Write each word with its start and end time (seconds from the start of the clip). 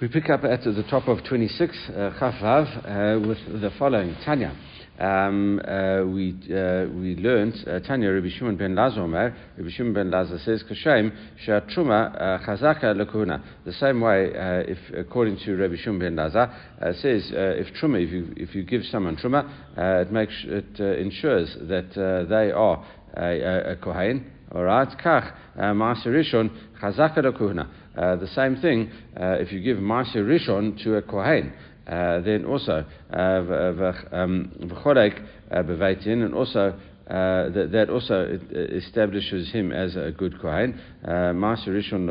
We 0.00 0.08
pick 0.08 0.30
up 0.30 0.44
at 0.44 0.64
the 0.64 0.82
top 0.88 1.08
of 1.08 1.22
26, 1.24 1.76
uh, 1.90 1.92
uh, 1.92 3.20
with 3.20 3.36
the 3.60 3.70
following 3.78 4.16
Tanya. 4.24 4.56
Um, 4.98 5.60
uh, 5.60 6.04
we 6.06 6.32
uh, 6.50 6.86
we 6.88 7.16
learned 7.16 7.54
uh, 7.68 7.80
Tanya 7.80 8.10
Rabbi 8.10 8.28
Shimon 8.30 8.56
ben 8.56 8.74
Lazar 8.74 9.06
Rabbi 9.06 9.70
Shimon 9.70 9.92
ben 9.92 10.10
Lazar 10.10 10.38
says 10.38 10.62
Kashem 10.62 11.12
Truma 11.46 12.14
uh, 12.14 12.38
Chazaka 12.46 12.94
Lakuna. 12.96 13.42
The 13.66 13.74
same 13.74 14.00
way, 14.00 14.28
uh, 14.34 14.62
if 14.66 14.78
according 14.96 15.36
to 15.44 15.54
Rabbi 15.56 15.76
Shimon 15.76 15.98
ben 15.98 16.16
Lazar, 16.16 16.50
uh, 16.80 16.92
says 16.94 17.30
if 17.34 17.66
Truma, 17.74 18.02
if 18.02 18.10
you 18.10 18.32
if 18.38 18.54
you 18.54 18.62
give 18.62 18.84
someone 18.90 19.16
Truma, 19.16 19.50
it 19.76 20.10
makes 20.10 20.32
it 20.46 20.80
ensures 20.80 21.54
that 21.68 21.92
they 22.26 22.52
are 22.52 22.86
a, 23.18 23.72
a 23.72 23.76
Kohen. 23.76 24.32
All 24.52 24.64
right, 24.64 24.88
Kach 24.98 25.32
Maser 25.56 26.06
Rishon 26.06 26.50
Chazaka. 26.82 27.68
Uh, 27.96 28.16
the 28.16 28.26
same 28.34 28.56
thing, 28.56 28.90
uh, 29.16 29.36
if 29.38 29.52
you 29.52 29.60
give 29.60 29.78
Maser 29.78 30.26
Rishon 30.26 30.82
to 30.82 30.96
a 30.96 31.02
Kohen, 31.02 31.52
uh, 31.86 32.18
then 32.22 32.44
also 32.44 32.84
um, 33.10 34.50
v'chorek 34.64 35.24
beveitin, 35.52 36.24
and 36.24 36.34
also 36.34 36.76
uh, 37.10 37.50
that, 37.50 37.70
that, 37.72 37.90
also 37.90 38.38
establishes 38.52 39.50
him 39.50 39.72
as 39.72 39.96
a 39.96 40.12
good 40.16 40.40
Kohen. 40.40 40.80
Maser 41.04 41.68
Rishon 41.68 42.06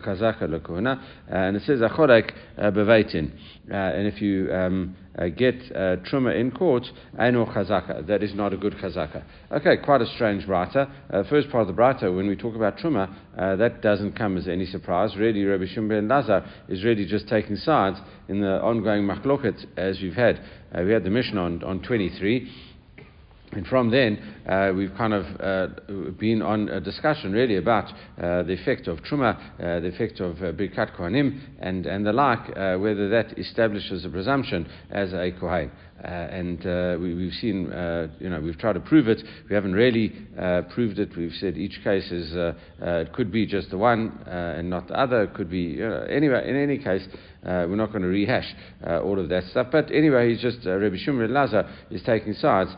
Chazaka 0.00 0.42
Lekohena, 0.44 1.02
and 1.28 1.56
it 1.56 1.62
says 1.64 1.80
Achorek 1.80 2.32
Beveitin. 2.58 3.30
And 3.68 4.06
if 4.06 4.22
you 4.22 4.50
um, 4.52 4.96
uh, 5.18 5.28
get 5.28 5.54
uh, 5.74 5.96
truma 6.08 6.38
in 6.38 6.50
court, 6.50 6.84
Aino 7.18 7.44
chazaka. 7.44 8.06
That 8.06 8.22
is 8.22 8.34
not 8.34 8.52
a 8.52 8.56
good 8.56 8.74
chazaka. 8.74 9.22
Okay, 9.50 9.76
quite 9.84 10.00
a 10.00 10.06
strange 10.06 10.46
writer. 10.46 10.90
Uh, 11.10 11.22
first 11.28 11.50
part 11.50 11.62
of 11.62 11.68
the 11.68 11.74
writer, 11.74 12.10
when 12.10 12.26
we 12.26 12.36
talk 12.36 12.54
about 12.54 12.78
truma, 12.78 13.14
uh, 13.36 13.56
that 13.56 13.82
doesn't 13.82 14.12
come 14.12 14.36
as 14.36 14.48
any 14.48 14.66
surprise. 14.66 15.14
Really, 15.16 15.44
Rabbi 15.44 15.66
Shimon 15.66 16.08
Lazar 16.08 16.44
is 16.68 16.82
really 16.84 17.04
just 17.04 17.28
taking 17.28 17.56
sides 17.56 17.98
in 18.28 18.40
the 18.40 18.60
ongoing 18.62 19.04
machloket 19.04 19.66
as 19.76 20.00
we've 20.00 20.14
had. 20.14 20.40
Uh, 20.74 20.82
we 20.82 20.92
had 20.92 21.04
the 21.04 21.10
mission 21.10 21.36
on, 21.36 21.62
on 21.62 21.82
23. 21.82 22.50
And 23.52 23.66
from 23.66 23.90
then, 23.90 24.18
uh, 24.48 24.72
we've 24.74 24.94
kind 24.96 25.12
of 25.12 25.26
uh, 25.38 26.10
been 26.18 26.40
on 26.40 26.70
a 26.70 26.80
discussion 26.80 27.32
really 27.32 27.56
about 27.56 27.84
uh, 28.18 28.42
the 28.44 28.54
effect 28.54 28.88
of 28.88 29.02
truma, 29.02 29.36
uh, 29.36 29.80
the 29.80 29.88
effect 29.88 30.20
of 30.20 30.36
uh, 30.42 30.52
birkat 30.52 30.96
kohanim, 30.96 31.38
and, 31.60 31.84
and 31.84 32.06
the 32.06 32.12
like, 32.12 32.40
uh, 32.56 32.76
whether 32.78 33.10
that 33.10 33.38
establishes 33.38 34.06
a 34.06 34.08
presumption 34.08 34.66
as 34.90 35.12
a 35.12 35.30
kohen. 35.38 35.70
Uh, 36.02 36.08
and 36.08 36.66
uh, 36.66 36.96
we, 37.00 37.26
have 37.26 37.34
seen, 37.34 37.72
uh, 37.72 38.08
you 38.18 38.28
know, 38.28 38.40
we've 38.40 38.58
tried 38.58 38.72
to 38.72 38.80
prove 38.80 39.06
it. 39.06 39.22
We 39.48 39.54
haven't 39.54 39.74
really 39.74 40.12
uh, 40.36 40.62
proved 40.74 40.98
it. 40.98 41.16
We've 41.16 41.34
said 41.34 41.56
each 41.56 41.78
case 41.84 42.10
is, 42.10 42.34
uh, 42.34 42.54
uh, 42.80 42.90
it 43.00 43.12
could 43.12 43.30
be 43.30 43.46
just 43.46 43.70
the 43.70 43.78
one 43.78 44.18
and 44.26 44.68
not 44.68 44.88
the 44.88 44.98
other. 44.98 45.22
It 45.22 45.34
could 45.34 45.48
be, 45.48 45.60
you 45.60 45.88
know, 45.88 46.02
anyway, 46.02 46.48
in 46.48 46.56
any 46.56 46.78
case, 46.78 47.06
we're 47.44 47.76
not 47.76 47.90
going 47.90 48.02
to 48.02 48.08
rehash 48.08 48.52
all 48.84 49.20
of 49.20 49.28
that 49.28 49.44
stuff. 49.44 49.68
But 49.70 49.92
anyway, 49.92 50.30
he's 50.30 50.42
just, 50.42 50.66
Rabbi 50.66 50.96
Shimon 50.96 51.32
Lazar 51.32 51.68
is 51.90 52.02
taking 52.02 52.34
sides 52.34 52.70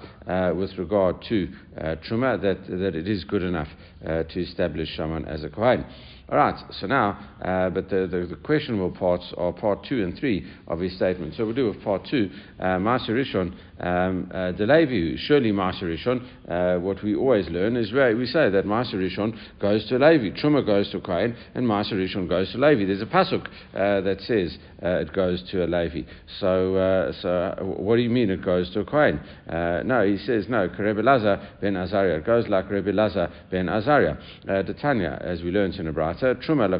with 0.54 0.76
regard 0.76 1.22
to 1.28 1.48
Truma, 1.78 2.40
that, 2.42 2.66
that 2.68 2.94
it 2.94 3.08
is 3.08 3.24
good 3.24 3.42
enough 3.42 3.68
to 4.04 4.40
establish 4.40 4.94
someone 4.96 5.24
as 5.24 5.44
a 5.44 5.48
Kohen. 5.48 5.86
All 6.26 6.38
right, 6.38 6.58
so 6.80 6.86
now, 6.86 7.18
uh, 7.42 7.68
but 7.68 7.90
the, 7.90 8.06
the, 8.06 8.26
the, 8.30 8.36
questionable 8.36 8.90
parts 8.90 9.30
are 9.36 9.52
part 9.52 9.84
two 9.84 10.02
and 10.02 10.18
three 10.18 10.50
of 10.68 10.80
his 10.80 10.96
statement. 10.96 11.34
So 11.36 11.44
we'll 11.44 11.54
do 11.54 11.68
with 11.68 11.84
part 11.84 12.06
two. 12.10 12.30
Uh, 12.58 12.78
Rishon, 13.12 13.54
um, 13.80 14.30
uh, 14.32 14.52
Levi, 14.66 15.16
surely 15.18 15.50
Maser 15.50 15.84
Rishon, 15.84 16.24
uh, 16.48 16.80
what 16.80 17.02
we 17.02 17.14
always 17.14 17.48
learn 17.48 17.76
is 17.76 17.92
where 17.92 18.16
we 18.16 18.26
say 18.26 18.48
that 18.50 18.64
Maser 18.64 18.94
Rishon 18.94 19.36
goes 19.60 19.88
to 19.88 19.98
Levi, 19.98 20.30
Truma 20.40 20.64
goes 20.64 20.90
to 20.92 21.00
Kohen, 21.00 21.36
and 21.54 21.66
Maser 21.66 21.94
Rishon 21.94 22.28
goes 22.28 22.52
to 22.52 22.58
Levi. 22.58 22.84
There's 22.84 23.02
a 23.02 23.06
pasuk 23.06 23.46
uh, 23.74 24.00
that 24.02 24.20
says 24.20 24.56
uh, 24.82 25.00
it 25.00 25.12
goes 25.12 25.42
to 25.50 25.64
a 25.64 25.66
Levi. 25.66 26.02
So, 26.38 27.12
so 27.20 27.76
what 27.78 27.96
do 27.96 28.02
you 28.02 28.10
mean 28.10 28.30
it 28.30 28.44
goes 28.44 28.72
to 28.74 28.84
a? 28.84 29.20
Uh, 29.48 29.82
no, 29.84 30.06
he 30.06 30.18
says 30.18 30.46
no. 30.48 30.68
Rebbe 30.78 31.00
Lazar 31.00 31.56
ben 31.60 31.76
Azariah. 31.76 32.18
It 32.18 32.26
goes 32.26 32.46
like 32.48 32.70
Rebbe 32.70 32.90
Lazar 32.90 33.30
ben 33.50 33.68
Azariah. 33.68 34.16
Uh, 34.48 34.62
as 35.22 35.42
we 35.42 35.50
learned 35.50 35.74
in 35.74 35.86
the 35.86 35.92
Truma 36.36 36.70
la. 36.70 36.78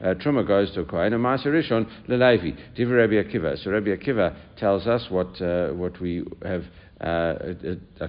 Uh, 0.00 0.14
Truma 0.14 0.46
goes 0.46 0.72
to 0.74 0.80
a 0.80 0.84
Kohen, 0.84 1.12
and 1.12 1.22
Maser 1.22 1.46
Rishon 1.46 1.86
le 2.08 2.14
Levi. 2.14 2.56
Diva 2.74 2.94
Rabbi 2.94 3.14
Akiva. 3.14 3.62
So 3.62 3.70
Rabbi 3.70 3.88
Akiva 3.88 4.34
tells 4.56 4.86
us 4.86 5.06
what 5.10 5.40
what 5.76 6.00
we 6.00 6.21
have 6.44 6.64
uh, 7.02 7.36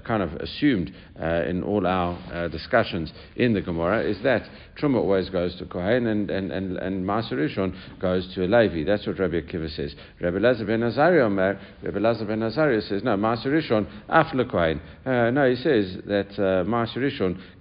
kind 0.06 0.22
of 0.22 0.34
assumed 0.34 0.94
uh, 1.20 1.44
in 1.44 1.64
all 1.64 1.88
our 1.88 2.18
uh, 2.32 2.48
discussions 2.48 3.12
in 3.36 3.54
the 3.54 3.62
Gemara 3.62 4.04
is 4.04 4.22
that 4.24 4.44
Truma 4.80 4.98
always 4.98 5.30
goes 5.30 5.56
to 5.58 5.66
Kohen 5.66 6.08
and, 6.08 6.30
and, 6.30 6.52
and, 6.52 6.78
and 6.78 7.06
Maserishon 7.06 7.76
goes 8.00 8.32
to 8.36 8.46
a 8.46 8.48
Levi. 8.48 8.84
That's 8.84 9.08
what 9.08 9.18
Rabbi 9.20 9.42
Akiva 9.42 9.76
says. 9.76 9.96
Rabbi 10.22 10.38
Lazar 10.38 10.66
ben 10.66 10.84
Azariah, 10.84 11.58
Rabbi 11.82 12.00
Lazar 12.00 12.26
ben 12.26 12.44
Azariah 12.44 12.82
says, 12.82 13.04
no, 13.04 13.18
Maser 13.18 13.48
Rishon 13.48 13.88
af 14.10 14.28
Kohen. 14.50 14.80
Uh, 15.06 15.32
no, 15.32 15.50
he 15.50 15.56
says 15.56 15.98
that 16.06 16.30
uh, 16.40 16.64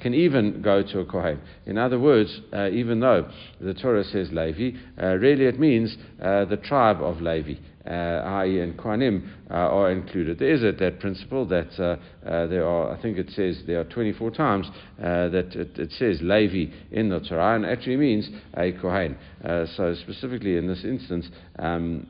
can 0.00 0.14
even 0.14 0.60
go 0.60 0.82
to 0.82 1.00
a 1.00 1.06
Kohen. 1.06 1.40
In 1.66 1.78
other 1.78 1.98
words, 1.98 2.40
uh, 2.52 2.68
even 2.68 3.00
though 3.00 3.30
the 3.60 3.74
Torah 3.74 4.04
says 4.04 4.28
Levi, 4.32 4.76
uh, 5.00 5.14
really 5.16 5.46
it 5.46 5.58
means 5.58 5.96
the 6.18 6.60
tribe 6.62 7.02
of 7.02 7.22
Levi 7.22 7.54
uh, 7.54 7.71
i.e., 7.86 8.60
and 8.60 8.78
Kohanim 8.78 9.28
uh, 9.50 9.54
are 9.54 9.90
included. 9.90 10.38
There 10.38 10.52
is 10.52 10.62
a, 10.62 10.72
that 10.72 11.00
principle 11.00 11.46
that 11.46 11.68
uh, 11.78 11.96
uh, 12.26 12.46
there 12.46 12.66
are, 12.66 12.92
I 12.96 13.00
think 13.02 13.18
it 13.18 13.30
says 13.30 13.62
there 13.66 13.80
are 13.80 13.84
24 13.84 14.30
times 14.30 14.66
uh, 14.98 15.28
that 15.28 15.54
it, 15.54 15.78
it, 15.78 15.92
says 15.92 16.18
Levi 16.22 16.72
in 16.90 17.08
the 17.08 17.20
Torah, 17.20 17.56
and 17.56 17.66
actually 17.66 17.96
means 17.96 18.28
a 18.54 18.72
Kohen. 18.72 19.16
Uh, 19.44 19.66
so 19.76 19.94
specifically 20.02 20.56
in 20.56 20.66
this 20.66 20.84
instance, 20.84 21.28
um, 21.58 22.06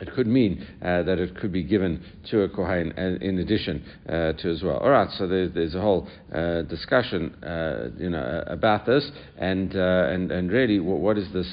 it 0.00 0.12
could 0.12 0.26
mean 0.26 0.66
uh, 0.82 1.04
that 1.04 1.18
it 1.18 1.36
could 1.36 1.52
be 1.52 1.62
given 1.62 2.02
to 2.30 2.42
a 2.42 2.48
Kohen 2.48 2.90
in 2.92 3.38
addition 3.38 3.84
uh, 4.08 4.32
to 4.32 4.50
as 4.50 4.62
well. 4.62 4.78
All 4.78 4.90
right, 4.90 5.08
so 5.12 5.28
there's, 5.28 5.54
there's 5.54 5.74
a 5.76 5.80
whole 5.80 6.08
uh, 6.34 6.62
discussion, 6.62 7.32
uh, 7.44 7.90
you 7.96 8.10
know, 8.10 8.42
about 8.48 8.86
this, 8.86 9.08
and 9.38 9.74
uh, 9.76 10.08
and 10.10 10.32
and 10.32 10.50
really, 10.50 10.80
what, 10.80 10.98
what 10.98 11.16
is 11.16 11.32
this? 11.32 11.46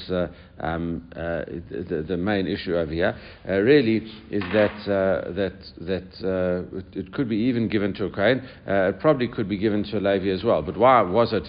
Uh, 0.62 0.66
um, 0.66 1.10
the, 1.14 2.04
the, 2.06 2.16
main 2.16 2.46
issue 2.46 2.76
over 2.76 2.92
here 2.92 3.16
really 3.46 3.96
is 4.30 4.42
that 4.52 4.72
that 5.34 5.54
that 5.80 6.68
it, 6.72 6.98
it, 6.98 7.12
could 7.12 7.28
be 7.28 7.36
even 7.36 7.68
given 7.68 7.92
to 7.94 8.04
a 8.06 8.10
Kohen. 8.10 8.46
it 8.66 9.00
probably 9.00 9.28
could 9.28 9.48
be 9.48 9.58
given 9.58 9.82
to 9.84 9.98
a 9.98 10.00
Levi 10.00 10.28
as 10.28 10.44
well. 10.44 10.62
But 10.62 10.76
why 10.76 11.02
was 11.02 11.32
it 11.32 11.48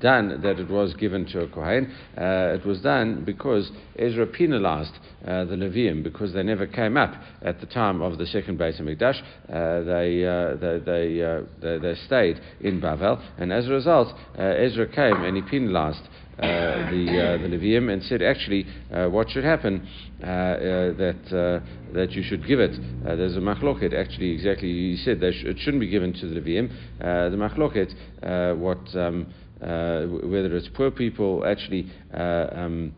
done 0.00 0.40
that 0.42 0.58
it 0.58 0.68
was 0.68 0.94
given 0.94 1.26
to 1.26 1.40
a 1.42 1.48
Kohen? 1.48 1.92
it 2.16 2.64
was 2.66 2.80
done 2.80 3.24
because 3.24 3.70
Ezra 3.98 4.26
penalized 4.26 4.92
the 5.24 5.56
Levium 5.56 6.02
because 6.02 6.32
they 6.32 6.42
never 6.42 6.66
came 6.66 6.96
up 6.96 7.14
at 7.42 7.60
the 7.60 7.66
time 7.66 8.02
of 8.02 8.18
the 8.18 8.26
second 8.26 8.58
Beit 8.58 8.76
HaMikdash. 8.76 9.20
Uh, 9.48 9.82
they, 9.84 10.24
uh, 10.24 10.56
they, 10.56 10.78
they, 10.84 11.22
uh, 11.22 11.78
they, 11.78 11.94
stayed 12.06 12.40
in 12.60 12.80
Bavel, 12.80 13.20
and 13.38 13.52
as 13.52 13.66
a 13.66 13.70
result, 13.70 14.08
uh, 14.38 14.42
Ezra 14.42 14.86
came 14.86 15.24
and 15.24 15.36
he 15.36 15.42
penalized 15.42 16.02
uh, 16.02 16.29
Uh, 16.40 16.90
the 16.90 17.36
uh, 17.36 17.42
the 17.42 17.48
Levium 17.48 17.92
and 17.92 18.02
said, 18.04 18.22
actually, 18.22 18.66
uh, 18.94 19.06
what 19.08 19.28
should 19.28 19.44
happen 19.44 19.86
uh, 20.22 20.26
uh, 20.26 20.56
that 20.94 21.62
that 21.92 22.12
you 22.12 22.22
should 22.22 22.46
give 22.46 22.58
it. 22.58 22.70
there's 23.04 23.36
a 23.36 23.40
machloket. 23.40 23.92
Actually, 23.92 24.30
exactly, 24.30 24.68
he 24.68 24.96
said 25.04 25.18
sh- 25.18 25.44
it 25.44 25.58
shouldn't 25.58 25.82
be 25.82 25.88
given 25.88 26.14
to 26.14 26.28
the 26.28 26.40
Levium. 26.40 26.70
the 26.98 27.36
machloket, 27.36 27.92
what 28.58 28.78
um, 28.96 29.26
whether 29.60 30.56
it's 30.56 30.68
poor 30.74 30.90
people, 30.90 31.44
actually. 31.46 31.90
Um, 32.14 32.94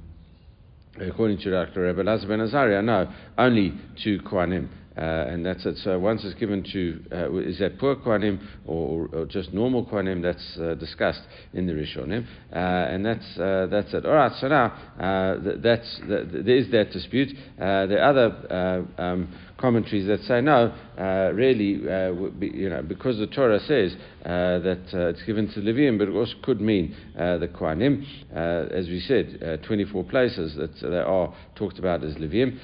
according 1.01 1.39
to 1.39 1.51
Dr. 1.51 1.81
Rebbe 1.81 2.03
Lazar 2.03 2.29
ben 2.29 2.41
Azariah, 2.41 2.83
no, 2.83 3.11
only 3.39 3.73
to 4.05 4.21
Kohanim. 4.21 4.69
Uh, 4.97 5.01
and 5.01 5.45
that's 5.45 5.65
it. 5.65 5.77
So 5.79 5.99
once 5.99 6.23
it's 6.25 6.39
given 6.39 6.63
to, 6.73 7.05
uh, 7.13 7.35
is 7.39 7.59
that 7.61 7.79
poor 7.79 7.97
Kohanim 7.97 8.39
or, 8.67 9.09
or, 9.13 9.25
just 9.25 9.53
normal 9.55 9.87
Kohanim? 9.87 10.23
That's 10.23 10.59
uh, 10.59 10.75
discussed 10.75 11.23
in 11.55 11.67
the 11.67 11.73
Rishonim. 11.73 12.27
Uh, 12.53 12.57
and 12.57 13.05
that's, 13.05 13.39
uh, 13.39 13.69
that's 13.71 13.95
it. 13.95 14.05
All 14.05 14.13
right, 14.13 14.33
so 14.39 14.49
now 14.49 14.67
uh, 15.01 15.43
th- 15.43 15.57
that's, 15.63 16.01
th- 16.07 16.45
there 16.45 16.57
is 16.57 16.71
that 16.73 16.91
dispute. 16.91 17.35
the 17.59 17.99
other 17.99 18.87
um, 18.99 19.33
commentaries 19.63 20.09
that 20.09 20.21
say 20.25 20.41
no, 20.41 20.75
uh, 20.99 21.31
really, 21.33 21.81
uh, 21.89 22.13
be, 22.39 22.49
you 22.49 22.69
know, 22.69 22.83
because 22.83 23.17
the 23.17 23.29
Torah 23.29 23.61
says 23.61 23.95
uh, 24.27 24.59
that 24.59 24.83
uh, 24.93 25.07
it's 25.09 25.23
given 25.23 25.49
to 25.53 25.61
Levium, 25.61 25.99
but 25.99 26.09
it 26.09 26.13
also 26.13 26.35
could 26.43 26.61
mean 26.61 26.95
the 27.15 27.49
Kohanim. 27.55 28.05
As 28.33 28.89
we 28.89 29.01
said, 29.01 29.63
24 29.65 30.05
places 30.05 30.57
that 30.57 30.75
they 30.83 30.99
are 30.99 31.33
talked 31.55 31.79
about 31.79 32.03
as 32.03 32.15
Levium. 32.15 32.59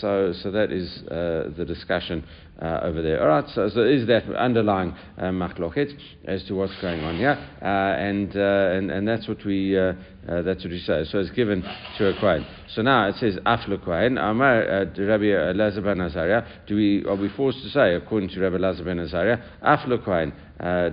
so, 0.00 0.32
so 0.42 0.50
that 0.50 0.72
is 0.72 1.02
the 1.06 1.64
discussion 1.66 2.24
uh, 2.60 2.80
over 2.82 3.02
there. 3.02 3.22
All 3.22 3.28
right, 3.28 3.48
so, 3.54 3.68
so 3.70 3.82
is 3.82 4.06
that 4.08 4.24
underlying 4.36 4.94
uh, 5.18 5.24
machloket 5.24 5.92
as 6.26 6.44
to 6.44 6.54
what's 6.54 6.78
going 6.80 7.02
on 7.02 7.16
here, 7.16 7.38
uh, 7.62 7.64
and, 7.64 8.36
uh, 8.36 8.76
and 8.76 8.90
and 8.90 9.08
that's 9.08 9.26
what 9.26 9.44
we 9.44 9.74
that's 9.74 10.62
what 10.62 10.70
we 10.70 10.78
say. 10.80 11.04
So 11.04 11.18
it's 11.18 11.30
given 11.30 11.62
to 11.98 12.08
a 12.08 12.20
kohen. 12.20 12.46
So 12.74 12.82
now 12.82 13.08
it 13.08 13.16
says 13.16 13.38
af 13.46 13.60
kohen. 13.84 14.18
Amar 14.18 14.88
Rabbi 14.96 15.52
Lazar 15.54 15.80
ben 15.80 16.00
Azariah. 16.00 16.42
Do 16.66 16.76
we 16.76 17.04
are 17.06 17.16
we 17.16 17.30
forced 17.30 17.62
to 17.62 17.70
say 17.70 17.94
according 17.94 18.28
to 18.30 18.40
Rabbi 18.40 18.58
Lazar 18.58 18.84
ben 18.84 18.98
Azariah 18.98 19.38
af 19.62 19.80
kohen? 20.04 20.32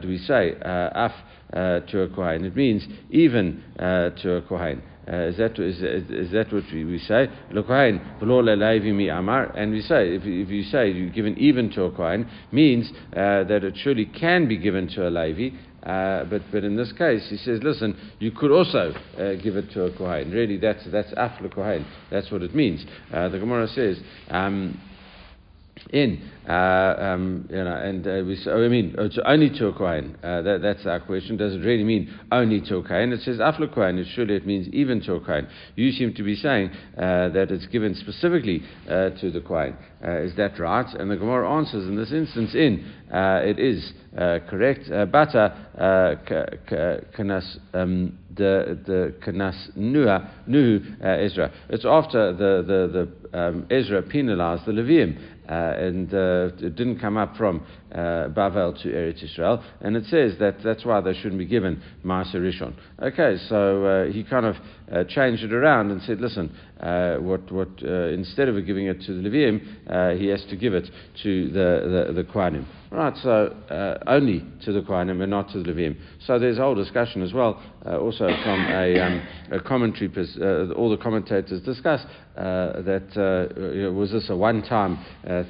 do 0.01 0.07
we 0.07 0.17
say 0.19 0.53
af 0.61 1.11
to 1.51 2.01
a 2.01 2.09
kohen? 2.15 2.45
It 2.45 2.55
means 2.55 2.87
even 3.09 3.63
to 3.77 4.37
a 4.37 4.41
kohen. 4.47 4.81
Uh, 5.07 5.27
is 5.27 5.37
that 5.37 5.57
is, 5.57 5.81
is, 5.81 6.31
that 6.31 6.51
what 6.51 6.63
we, 6.73 6.83
we 6.83 6.99
say? 6.99 7.27
And 7.49 7.57
we 9.71 9.81
say 9.81 10.15
if, 10.15 10.23
if 10.23 10.49
you 10.49 10.63
say 10.63 10.91
you're 10.91 11.09
given 11.09 11.37
even 11.37 11.69
to 11.71 11.83
a 11.83 11.91
kohen, 11.91 12.29
means 12.51 12.91
uh, 13.13 13.43
that 13.45 13.63
it 13.63 13.77
surely 13.77 14.05
can 14.05 14.47
be 14.47 14.57
given 14.57 14.87
to 14.89 15.07
a 15.07 15.09
Levi. 15.09 15.55
Uh, 15.83 16.25
but, 16.25 16.41
but 16.51 16.65
in 16.65 16.75
this 16.75 16.91
case, 16.91 17.25
he 17.29 17.37
says, 17.37 17.61
listen, 17.63 17.95
you 18.19 18.31
could 18.31 18.51
also 18.51 18.91
uh, 19.17 19.35
give 19.41 19.55
it 19.55 19.71
to 19.71 19.85
a 19.85 19.97
Kohen. 19.97 20.31
Really, 20.31 20.57
that's, 20.57 20.83
that's 20.91 21.11
Afla 21.11 21.53
Kohen. 21.53 21.85
That's 22.11 22.29
what 22.29 22.41
it 22.41 22.53
means. 22.53 22.85
Uh, 23.13 23.29
the 23.29 23.39
Gemara 23.39 23.67
says, 23.69 23.97
um, 24.29 24.77
in, 25.91 26.21
uh, 26.47 26.51
um, 26.51 27.47
you 27.49 27.63
know, 27.63 27.75
and 27.75 28.07
uh, 28.07 28.23
we 28.25 28.37
oh, 28.47 28.65
I 28.65 28.67
mean, 28.67 28.95
only 29.25 29.49
to 29.57 29.67
a 29.67 29.73
Kohen. 29.73 30.17
Uh, 30.23 30.41
that, 30.41 30.61
that's 30.61 30.85
our 30.85 30.99
question. 30.99 31.37
Does 31.37 31.53
it 31.55 31.59
really 31.59 31.83
mean 31.83 32.13
only 32.31 32.61
to 32.61 32.77
a 32.77 32.83
Kohen? 32.83 33.13
It 33.13 33.21
says 33.21 33.37
Afla 33.37 33.73
Kohen. 33.73 34.03
Surely 34.15 34.35
it 34.35 34.45
means 34.45 34.67
even 34.69 35.01
to 35.01 35.15
a 35.15 35.19
Kohen. 35.19 35.47
You 35.75 35.91
seem 35.91 36.13
to 36.15 36.23
be 36.23 36.35
saying 36.35 36.71
uh, 36.97 37.29
that 37.29 37.51
it's 37.51 37.67
given 37.67 37.95
specifically 37.95 38.63
uh, 38.89 39.11
to 39.21 39.31
the 39.31 39.41
Kohen. 39.41 39.75
Uh, 40.05 40.21
is 40.21 40.35
that 40.35 40.59
right? 40.59 40.85
And 40.93 41.09
the 41.09 41.17
Gemara 41.17 41.49
answers 41.57 41.87
in 41.87 41.95
this 41.95 42.11
instance, 42.11 42.53
in 42.53 42.85
it 43.11 43.59
is 43.59 43.93
correct. 44.49 44.89
Bata 45.11 45.55
kanas 47.17 47.57
um, 47.73 48.17
the 48.35 49.13
kanas 49.25 49.75
nua 49.75 50.29
nu 50.45 50.79
Ezra. 51.01 51.51
It's 51.69 51.85
after 51.85 52.33
the 52.33 52.63
the, 52.67 53.07
the 53.31 53.39
um, 53.39 53.65
Ezra 53.71 54.01
penalized 54.03 54.65
the 54.65 54.71
Levium. 54.71 55.17
Uh, 55.47 55.53
and 55.77 56.13
uh, 56.13 56.49
it 56.59 56.75
didn't 56.75 56.99
come 56.99 57.15
up 57.15 57.37
from 57.37 57.65
uh, 57.93 58.27
Bavel 58.35 58.73
to 58.83 58.89
Eretz 58.89 59.23
Israel, 59.23 59.63
and 59.79 59.95
it 59.95 60.03
says 60.07 60.33
that 60.39 60.57
that's 60.61 60.83
why 60.83 60.99
they 60.99 61.13
shouldn't 61.13 61.37
be 61.39 61.45
given 61.45 61.81
Maaser 62.03 62.41
Rishon. 62.41 62.73
Okay, 63.01 63.37
so 63.47 63.85
uh, 63.85 64.11
he 64.11 64.25
kind 64.25 64.45
of 64.45 64.57
uh, 64.91 65.05
changed 65.05 65.43
it 65.43 65.53
around 65.53 65.91
and 65.91 66.01
said, 66.01 66.19
listen, 66.19 66.53
uh, 66.79 67.17
what, 67.17 67.51
what, 67.51 67.69
uh, 67.83 68.07
instead 68.09 68.47
of 68.49 68.65
giving 68.65 68.87
it 68.87 69.01
to 69.01 69.21
the 69.21 69.29
Levium, 69.29 70.17
he 70.17 70.27
has 70.27 70.43
to 70.49 70.55
give 70.55 70.73
it 70.73 70.89
to 71.23 71.49
the, 71.49 72.07
the, 72.07 72.13
the 72.13 72.23
Kohanim. 72.23 72.65
Right, 72.89 73.13
so 73.21 73.55
only 74.07 74.43
to 74.65 74.71
the 74.71 74.81
Kohanim 74.81 75.21
and 75.21 75.31
not 75.31 75.51
to 75.51 75.61
the 75.61 75.71
Levium. 75.71 75.97
So 76.25 76.39
there's 76.39 76.57
a 76.57 76.61
whole 76.61 76.75
discussion 76.75 77.21
as 77.21 77.33
well, 77.33 77.61
also 77.85 78.27
from 78.27 78.65
a, 78.69 78.99
um, 78.99 79.27
a 79.51 79.59
commentary, 79.59 80.09
all 80.75 80.89
the 80.89 80.97
commentators 81.01 81.61
discuss 81.61 82.01
that 82.35 83.49
you 83.73 83.81
know, 83.83 83.91
was 83.91 84.11
this 84.11 84.29
a 84.29 84.35
one-time 84.35 84.97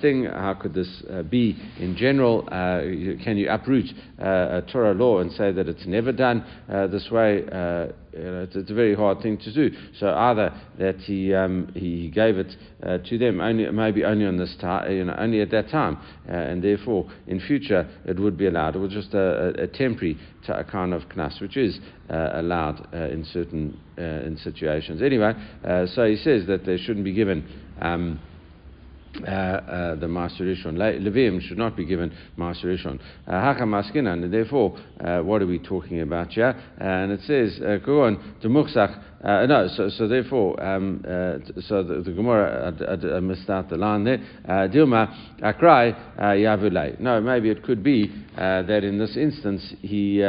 thing? 0.01 0.25
How 0.25 0.55
could 0.55 0.73
this 0.73 1.03
be 1.29 1.57
in 1.79 1.95
general? 1.95 2.47
uh, 2.57 2.81
can 3.23 3.37
you 3.37 3.49
uproot 3.49 3.85
uh, 4.19 4.61
a 4.61 4.63
Torah 4.71 4.93
law 4.93 5.19
and 5.19 5.31
say 5.31 5.51
that 5.51 5.67
it's 5.67 5.85
never 5.85 6.11
done 6.11 6.43
uh, 6.69 6.87
this 6.87 7.09
way? 7.11 7.43
Uh, 7.45 7.87
you 8.13 8.23
know, 8.23 8.43
it's, 8.43 8.55
it's, 8.55 8.71
a 8.71 8.73
very 8.73 8.95
hard 8.95 9.21
thing 9.21 9.37
to 9.37 9.53
do. 9.53 9.69
So 9.99 10.09
either 10.09 10.53
that 10.79 10.97
he 10.97 11.33
um, 11.33 11.71
he 11.75 12.09
gave 12.09 12.37
it 12.37 12.51
uh, 12.83 12.97
to 12.99 13.17
them 13.17 13.41
only 13.41 13.69
maybe 13.71 14.03
only 14.03 14.25
on 14.25 14.37
this 14.37 14.55
time, 14.61 14.91
you 14.91 15.03
know, 15.03 15.15
only 15.17 15.41
at 15.41 15.49
that 15.51 15.69
time, 15.69 15.97
uh, 16.29 16.31
and 16.31 16.63
therefore 16.63 17.09
in 17.27 17.39
future 17.39 17.89
it 18.05 18.19
would 18.19 18.37
be 18.37 18.47
allowed. 18.47 18.75
It 18.75 18.79
was 18.79 18.91
just 18.91 19.13
a, 19.13 19.59
a, 19.59 19.63
a 19.63 19.67
temporary 19.67 20.17
kind 20.71 20.93
of 20.93 21.03
knas, 21.09 21.41
which 21.41 21.57
is 21.57 21.79
allowed 22.09 22.93
in 22.93 23.25
certain 23.33 23.79
in 23.97 24.37
situations. 24.43 25.01
Anyway, 25.01 25.33
so 25.95 26.05
he 26.05 26.15
says 26.17 26.45
that 26.47 26.65
they 26.65 26.77
shouldn't 26.77 27.05
be 27.05 27.13
given. 27.13 27.47
Um, 27.81 28.19
uh, 29.25 29.31
uh, 29.31 29.95
the 29.95 30.05
Maserishon. 30.05 30.77
Levim 30.77 31.41
should 31.41 31.57
not 31.57 31.75
be 31.75 31.85
given 31.85 32.15
Maaser 32.37 32.65
Rishon. 32.65 32.99
Uh, 33.25 33.55
Maskinan, 33.65 34.29
therefore, 34.29 34.77
uh, 34.99 35.21
what 35.21 35.41
are 35.41 35.47
we 35.47 35.57
talking 35.57 36.01
about 36.01 36.29
here? 36.33 36.55
and 36.77 37.11
it 37.11 37.21
says, 37.21 37.59
go 37.83 38.03
on, 38.03 38.35
the 38.43 38.47
Muksach, 39.23 39.47
no, 39.47 39.67
so, 39.75 39.89
so 39.89 40.07
therefore, 40.07 40.61
um, 40.63 41.01
so 41.67 41.83
the, 41.83 42.01
the 42.01 42.11
Gemara, 42.11 42.73
I, 42.87 43.17
I, 43.17 43.19
missed 43.19 43.49
out 43.49 43.69
the 43.69 43.77
line 43.77 44.03
there, 44.03 44.19
Dilma 44.47 45.39
Akrai 45.41 46.17
Yavulei. 46.19 46.99
No, 46.99 47.19
maybe 47.21 47.49
it 47.49 47.63
could 47.63 47.83
be 47.83 48.11
that 48.35 48.83
in 48.83 48.97
this 48.97 49.17
instance 49.17 49.73
he 49.81 50.23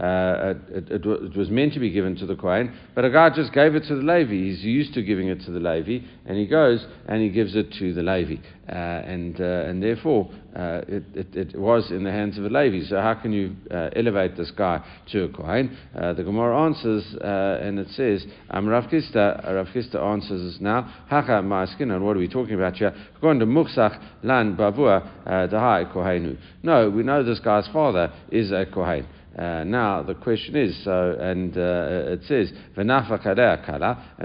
uh, 0.00 0.54
it, 0.70 0.90
it, 0.90 1.06
it, 1.06 1.36
was 1.36 1.50
meant 1.50 1.74
to 1.74 1.80
be 1.80 1.90
given 1.90 2.16
to 2.16 2.26
the 2.26 2.34
Kohen, 2.34 2.74
but 2.94 3.04
a 3.04 3.10
guy 3.10 3.28
just 3.28 3.52
gave 3.52 3.74
it 3.74 3.84
to 3.84 3.94
the 3.94 4.02
Levi. 4.02 4.32
He's 4.32 4.62
used 4.62 4.94
to 4.94 5.02
giving 5.02 5.28
it 5.28 5.42
to 5.42 5.50
the 5.50 5.60
Levi, 5.60 6.04
and 6.26 6.38
he 6.38 6.46
goes 6.46 6.84
and 7.06 7.20
he 7.20 7.28
gives 7.28 7.54
it 7.54 7.72
to 7.74 7.92
the 7.92 8.02
Levi. 8.02 8.36
Uh, 8.68 8.72
and, 8.72 9.40
uh, 9.40 9.44
and 9.44 9.82
therefore, 9.82 10.30
uh, 10.56 10.80
it, 10.88 11.04
it, 11.34 11.58
was 11.58 11.90
in 11.90 12.04
the 12.04 12.10
hands 12.10 12.38
of 12.38 12.44
a 12.44 12.48
Levi. 12.48 12.86
So, 12.86 13.00
how 13.00 13.14
can 13.14 13.32
you 13.32 13.54
uh, 13.70 13.90
elevate 13.94 14.36
this 14.36 14.50
guy 14.50 14.82
to 15.10 15.24
a 15.24 15.28
Kohen? 15.28 15.76
Uh, 15.94 16.14
the 16.14 16.22
Gemara 16.22 16.64
answers, 16.64 17.04
and 17.20 17.78
it 17.78 17.88
says, 17.90 18.24
um, 18.50 18.66
Rav 18.68 18.84
Chisda, 18.84 19.44
Rav 19.54 19.66
Chisda 19.68 19.96
answers 19.96 20.54
us 20.54 20.60
now, 20.60 20.82
Haka 21.08 21.42
Ma'askin, 21.42 21.94
and 21.94 22.04
what 22.04 22.16
are 22.16 22.20
we 22.20 22.28
talking 22.28 22.54
about 22.54 22.74
here? 22.74 22.94
Going 23.20 23.38
to 23.38 23.46
Muksach 23.46 24.00
Lan 24.22 24.56
Bavua 24.56 25.26
Dahai 25.26 25.92
Kohenu. 25.92 26.38
No, 26.62 26.90
we 26.90 27.02
know 27.02 27.22
this 27.22 27.40
guy's 27.40 27.68
father 27.68 28.12
is 28.30 28.52
a 28.52 28.66
Kohen. 28.72 29.06
Uh, 29.36 29.64
now 29.64 30.02
the 30.02 30.14
question 30.14 30.54
is 30.56 30.84
so, 30.84 31.16
and 31.18 31.56
uh, 31.56 32.12
it 32.12 32.20
says 32.24 32.52
and 32.76 32.90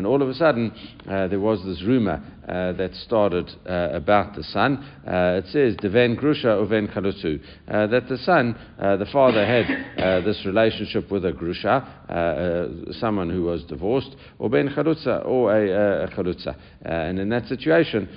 all 0.06 0.22
of 0.22 0.28
a 0.28 0.34
sudden 0.34 0.70
uh, 1.10 1.28
there 1.30 1.40
was 1.40 1.64
this 1.64 1.82
rumor 1.84 2.22
uh, 2.48 2.72
that 2.74 2.96
started 2.96 3.50
uh, 3.68 3.90
about 3.92 4.34
the 4.36 4.44
son. 4.44 4.78
Uh, 5.06 5.42
it 5.44 5.46
says 5.52 5.76
deven 5.76 6.18
grusha 6.18 6.46
uven 6.46 6.88
kalutu 6.88 7.42
that 7.68 8.08
the 8.08 8.18
son, 8.20 8.56
the 8.78 9.08
father 9.12 9.46
had 9.46 10.24
this 10.24 10.46
relationship 10.46 11.12
with 11.12 11.26
a 11.26 11.32
grusha, 11.34 12.96
someone 13.00 13.30
who 13.30 13.44
was 13.44 13.64
divorced, 13.66 14.16
or 14.40 14.50
ben 14.50 14.70
chalutza, 14.70 15.26
or 15.26 15.54
a, 15.54 16.06
a 16.06 16.08
chalutza, 16.10 16.56
and 16.84 17.20
in 17.20 17.28
that 17.30 17.46
situation, 17.48 18.08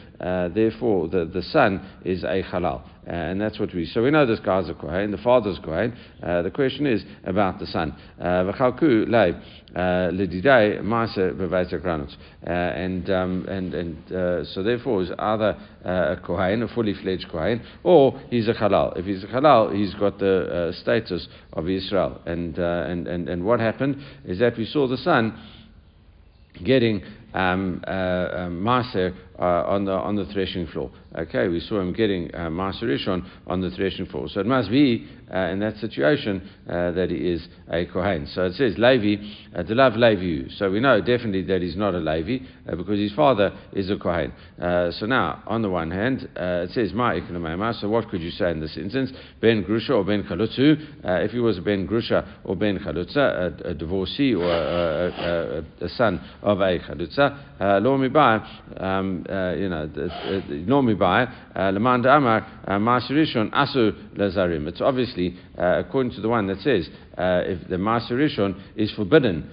therefore 0.55 1.09
the, 1.09 1.25
the 1.25 1.43
son 1.43 1.85
is 2.05 2.23
a 2.23 2.43
halal. 2.43 2.83
Uh, 3.07 3.13
and 3.13 3.41
that's 3.41 3.59
what 3.59 3.75
we. 3.75 3.87
So 3.87 4.03
we 4.03 4.11
know 4.11 4.27
this 4.27 4.41
guy's 4.41 4.69
a 4.69 4.75
kohen, 4.75 5.11
the 5.11 5.17
father's 5.19 5.59
kohen. 5.65 5.97
Uh, 6.23 6.43
the 6.43 6.51
question 6.51 6.87
is 6.87 7.03
about 7.25 7.59
the 7.59 7.67
son. 7.67 7.97
B'veit 11.33 11.73
And 12.43 13.11
um, 13.11 13.47
and 13.49 13.75
and 13.75 14.13
uh, 14.21 14.45
so 14.45 14.63
therefore 14.63 15.03
he's 15.03 15.13
either 15.19 15.57
uh, 15.85 16.17
a 16.17 16.21
kohen, 16.25 16.63
a 16.63 16.69
fully 16.69 16.95
fledged 16.95 17.29
kohen, 17.31 17.63
or 17.83 18.21
he's 18.31 18.49
a 18.49 18.55
halal. 18.55 18.97
If 18.99 19.07
he's 19.07 19.25
a 19.25 19.29
halal, 19.29 19.75
he's 19.75 19.95
got 19.95 20.19
the 20.19 20.71
uh, 20.71 20.73
status 20.81 21.29
of 21.53 21.69
Israel. 21.69 22.21
And 22.27 22.59
and 22.59 23.09
and 23.09 23.29
and 23.29 23.45
what 23.45 23.61
happened 23.61 23.97
is 24.25 24.39
that 24.41 24.57
we 24.57 24.67
saw 24.67 24.87
the 24.87 24.99
son 24.99 25.39
getting 26.65 27.03
um, 27.35 27.83
uh, 27.87 27.91
um, 27.91 28.61
maser 28.63 29.15
uh, 29.15 29.30
on 29.45 29.85
the 29.85 29.93
on 29.93 30.17
the 30.17 30.25
threshing 30.27 30.67
floor. 30.67 30.91
Okay, 31.17 31.49
we 31.49 31.59
saw 31.61 31.81
him 31.81 31.93
getting 31.93 32.33
uh, 32.35 32.49
maser 32.49 32.85
rishon 32.85 33.29
on 33.47 33.61
the 33.61 33.71
threshing 33.71 34.07
floor. 34.07 34.29
So 34.29 34.41
it 34.41 34.47
must 34.47 34.71
be 34.71 35.09
uh, 35.33 35.49
in 35.51 35.59
that 35.61 35.77
situation 35.79 36.49
uh, 36.69 36.93
that 36.93 37.11
he 37.11 37.17
is 37.17 37.47
a 37.69 37.85
kohen. 37.87 38.27
So 38.27 38.45
it 38.45 38.55
says 38.55 38.75
Levi, 38.79 39.23
uh, 39.57 39.65
love 39.69 39.95
Levi. 39.97 40.49
So 40.57 40.71
we 40.71 40.79
know 40.79 41.01
definitely 41.01 41.43
that 41.43 41.63
he's 41.63 41.77
not 41.77 41.95
a 41.95 41.99
Levi 41.99 42.45
uh, 42.69 42.77
because 42.77 42.99
his 42.99 43.13
father 43.13 43.53
is 43.73 43.91
a 43.91 43.97
kohen. 43.97 44.33
so 44.59 45.07
now, 45.07 45.43
on 45.47 45.63
the 45.63 45.71
one 45.71 45.91
hand, 45.91 46.29
it 46.37 46.71
says 46.71 46.93
ma 46.93 47.13
So 47.73 47.89
what 47.89 48.09
could 48.09 48.21
you 48.21 48.31
say 48.31 48.51
in 48.53 48.61
this 48.61 48.77
instance? 48.77 49.13
Ben 49.41 49.65
grusha 49.65 49.91
or 49.91 50.05
ben 50.05 50.23
chalutzu? 50.23 50.77
if 51.25 51.33
he 51.33 51.39
was 51.39 51.59
a 51.59 51.63
ben 51.63 51.89
grusha 51.89 52.41
or 52.45 52.57
ben 52.57 52.79
chalutza, 52.79 53.65
a, 53.65 53.71
a 53.71 53.75
divorcee 53.75 54.35
or 54.35 54.45
a, 54.45 55.65
a, 55.81 55.85
a, 55.85 55.89
son 55.89 56.21
of 56.43 56.61
a 56.61 56.79
matzah, 56.79 57.83
lo 57.83 57.99
mibai, 57.99 58.81
um, 58.81 59.25
uh, 59.31 59.55
you 59.57 59.69
know, 59.69 59.89
lo 60.67 60.83
mibai, 60.83 61.33
uh, 61.55 61.71
leman 61.71 62.05
amar, 62.07 62.47
uh, 62.67 62.73
maserishon 62.73 63.51
asu 63.53 63.93
lazarim. 64.17 64.67
It's 64.67 64.81
obviously 64.81 65.37
according 65.57 66.13
to 66.13 66.21
the 66.21 66.29
one 66.29 66.47
that 66.49 66.59
says 66.61 66.89
if 67.19 67.69
the 67.69 67.77
maserishon 67.77 68.61
is 68.77 68.91
forbidden 68.93 69.51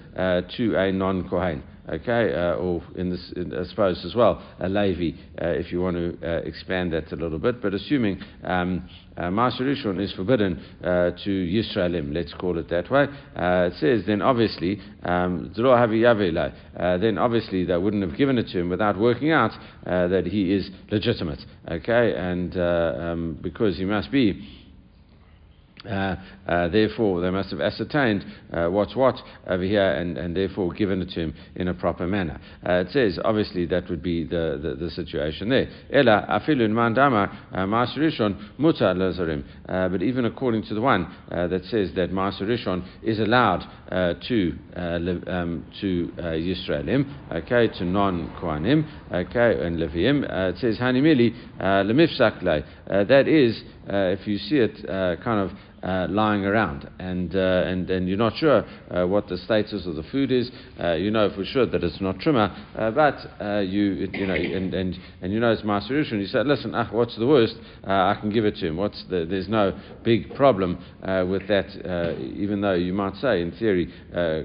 to 0.56 0.76
a 0.76 0.92
non-kohen 0.92 1.62
okay, 1.88 2.32
uh, 2.34 2.54
or 2.54 2.82
in 2.96 3.10
this, 3.10 3.32
in, 3.36 3.54
I 3.54 3.64
suppose 3.64 4.04
as 4.04 4.14
well, 4.14 4.42
a 4.60 4.68
Levi, 4.68 5.16
uh, 5.40 5.48
if 5.48 5.72
you 5.72 5.80
want 5.80 5.96
to 5.96 6.18
uh, 6.22 6.40
expand 6.42 6.92
that 6.92 7.10
a 7.12 7.16
little 7.16 7.38
bit. 7.38 7.62
But 7.62 7.74
assuming 7.74 8.20
um, 8.44 8.88
uh, 9.16 9.30
Rishon 9.30 10.00
is 10.00 10.12
forbidden 10.12 10.62
uh, 10.82 11.10
to 11.24 11.30
Yisraelim, 11.30 12.12
let's 12.14 12.34
call 12.34 12.58
it 12.58 12.68
that 12.70 12.90
way, 12.90 13.04
uh, 13.36 13.70
it 13.72 13.74
says 13.80 14.02
then 14.06 14.22
obviously, 14.22 14.80
um, 15.02 15.52
uh, 15.56 16.98
then 16.98 17.18
obviously 17.18 17.64
they 17.64 17.76
wouldn't 17.76 18.02
have 18.02 18.16
given 18.16 18.38
it 18.38 18.48
to 18.48 18.60
him 18.60 18.68
without 18.68 18.98
working 18.98 19.32
out 19.32 19.52
uh, 19.86 20.08
that 20.08 20.26
he 20.26 20.52
is 20.52 20.70
legitimate, 20.90 21.40
okay, 21.70 22.14
and 22.16 22.56
um, 22.58 23.38
because 23.42 23.76
he 23.76 23.84
must 23.84 24.10
be 24.10 24.57
uh, 25.86 26.16
uh, 26.46 26.68
therefore, 26.68 27.20
they 27.20 27.30
must 27.30 27.50
have 27.50 27.60
ascertained 27.60 28.24
uh, 28.52 28.68
what's 28.68 28.96
what 28.96 29.16
over 29.46 29.62
here 29.62 29.92
and, 29.92 30.18
and 30.18 30.36
therefore 30.36 30.72
given 30.72 31.02
it 31.02 31.10
to 31.10 31.20
him 31.20 31.34
in 31.54 31.68
a 31.68 31.74
proper 31.74 32.06
manner. 32.06 32.40
Uh, 32.66 32.84
it 32.86 32.90
says, 32.90 33.18
obviously, 33.24 33.66
that 33.66 33.88
would 33.88 34.02
be 34.02 34.24
the, 34.24 34.58
the, 34.60 34.74
the 34.74 34.90
situation 34.90 35.48
there. 35.48 35.68
Uh, 35.92 36.02
lazarim. 38.94 39.44
But 39.66 40.02
even 40.02 40.24
according 40.24 40.64
to 40.64 40.74
the 40.74 40.80
one 40.80 41.14
that 41.28 41.64
says 41.64 41.90
that 41.94 42.10
maserishon 42.10 42.84
is 43.02 43.20
allowed 43.20 43.60
to 43.90 44.58
um, 44.76 45.64
to 45.80 46.12
Yisraelim, 46.18 47.32
okay, 47.32 47.68
to 47.78 47.84
non 47.84 48.34
Kohanim, 48.40 48.84
okay, 49.12 49.64
and 49.64 49.78
Leviim, 49.78 50.24
it 50.50 50.58
says 50.58 50.78
hanimili 50.78 51.34
That 52.88 53.28
is, 53.28 53.62
Uh, 53.88 54.14
if 54.18 54.26
you 54.26 54.36
see 54.36 54.56
it 54.56 54.88
uh, 54.88 55.16
kind 55.24 55.40
of 55.50 55.56
uh, 55.82 56.06
lying 56.10 56.44
around, 56.44 56.88
and, 56.98 57.34
uh, 57.34 57.62
and, 57.66 57.88
and 57.90 58.08
you're 58.08 58.18
not 58.18 58.36
sure 58.36 58.64
uh, 58.90 59.06
what 59.06 59.28
the 59.28 59.38
status 59.38 59.86
of 59.86 59.94
the 59.94 60.02
food 60.10 60.32
is. 60.32 60.50
Uh, 60.82 60.94
you 60.94 61.10
know 61.10 61.30
for 61.34 61.44
sure 61.44 61.66
that 61.66 61.84
it's 61.84 62.00
not 62.00 62.16
truma, 62.18 62.54
uh, 62.76 62.90
but 62.90 63.14
uh, 63.40 63.60
you, 63.60 64.08
you 64.12 64.26
know, 64.26 64.34
and, 64.34 64.74
and, 64.74 64.96
and 65.22 65.32
you 65.32 65.40
know 65.40 65.52
it's 65.52 65.64
Master 65.64 65.98
and 65.98 66.20
you 66.20 66.26
say, 66.26 66.42
listen, 66.44 66.74
ach, 66.74 66.92
what's 66.92 67.16
the 67.16 67.26
worst? 67.26 67.54
I 67.84 68.16
can 68.20 68.30
give 68.30 68.44
it 68.44 68.56
to 68.56 68.66
him. 68.68 68.76
What's 68.76 69.02
the, 69.10 69.26
there's 69.28 69.48
no 69.48 69.78
big 70.04 70.34
problem 70.34 70.78
with 71.28 71.46
that, 71.48 71.66
even 72.36 72.60
though 72.60 72.74
you 72.74 72.92
might 72.92 73.16
say, 73.16 73.42
in 73.42 73.52
theory, 73.52 73.92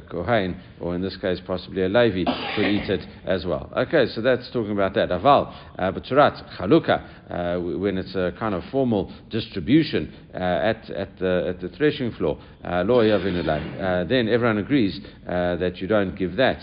Kohen, 0.10 0.60
or 0.80 0.96
in 0.96 1.02
this 1.02 1.18
case 1.18 1.40
possibly 1.46 1.84
a 1.84 1.90
Levi, 1.90 2.24
could 2.56 2.66
eat 2.66 2.90
it 2.90 3.06
as 3.26 3.46
well. 3.46 3.72
Okay, 3.76 4.06
so 4.08 4.22
that's 4.22 4.50
talking 4.52 4.72
about 4.72 4.94
that. 4.96 5.10
Aval, 5.10 5.54
but 5.78 6.04
Turat, 6.04 6.58
Chaluka, 6.58 7.80
when 7.80 7.98
it's 7.98 8.16
a 8.16 8.34
kind 8.40 8.56
of 8.56 8.64
formal 8.72 9.14
distribution 9.30 10.14
at, 10.34 10.90
at 10.90 11.18
the, 11.20 11.23
at 11.24 11.62
the 11.62 11.70
threshing 11.70 12.12
floor, 12.12 12.40
uh, 12.64 12.68
uh, 12.68 14.04
then 14.06 14.28
everyone 14.30 14.58
agrees 14.58 15.00
uh, 15.28 15.56
that 15.58 15.78
you 15.78 15.88
don't 15.88 16.16
give 16.18 16.36
that 16.36 16.60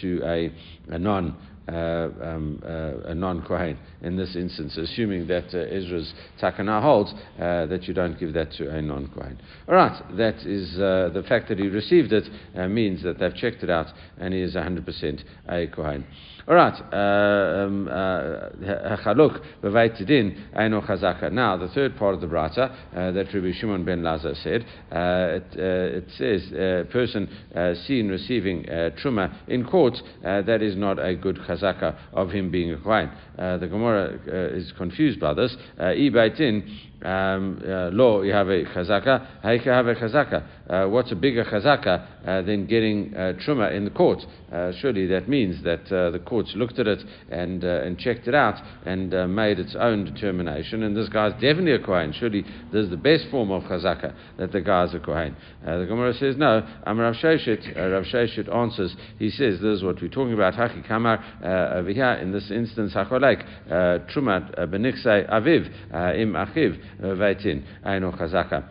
to 0.00 0.20
a, 0.24 0.52
a 0.88 0.98
non 0.98 1.36
uh, 1.68 2.08
um, 2.20 2.60
uh, 2.64 3.10
a 3.10 3.14
non 3.14 3.40
Kohen 3.42 3.78
in 4.02 4.16
this 4.16 4.34
instance, 4.34 4.76
assuming 4.76 5.28
that 5.28 5.54
uh, 5.54 5.58
Ezra's 5.58 6.12
Takana 6.40 6.82
holds 6.82 7.14
that 7.38 7.84
you 7.84 7.94
don't 7.94 8.18
give 8.18 8.32
that 8.32 8.50
to 8.54 8.68
a 8.68 8.82
non 8.82 9.06
Kohen. 9.08 9.40
All 9.68 9.76
right, 9.76 10.02
that 10.16 10.44
is 10.44 10.74
the 10.74 11.24
fact 11.28 11.48
that 11.50 11.58
he 11.58 11.68
received 11.68 12.12
it 12.12 12.28
means 12.68 13.04
that 13.04 13.20
they've 13.20 13.34
checked 13.34 13.62
it 13.62 13.70
out 13.70 13.86
and 14.18 14.34
he 14.34 14.40
is 14.40 14.56
100% 14.56 15.22
a 15.48 15.66
Kohen. 15.68 16.04
All 16.48 16.56
right, 16.56 16.74
um, 16.74 17.86
Chaluk 19.04 19.40
b'vaytidin 19.62 20.52
eino 20.56 20.84
chazaka. 20.84 21.30
Now, 21.30 21.56
the 21.56 21.68
third 21.68 21.96
part 21.96 22.16
of 22.16 22.20
the 22.20 22.26
brata 22.26 22.74
uh, 22.96 23.12
that 23.12 23.32
Rabbi 23.32 23.52
Shimon 23.52 23.84
ben 23.84 24.02
Lazar 24.02 24.34
said, 24.34 24.64
uh, 24.90 25.38
it, 25.38 25.46
uh, 25.56 25.98
it, 25.98 26.08
says 26.18 26.52
a 26.52 26.84
person 26.90 27.28
seen 27.86 28.08
receiving 28.08 28.64
truma 28.64 29.32
in 29.46 29.64
court, 29.64 29.94
that 30.22 30.62
is 30.62 30.74
not 30.74 30.98
a 30.98 31.14
good 31.14 31.36
chazaka 31.36 31.96
of 32.12 32.30
him 32.30 32.50
being 32.50 32.72
a 32.72 32.76
kohen. 32.78 33.12
The 33.36 33.68
Gemara 33.68 34.18
is 34.54 34.72
confused 34.76 35.20
by 35.20 35.34
this. 35.34 35.56
Uh, 35.78 35.92
um, 37.04 37.60
uh, 37.66 37.90
law, 37.90 38.22
you 38.22 38.32
have 38.32 38.48
a 38.48 38.64
chazaka. 38.64 39.26
You 39.64 39.70
have 39.70 39.86
a 39.86 39.94
chazaka? 39.94 40.46
Uh, 40.68 40.88
what's 40.88 41.10
a 41.12 41.16
bigger 41.16 41.44
chazaka 41.44 42.06
uh, 42.26 42.42
than 42.42 42.66
getting 42.66 43.14
uh, 43.14 43.32
truma 43.44 43.74
in 43.74 43.84
the 43.84 43.90
court? 43.90 44.20
Uh, 44.52 44.72
surely 44.80 45.06
that 45.06 45.28
means 45.28 45.62
that 45.64 45.80
uh, 45.92 46.10
the 46.10 46.20
courts 46.20 46.52
looked 46.54 46.78
at 46.78 46.86
it 46.86 47.02
and 47.30 47.64
and 47.64 47.98
checked 47.98 48.28
it 48.28 48.34
out 48.34 48.54
and 48.86 49.10
made 49.34 49.58
its 49.58 49.74
own 49.78 50.04
determination. 50.04 50.82
And 50.82 50.96
this 50.96 51.08
guy's 51.08 51.32
definitely 51.34 51.72
a 51.72 51.78
kohen. 51.78 52.12
Surely 52.12 52.42
this 52.72 52.84
is 52.84 52.90
the 52.90 52.96
best 52.96 53.26
form 53.30 53.50
of 53.50 53.62
chazaka 53.64 54.14
that 54.38 54.52
the 54.52 54.60
guy's 54.60 54.94
a 54.94 55.00
kohen. 55.00 55.36
the 55.64 55.86
Gemara 55.88 56.14
says 56.14 56.36
no. 56.36 56.66
Am 56.86 56.98
Rav 56.98 57.14
Sheshet. 57.14 57.76
Rav 57.76 58.04
Sheshet 58.04 58.54
answers. 58.54 58.94
He 59.18 59.30
says 59.30 59.60
this 59.60 59.78
is 59.78 59.82
what 59.82 60.00
we're 60.00 60.08
talking 60.08 60.34
about. 60.34 60.54
Haki 60.54 60.86
kamar 60.86 61.22
over 61.74 61.90
here 61.90 62.12
in 62.12 62.32
this 62.32 62.50
instance 62.50 62.94
hacholek 63.22 63.44
uh, 63.70 64.06
trumat 64.12 64.58
uh, 64.58 64.66
beniksei 64.66 65.26
aviv 65.28 65.68
uh, 65.92 66.20
im 66.20 66.34
achiv. 66.34 66.78
Vaitin, 67.00 67.62
Aino 67.84 68.12
Chazaka 68.12 68.64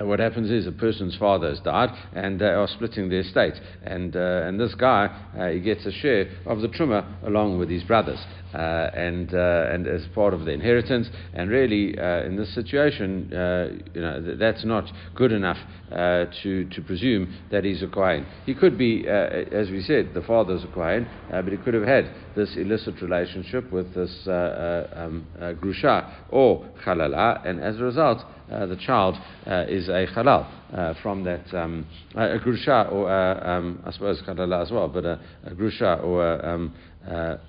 what 0.00 0.20
happens 0.20 0.50
is 0.50 0.66
a 0.66 0.72
person's 0.72 1.16
father 1.16 1.48
has 1.48 1.58
died 1.60 1.90
and 2.12 2.40
they 2.40 2.46
are 2.46 2.68
splitting 2.68 3.08
the 3.08 3.18
estate. 3.18 3.54
And, 3.82 4.14
uh, 4.14 4.42
and 4.44 4.60
this 4.60 4.74
guy, 4.74 5.06
uh, 5.36 5.48
he 5.48 5.60
gets 5.60 5.86
a 5.86 5.92
share 5.92 6.30
of 6.46 6.60
the 6.60 6.68
truma 6.68 7.26
along 7.26 7.58
with 7.58 7.68
his 7.68 7.82
brothers. 7.82 8.18
Uh, 8.54 8.88
and, 8.94 9.34
uh, 9.34 9.68
and 9.70 9.86
as 9.86 10.06
part 10.14 10.32
of 10.32 10.46
the 10.46 10.50
inheritance. 10.50 11.10
And 11.34 11.50
really, 11.50 11.98
uh, 11.98 12.24
in 12.24 12.36
this 12.36 12.54
situation, 12.54 13.30
uh, 13.30 13.68
you 13.92 14.00
know, 14.00 14.22
th- 14.24 14.38
that's 14.38 14.64
not 14.64 14.90
good 15.14 15.32
enough 15.32 15.58
to, 15.90 16.64
to 16.64 16.82
presume 16.82 17.34
that 17.50 17.64
he's 17.64 17.82
a 17.82 17.88
Kohen. 17.88 18.26
He 18.46 18.54
could 18.54 18.78
be, 18.78 19.06
as 19.06 19.68
we 19.70 19.82
said, 19.82 20.12
the 20.14 20.22
father's 20.22 20.64
a 20.64 20.68
Kohen, 20.68 21.06
but 21.30 21.48
he 21.48 21.58
could 21.58 21.74
have 21.74 21.84
had 21.84 22.10
this 22.34 22.56
illicit 22.56 23.02
relationship 23.02 23.70
with 23.70 23.94
this 23.94 24.26
um, 24.26 25.26
Grusha 25.60 26.10
or 26.30 26.66
Halala, 26.84 27.46
and 27.46 27.60
as 27.60 27.78
a 27.78 27.84
result, 27.84 28.24
uh, 28.50 28.64
the 28.64 28.76
child 28.76 29.14
uh, 29.46 29.64
is 29.68 29.88
a 29.88 30.06
halal 30.06 30.46
uh, 30.72 30.94
from 31.02 31.22
that 31.22 31.52
um, 31.54 31.86
a 32.14 32.38
grusha 32.38 32.90
or 32.90 33.10
um, 33.10 33.82
I 33.84 33.92
suppose 33.92 34.22
halal 34.22 34.62
as 34.62 34.70
well, 34.70 34.88
but 34.88 35.04
a, 35.04 35.20
a 35.44 35.54
grusha 35.54 36.02
or 36.02 36.46
um, 36.46 36.74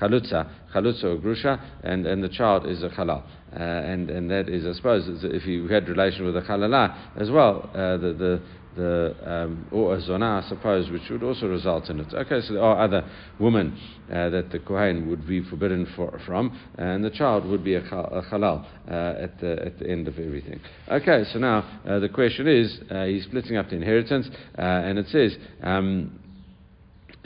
chalutza, 0.00 0.48
chalutza 0.74 1.04
or 1.04 1.18
grusha, 1.18 1.60
and, 1.82 2.06
and 2.06 2.22
the 2.22 2.28
child 2.28 2.66
is 2.66 2.82
a 2.82 2.88
halal. 2.88 3.22
Uh, 3.52 3.62
and, 3.62 4.10
and 4.10 4.30
that 4.30 4.48
is, 4.48 4.66
I 4.66 4.72
suppose, 4.72 5.04
if 5.24 5.46
you 5.46 5.68
had 5.68 5.88
relation 5.88 6.24
with 6.24 6.36
a 6.36 6.42
halala 6.42 6.96
as 7.16 7.30
well, 7.30 7.70
uh, 7.72 7.96
the, 7.96 8.12
the, 8.12 8.42
the 8.76 9.16
um, 9.24 9.66
or 9.72 9.94
a 9.94 10.02
zonah, 10.02 10.44
I 10.44 10.48
suppose, 10.48 10.90
which 10.90 11.08
would 11.10 11.22
also 11.22 11.46
result 11.46 11.88
in 11.88 12.00
it. 12.00 12.12
Okay, 12.12 12.40
so 12.46 12.54
there 12.54 12.62
are 12.62 12.82
other 12.84 13.08
women 13.40 13.78
uh, 14.10 14.28
that 14.30 14.50
the 14.50 14.58
kohen 14.58 15.08
would 15.08 15.26
be 15.26 15.42
forbidden 15.42 15.90
for, 15.96 16.20
from, 16.26 16.58
and 16.76 17.02
the 17.02 17.10
child 17.10 17.46
would 17.46 17.64
be 17.64 17.74
a, 17.74 17.80
halal 17.80 18.66
uh, 18.88 19.22
at 19.22 19.40
the 19.40 19.64
at 19.64 19.78
the 19.78 19.88
end 19.88 20.06
of 20.06 20.18
everything. 20.18 20.60
Okay, 20.90 21.24
so 21.32 21.38
now 21.38 21.80
uh, 21.88 21.98
the 21.98 22.08
question 22.08 22.46
is, 22.46 22.78
uh, 22.90 23.04
he's 23.04 23.24
splitting 23.24 23.56
up 23.56 23.70
the 23.70 23.76
inheritance, 23.76 24.28
uh, 24.58 24.60
and 24.60 24.98
it 24.98 25.06
says. 25.08 25.36
Um, 25.62 26.20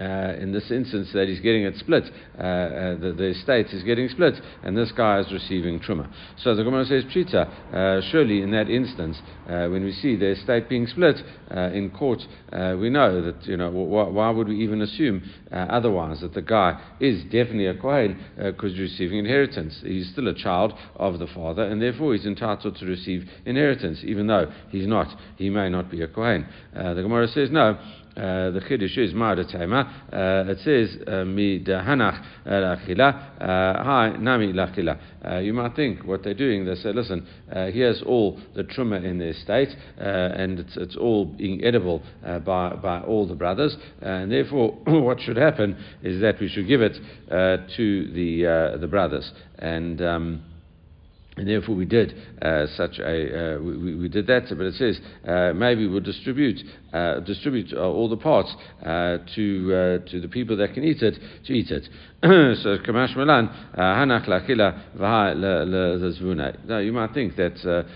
uh, 0.00 0.35
in 0.40 0.50
this 0.52 0.71
instance 0.71 1.11
that 1.12 1.28
he's 1.28 1.40
getting 1.40 1.64
it 1.64 1.76
split, 1.76 2.04
uh, 2.38 2.42
uh, 2.42 2.99
the, 2.99 3.12
the, 3.12 3.25
estate 3.30 3.66
is 3.66 3.83
getting 3.83 4.09
split, 4.09 4.35
and 4.62 4.76
this 4.76 4.90
guy 4.92 5.21
is 5.21 5.30
receiving 5.30 5.78
truma. 5.78 6.11
So 6.38 6.54
the 6.54 6.64
Gemara 6.64 6.87
says, 6.87 7.04
Pshita, 7.04 7.75
uh, 7.75 8.00
surely 8.11 8.40
in 8.40 8.50
that 8.52 8.71
instance, 8.71 9.21
uh, 9.47 9.69
when 9.69 9.85
we 9.85 9.92
see 9.92 10.16
the 10.16 10.30
estate 10.30 10.69
being 10.69 10.87
split 10.87 11.16
uh, 11.54 11.71
in 11.73 11.90
court, 11.90 12.21
we 12.50 12.88
know 12.88 13.21
that, 13.21 13.45
you 13.45 13.57
know, 13.57 13.71
wh- 13.71 14.14
why 14.14 14.30
would 14.30 14.49
we 14.49 14.62
even 14.62 14.80
assume 14.80 15.23
otherwise 15.52 16.21
that 16.21 16.33
the 16.33 16.42
guy 16.42 16.80
is 16.99 17.23
definitely 17.25 17.66
a 17.66 17.75
Kohen 17.75 18.19
because 18.37 18.73
he's 18.73 18.80
receiving 18.80 19.19
inheritance. 19.19 19.80
He's 19.83 20.11
still 20.12 20.28
a 20.28 20.35
child 20.35 20.73
of 20.97 21.19
the 21.19 21.26
father, 21.26 21.62
and 21.62 21.80
therefore 21.80 22.14
he's 22.14 22.26
entitled 22.26 22.76
to 22.76 22.87
receive 22.87 23.28
inheritance, 23.45 24.00
even 24.04 24.26
though 24.26 24.50
he's 24.71 24.87
not, 24.87 25.09
he 25.37 25.50
may 25.50 25.69
not 25.69 25.90
be 25.90 26.02
a 26.02 26.09
Kohen. 26.09 26.47
the 26.73 27.02
Gemara 27.02 27.28
says, 27.28 27.50
no, 27.50 27.78
uh, 28.17 28.50
the 28.50 28.61
Chiddush 28.61 28.99
is 28.99 29.14
Ma'adatema. 29.14 30.12
Uh, 30.12 30.50
it 30.50 30.59
says, 30.64 30.97
uh, 31.07 31.25
Mi 31.25 31.61
dahanach 31.61 32.25
uh, 32.45 32.50
lachila, 32.50 33.40
uh, 33.40 33.85
hi, 33.85 34.17
nami 34.19 34.52
lachila. 34.52 34.99
Uh, 35.25 35.38
you 35.38 35.52
might 35.52 35.76
think 35.76 36.05
what 36.05 36.23
they're 36.25 36.35
doing, 36.35 36.64
they 36.64 36.75
say, 36.75 36.93
listen, 36.93 37.26
here's 37.73 38.02
all 38.02 38.40
the 38.57 38.64
truma 38.64 39.05
in 39.05 39.19
their 39.19 39.35
state, 39.35 39.69
and 39.99 40.59
it's, 40.59 40.76
it's 40.76 40.97
all 40.97 41.25
being 41.25 41.64
edible 41.64 42.02
by, 42.45 42.75
by 42.75 43.00
all 43.02 43.26
the 43.26 43.35
brothers, 43.35 43.76
and 44.00 44.33
therefore 44.33 44.73
what 44.87 45.21
should 45.21 45.37
happen 45.37 45.76
is 46.02 46.21
that 46.21 46.40
we 46.40 46.49
should 46.49 46.67
give 46.67 46.81
it 46.81 46.95
to 47.29 48.11
the, 48.12 48.79
the 48.81 48.88
brothers. 48.88 49.31
And 49.59 50.00
um, 50.02 50.43
and 51.37 51.49
therefore 51.49 51.75
we 51.77 51.85
did 51.85 52.15
uh, 52.43 52.67
such 52.77 52.99
a 52.99 53.57
uh, 53.57 53.61
we, 53.61 53.95
we, 53.95 54.09
did 54.09 54.27
that. 54.27 54.47
But 54.49 54.67
it 54.67 54.75
says 54.75 55.01
uh, 55.27 55.53
maybe 55.55 55.87
we'll 55.87 56.01
distribute 56.01 56.59
uh, 56.93 57.21
distribute 57.21 57.73
uh, 57.73 57.81
all 57.81 58.09
the 58.09 58.17
parts 58.17 58.53
uh, 58.83 59.19
to 59.37 60.01
to 60.11 60.21
the 60.21 60.29
people 60.29 60.57
that 60.57 60.75
can 60.75 60.83
eat 60.83 61.03
it 61.03 61.17
to 61.47 61.53
eat 61.53 61.71
it. 61.71 61.89
so 62.23 62.77
kamash 62.79 63.17
malan 63.17 63.49
hanach 63.79 64.27
lakila 64.27 64.97
v'ha 64.97 66.67
Now 66.67 66.79
you 66.79 66.93
might 66.93 67.15
think 67.15 67.37
that 67.37 67.87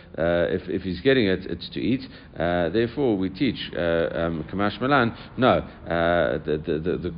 if 0.50 0.68
if 0.68 0.82
he's 0.82 1.00
getting 1.00 1.26
it, 1.26 1.44
it's 1.46 1.68
to 1.70 1.80
eat. 1.80 2.02
therefore 2.36 3.18
we 3.18 3.30
teach 3.30 3.58
um, 3.72 4.44
kamash 4.50 4.80
malan. 4.80 5.14
No, 5.36 5.66
the 6.44 6.56
the 6.64 6.78
the, 6.78 7.08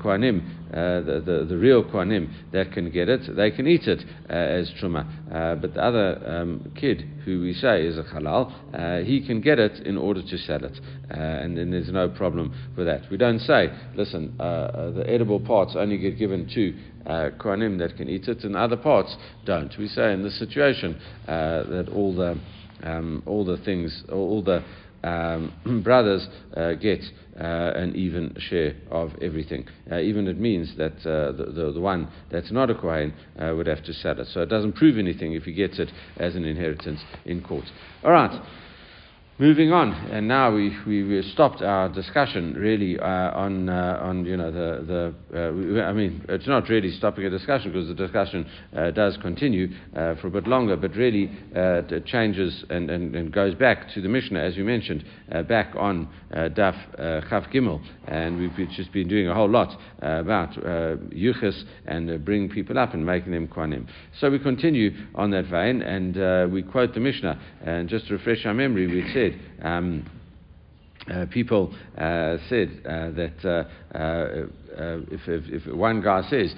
uh, 0.67 1.01
the, 1.01 1.23
the, 1.25 1.47
the, 1.49 1.57
real 1.57 1.85
Kohanim 1.85 2.29
that 2.53 2.73
can 2.73 2.91
get 2.91 3.09
it, 3.09 3.21
they 3.37 3.53
can 3.53 3.69
eat 3.69 3.87
it 3.87 4.05
as 4.29 4.69
Truma. 4.81 5.07
But 5.61 5.75
the 5.75 5.83
other 5.83 6.06
um, 6.27 6.73
kid, 6.75 7.03
who 7.25 7.41
we 7.41 7.53
say 7.55 7.87
is 7.87 7.99
a 7.99 8.03
halal, 8.03 8.53
uh, 8.75 9.05
he 9.05 9.27
can 9.27 9.41
get 9.41 9.59
it 9.59 9.87
in 9.87 9.97
order 9.97 10.23
to 10.23 10.39
sell 10.39 10.65
it. 10.65 10.79
and 11.11 11.57
then 11.57 11.71
there's 11.71 11.93
no 11.93 12.09
problem 12.09 12.53
with 12.77 12.87
that. 12.87 13.11
We 13.11 13.17
don't 13.17 13.41
say, 13.41 13.71
listen, 13.95 14.35
the 14.37 15.05
edible 15.07 15.41
parts 15.41 15.75
only 15.77 15.99
get 15.99 16.19
given 16.19 16.49
to 16.55 16.75
uh, 17.07 17.31
Kohanim 17.39 17.79
that 17.79 17.97
can 17.97 18.09
eat 18.09 18.29
it, 18.29 18.45
and 18.45 18.57
other 18.57 18.77
parts 18.77 19.17
don't. 19.45 19.73
We 19.79 19.89
say 19.89 20.13
in 20.13 20.23
this 20.23 20.39
situation 20.39 21.01
that 21.27 21.89
all 21.93 22.15
the 22.15 22.39
um, 22.83 23.23
all 23.27 23.45
the 23.45 23.57
things, 23.59 24.05
all 24.13 24.43
the 24.43 24.63
um, 25.03 25.83
brothers 25.85 26.27
uh, 26.57 26.73
get 26.75 27.01
uh, 27.39 27.73
an 27.75 27.95
even 27.95 28.35
share 28.39 28.75
of 28.91 29.11
everything. 29.21 29.67
Uh, 29.91 29.99
even 29.99 30.27
it 30.27 30.39
means 30.39 30.75
that 30.79 30.95
uh, 31.07 31.33
the, 31.33 31.53
the, 31.55 31.73
the, 31.73 31.81
one 31.81 32.09
that's 32.31 32.51
not 32.51 32.71
a 32.71 32.75
Kohen 32.75 33.13
uh, 33.39 33.55
would 33.55 33.67
have 33.67 33.85
to 33.85 33.93
sell 33.93 34.19
it. 34.19 34.27
So 34.33 34.41
it 34.41 34.49
doesn't 34.49 34.75
prove 34.75 34.99
anything 34.99 35.35
if 35.35 35.45
he 35.45 35.53
gets 35.53 35.79
it 35.79 35.91
as 36.17 36.35
an 36.35 36.45
inheritance 36.45 37.01
in 37.25 37.43
court. 37.43 37.65
All 38.03 38.13
right. 38.13 38.43
Moving 39.39 39.71
on, 39.71 39.93
and 39.93 40.27
now 40.27 40.51
we, 40.51 40.75
we, 40.87 41.21
stopped 41.35 41.61
our 41.61 41.91
discussion 41.91 42.55
really 42.55 42.99
uh, 42.99 43.05
on, 43.05 43.69
uh, 43.69 44.01
on 44.01 44.25
you 44.25 44.35
know 44.35 44.51
the, 44.51 45.13
the 45.31 45.39
uh, 45.39 45.53
we, 45.53 45.79
I 45.79 45.93
mean 45.93 46.25
it's 46.27 46.47
not 46.47 46.71
really 46.71 46.91
stopping 46.93 47.27
a 47.27 47.29
discussion 47.29 47.71
because 47.71 47.87
the 47.87 47.95
discussion 47.95 48.47
uh, 48.75 48.93
does 48.93 49.19
continue 49.19 49.69
uh, 49.95 50.15
for 50.23 50.29
a 50.29 50.31
bit 50.31 50.47
longer, 50.47 50.75
but 50.79 50.97
really 50.97 51.31
uh, 51.55 51.83
it 51.87 52.07
changes 52.07 52.65
and, 52.71 52.89
and, 52.91 53.15
and, 53.15 53.31
goes 53.31 53.55
back 53.55 53.93
to 53.93 54.01
the 54.01 54.09
Mishnah 54.09 54.41
as 54.41 54.57
you 54.57 54.65
mentioned 54.65 55.05
back 55.47 55.75
on 55.77 56.09
Daf 56.33 57.29
Chaf 57.29 57.51
Gimel, 57.53 57.85
and 58.09 58.39
we've 58.39 58.71
just 58.71 58.91
been 58.93 59.07
doing 59.07 59.29
a 59.29 59.35
whole 59.35 59.51
lot 59.51 59.79
about 59.99 60.57
uh, 60.57 60.97
Yuchas 61.13 61.63
and 61.85 62.25
bringing 62.25 62.49
people 62.49 62.79
up 62.79 62.95
and 62.95 63.05
making 63.05 63.33
them 63.33 63.49
Kohanim. 63.49 63.87
So 64.19 64.31
we 64.31 64.39
continue 64.39 64.93
on 65.15 65.31
that 65.33 65.45
vein 65.45 65.83
and 65.83 66.51
we 66.51 66.63
quote 66.63 66.95
the 66.95 67.01
Mishnah 67.01 67.39
and 67.67 67.87
just 67.87 68.07
to 68.09 68.15
refresh 68.15 68.47
our 68.47 68.55
memory 68.55 68.87
we 68.87 69.03
said 69.13 69.26
um, 69.63 70.05
uh, 71.11 71.27
people 71.31 71.73
uh, 71.97 72.37
said 72.49 72.69
uh, 72.85 73.11
that 73.13 73.35
uh, 73.45 73.97
uh, 73.97 73.99
uh, 73.99 74.99
if, 75.11 75.21
if, 75.29 75.67
if, 75.67 75.75
one 75.75 76.03
guy 76.03 76.23
says 76.29 76.53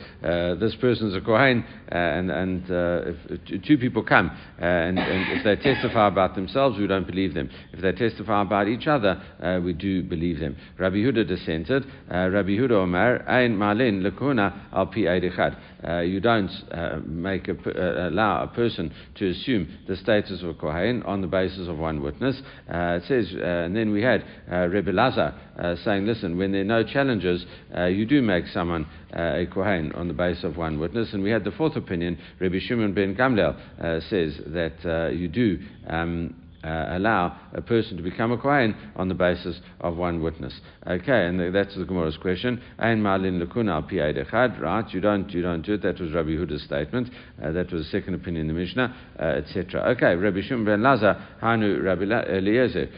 this 0.58 0.75
person's 0.80 1.14
a 1.14 1.20
Kohen, 1.20 1.64
uh, 1.90 1.95
and, 1.95 2.30
and 2.30 2.71
uh, 2.71 3.12
if 3.40 3.62
two 3.64 3.78
people 3.78 4.02
come 4.02 4.30
uh, 4.61 4.64
and, 4.64 4.99
and, 4.99 5.38
if 5.38 5.45
they 5.45 5.57
testify 5.57 6.09
about 6.09 6.35
themselves, 6.35 6.78
we 6.78 6.87
don't 6.87 7.07
believe 7.07 7.33
them. 7.33 7.49
If 7.73 7.80
they 7.80 7.92
testify 7.92 8.42
about 8.42 8.68
each 8.68 8.87
other, 8.87 9.23
uh, 9.42 9.61
we 9.64 9.73
do 9.73 10.02
believe 10.02 10.38
them. 10.38 10.57
Rabbi 10.78 10.97
Huda 10.97 11.26
dissented. 11.26 11.87
Rabbi 12.11 12.50
Huda 12.50 12.73
Omar, 12.73 13.26
Ein 13.28 13.57
Malin 13.57 14.02
Lekuna 14.02 14.73
al 14.73 14.87
Pi 14.87 16.02
You 16.02 16.21
don't 16.21 16.50
make 17.07 17.49
a, 17.49 18.09
allow 18.09 18.42
a 18.42 18.49
person 18.49 18.92
to 19.16 19.30
assume 19.30 19.68
the 19.87 19.97
status 19.97 20.42
of 20.42 20.50
a 20.50 20.54
Kohen 20.54 21.02
on 21.04 21.23
the 21.23 21.26
basis 21.26 21.68
of 21.68 21.78
one 21.78 22.02
witness. 22.02 22.40
it 22.68 23.04
says, 23.04 23.33
and 23.33 23.75
then 23.75 23.92
we 23.92 24.02
had 24.02 24.25
Rebbe 24.71 24.90
Lazar 24.90 25.35
saying, 25.85 26.07
listen, 26.07 26.37
when 26.37 26.52
there 26.52 26.62
are 26.62 26.64
no 26.64 26.85
challenges, 26.85 27.47
you 27.88 28.04
do 28.04 28.21
make 28.21 28.47
someone 28.49 28.87
uh, 29.16 29.40
a 29.40 29.47
Kohen 29.47 29.92
on 29.92 30.09
the 30.09 30.14
basis 30.14 30.45
of 30.45 30.57
one 30.57 30.78
witness. 30.78 31.12
And 31.12 31.23
we 31.23 31.30
had 31.30 31.45
the 31.45 31.50
fourth 31.52 31.76
opinion, 31.78 32.18
Rabbi 32.40 32.58
Shimon 32.61 32.94
ben 32.94 33.14
Gamliel 33.14 33.56
uh, 33.80 34.00
says 34.08 34.38
that 34.49 34.76
uh, 34.85 35.08
you 35.08 35.28
do. 35.28 35.58
Um, 35.88 36.35
uh, 36.64 36.97
allow 36.97 37.38
a 37.54 37.62
person 37.62 37.97
to 37.97 38.02
become 38.02 38.32
a 38.32 38.37
Kohen 38.37 38.75
on 38.97 39.08
the 39.08 39.14
basis 39.14 39.61
of 39.80 39.97
one 39.97 40.20
witness. 40.20 40.52
Okay, 40.87 41.26
and 41.26 41.54
that's 41.54 41.76
the 41.76 41.85
Gemara's 41.85 42.16
question. 42.16 42.61
Ein 42.80 43.00
malin 43.00 43.40
lekuna 43.40 43.80
al 43.80 44.61
right? 44.61 44.92
You 44.92 45.00
don't, 45.00 45.30
you 45.30 45.40
don't 45.40 45.62
do 45.62 45.75
it. 45.75 45.82
That 45.82 46.00
was 46.00 46.12
Rabbi 46.12 46.30
Huda's 46.30 46.64
statement. 46.64 47.11
Uh, 47.40 47.52
that 47.52 47.73
was 47.73 47.85
the 47.85 47.90
second 47.90 48.14
opinion 48.14 48.49
in 48.50 48.54
the 48.54 48.61
Mishnah, 48.61 48.94
etc. 49.20 49.94
Okay, 49.97 50.16
Rabbi 50.16 50.40
Shimon 50.42 50.64
ben 50.64 50.82
Lazar, 50.82 51.25
Hanu 51.40 51.80
Rabbi 51.80 52.02
Eliezer. 52.02 52.88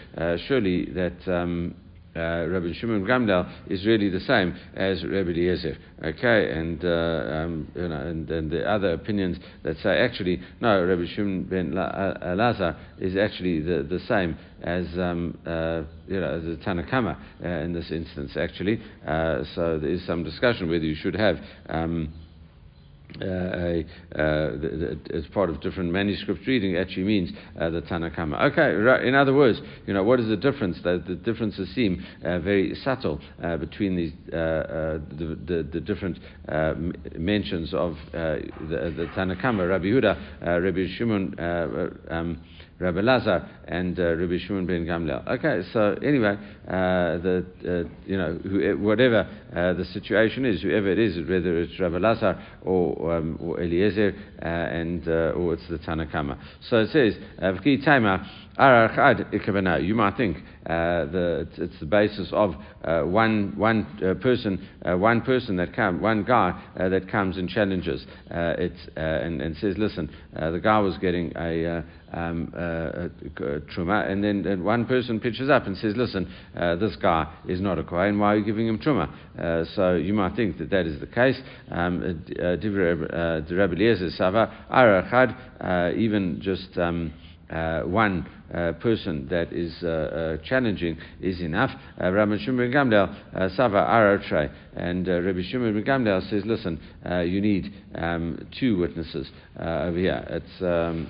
Surely 0.49 0.87
that. 0.94 1.28
Um, 1.30 1.75
uh, 2.17 2.47
Rabbi 2.49 2.73
Shimon 2.73 3.05
Gamliel 3.05 3.49
is 3.69 3.87
really 3.87 4.09
the 4.09 4.21
same 4.21 4.57
as 4.75 5.05
Rabbi 5.05 5.31
Eliezer. 5.31 5.76
Okay, 6.02 6.50
and, 6.50 6.85
uh, 6.85 6.88
um, 6.88 7.69
you 7.75 7.88
know, 7.88 8.00
and, 8.00 8.31
and, 8.31 8.50
the 8.50 8.69
other 8.69 8.95
opinions 8.95 9.37
that 9.62 9.76
say 9.79 9.99
actually 9.99 10.40
no, 10.61 10.83
Rabbi 10.85 11.05
Shimon 11.14 11.45
ben 11.45 11.76
uh, 11.76 12.35
Lazar 12.37 12.76
is 12.99 13.17
actually 13.17 13.61
the, 13.61 13.83
the 13.88 14.00
same 14.09 14.37
as 14.62 14.87
um, 14.99 15.38
uh, 15.47 15.83
you 16.09 16.21
know 16.21 16.40
the 16.40 16.57
Tanna 16.64 16.83
Kamma 16.83 17.17
uh, 17.45 17.49
in 17.49 17.73
this 17.73 17.90
instance 17.90 18.33
actually. 18.37 18.81
Uh, 19.07 19.45
so 19.55 19.79
there 19.79 19.90
is 19.90 20.05
some 20.07 20.25
discussion 20.25 20.69
whether 20.69 20.85
you 20.85 20.97
should 20.97 21.14
have. 21.14 21.37
Um, 21.69 22.12
as 23.20 25.26
part 25.32 25.50
of 25.50 25.60
different 25.60 25.92
manuscript 25.92 26.46
reading 26.46 26.76
actually 26.76 27.04
means 27.04 27.30
uh, 27.58 27.70
the 27.70 27.80
Tanna 27.82 28.10
Kamma. 28.10 28.52
Okay, 28.52 29.06
in 29.06 29.14
other 29.14 29.34
words, 29.34 29.60
you 29.86 29.94
know, 29.94 30.02
what 30.02 30.20
is 30.20 30.28
the 30.28 30.36
difference? 30.36 30.78
The, 30.82 31.02
the 31.06 31.14
differences 31.14 31.72
seem 31.74 32.04
uh, 32.24 32.38
very 32.40 32.74
subtle 32.76 33.20
uh, 33.42 33.56
between 33.56 33.96
these, 33.96 34.12
uh, 34.32 34.98
the, 35.10 35.38
the, 35.46 35.68
the, 35.72 35.80
different 35.80 36.18
mentions 37.16 37.74
of 37.74 37.96
the, 38.12 38.42
the 38.68 39.10
Tanna 39.14 39.36
Kamma, 39.36 39.68
Rabbi 39.68 39.86
Huda, 39.86 40.62
Rabbi 40.62 40.87
Shimon. 40.96 41.35
Um, 42.11 42.40
Rabbi 42.80 43.00
Lazar 43.00 43.46
and 43.70 43.98
uh, 44.00 44.16
Rabbi 44.16 44.38
Shimon 44.44 44.66
ben 44.66 44.85
Gamliel. 44.85 45.26
Okay, 45.28 45.62
so 45.72 45.96
anyway, 46.02 46.37
uh, 46.66 47.18
the 47.18 47.46
uh, 47.64 47.88
you 48.04 48.18
know 48.18 48.35
who, 48.42 48.76
whatever 48.78 49.28
uh, 49.54 49.72
the 49.74 49.85
situation 49.85 50.44
is, 50.44 50.61
whoever 50.61 50.88
it 50.88 50.98
is, 50.98 51.16
whether 51.16 51.56
it's 51.61 51.78
Rabbi 51.78 51.98
Lazar 51.98 52.42
or, 52.62 53.16
um, 53.16 53.38
or 53.40 53.61
Eliezer 53.61 54.12
uh, 54.42 54.44
and 54.44 55.06
uh, 55.06 55.33
or 55.37 55.54
it's 55.54 55.68
the 55.70 55.78
Tanna 55.78 56.06
Kamma. 56.06 56.37
So 56.68 56.78
it 56.78 56.90
says, 56.90 57.14
"V'ki 57.40 57.87
taima 57.87 58.26
you 58.61 59.94
might 59.94 60.16
think 60.18 60.37
the, 60.66 61.48
it's 61.56 61.80
the 61.80 61.87
basis 61.87 62.28
of 62.33 62.54
one, 62.85 63.54
one 63.56 64.18
person, 64.20 64.68
one 64.85 65.22
person 65.22 65.56
that 65.56 65.74
comes, 65.74 66.02
one 66.02 66.24
guy 66.24 66.61
that 66.76 67.09
comes 67.11 67.38
and 67.38 67.48
challenges 67.48 68.04
it 68.30 68.72
and, 68.96 69.40
and, 69.40 69.56
says, 69.56 69.78
listen, 69.78 70.11
the 70.35 70.61
guy 70.62 70.78
was 70.78 70.98
getting 70.98 71.33
a, 71.37 71.83
um, 72.12 72.52
truma, 73.61 74.11
and 74.11 74.23
then 74.23 74.46
and 74.46 74.64
one 74.64 74.87
person 74.87 75.20
pitches 75.20 75.51
up 75.51 75.66
and 75.66 75.77
says, 75.77 75.94
listen, 75.96 76.33
this 76.55 76.96
guy 76.96 77.33
is 77.49 77.61
not 77.61 77.79
a 77.79 77.85
kohen, 77.85 78.18
why 78.18 78.35
are 78.35 78.37
you 78.37 78.44
giving 78.44 78.66
him 78.66 78.79
truma? 78.79 79.09
so 79.75 79.94
you 79.94 80.12
might 80.14 80.35
think 80.37 80.59
that 80.59 80.70
that 80.70 80.87
is 80.87 81.01
the 81.01 81.07
case. 81.07 81.40
Um, 81.70 82.25
even 85.96 86.40
just 86.40 86.79
um, 86.79 87.12
one 87.87 88.27
uh, 88.55 88.73
person 88.81 89.29
that 89.29 89.53
is 89.53 89.73
uh, 89.83 89.87
uh, 89.87 90.37
challenging 90.44 90.99
is 91.20 91.40
enough. 91.40 91.70
Uh, 92.01 92.11
Rabbi 92.11 92.37
Shimon 92.44 92.70
Gamliel, 92.70 93.14
uh, 93.35 93.49
Sava 93.57 93.77
Aratre, 93.77 94.53
and 94.75 95.09
uh, 95.09 95.20
Rabbi 95.20 95.42
Shimon 95.49 95.83
Gamliel 95.85 96.29
says, 96.29 96.42
listen, 96.44 96.81
you 97.27 97.40
need 97.40 97.73
um, 97.94 98.49
two 98.59 98.79
witnesses 98.79 99.31
over 99.59 99.96
here. 99.96 100.25
It's 100.29 100.62
um, 100.62 101.09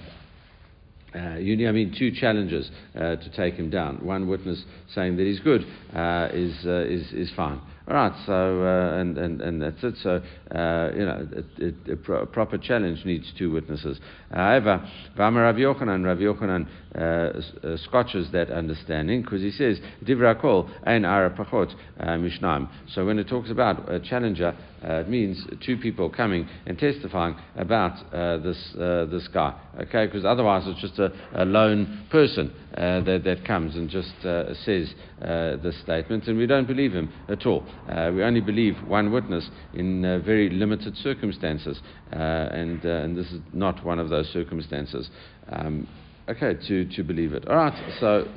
uh, 1.14 1.37
you, 1.37 1.68
I 1.68 1.73
mean, 1.73 1.94
two 1.99 2.11
challenges 2.12 2.70
uh, 2.94 3.16
to 3.16 3.31
take 3.37 3.55
him 3.55 3.70
down. 3.70 4.05
One 4.05 4.29
witness 4.29 4.64
saying 4.94 5.16
that 5.16 5.25
he's 5.25 5.40
good 5.40 5.62
uh, 5.94 6.29
is, 6.33 6.55
is, 6.64 7.12
is 7.12 7.33
fine. 7.35 7.61
All 7.88 7.95
right, 7.95 8.12
so 8.27 8.62
uh, 8.62 9.01
and, 9.01 9.16
and 9.16 9.40
and 9.40 9.62
that's 9.62 9.83
it. 9.83 9.95
So 10.03 10.23
uh, 10.55 10.90
you 10.95 11.05
know, 11.07 11.29
it, 11.33 11.45
it, 11.57 11.75
a, 12.09 12.12
a, 12.12 12.27
proper 12.27 12.59
challenge 12.59 13.05
needs 13.07 13.33
two 13.38 13.51
witnesses. 13.51 13.99
However, 14.31 14.87
Vama 15.16 15.40
Rav 15.40 15.57
Yochanan, 15.57 16.05
Rav 16.05 16.19
Yochanan 16.19 16.69
uh, 16.95 17.40
uh, 17.66 17.77
scotches 17.79 18.31
that 18.33 18.51
understanding 18.51 19.23
because 19.23 19.40
he 19.40 19.51
says 19.51 19.81
Divra 20.05 20.38
Kol 20.38 20.71
Ein 20.85 21.05
Ara 21.05 21.31
Pachot 21.31 21.75
uh, 21.99 22.16
Mishnaim. 22.19 22.69
So 22.93 23.07
when 23.07 23.19
it 23.19 23.29
talks 23.29 23.51
about 23.51 23.90
a 23.90 23.99
challenger, 23.99 24.55
uh, 24.85 24.95
it 24.95 25.09
means 25.09 25.43
two 25.64 25.77
people 25.79 26.11
coming 26.11 26.49
and 26.66 26.79
testifying 26.79 27.37
about 27.57 27.97
this 28.43 28.73
this 29.11 29.27
guy. 29.29 29.59
Okay, 29.81 30.07
because 30.07 30.25
otherwise 30.25 30.64
it's 30.66 30.81
just 30.81 30.99
a, 30.99 31.12
a 31.35 31.45
lone 31.45 32.07
person 32.11 32.53
that 32.75 33.23
that 33.25 33.45
comes 33.47 33.75
and 33.75 33.88
just 33.88 34.12
says 34.21 34.93
this 35.62 35.81
statement, 35.81 36.27
and 36.29 36.37
we 36.37 36.47
don't 36.47 36.66
believe 36.66 36.93
him 36.93 37.11
at 37.29 37.47
all. 37.47 37.64
Uh, 37.89 38.11
we 38.15 38.23
only 38.23 38.41
believe 38.41 38.77
one 38.87 39.13
witness 39.13 39.49
in 39.75 40.05
uh, 40.05 40.19
very 40.19 40.51
limited 40.51 40.97
circumstances, 40.97 41.81
uh, 42.13 42.17
and, 42.17 42.85
uh, 42.85 42.89
and 42.89 43.17
this 43.17 43.27
is 43.27 43.41
not 43.53 43.85
one 43.85 43.99
of 43.99 44.09
those 44.09 44.29
circumstances. 44.29 45.11
Um, 45.51 45.89
okay, 46.29 46.55
to, 46.69 46.85
to 46.97 47.03
believe 47.03 47.33
it. 47.33 47.49
All 47.49 47.57
right, 47.57 47.97
so, 48.01 48.29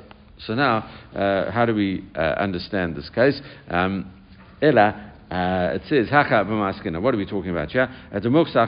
so 0.46 0.54
now, 0.54 0.78
uh, 1.14 1.50
how 1.50 1.64
do 1.64 1.74
we 1.74 2.04
understand 2.16 2.96
this 2.96 3.10
case? 3.10 3.40
Um, 3.68 4.12
Ella 4.60 5.13
uh, 5.30 5.74
it 5.74 5.82
says, 5.88 6.08
Hacha 6.08 6.44
b'maskina. 6.44 7.00
What 7.00 7.14
are 7.14 7.16
we 7.16 7.26
talking 7.26 7.50
about 7.50 7.68
uh, 7.68 7.86
here? 7.86 7.88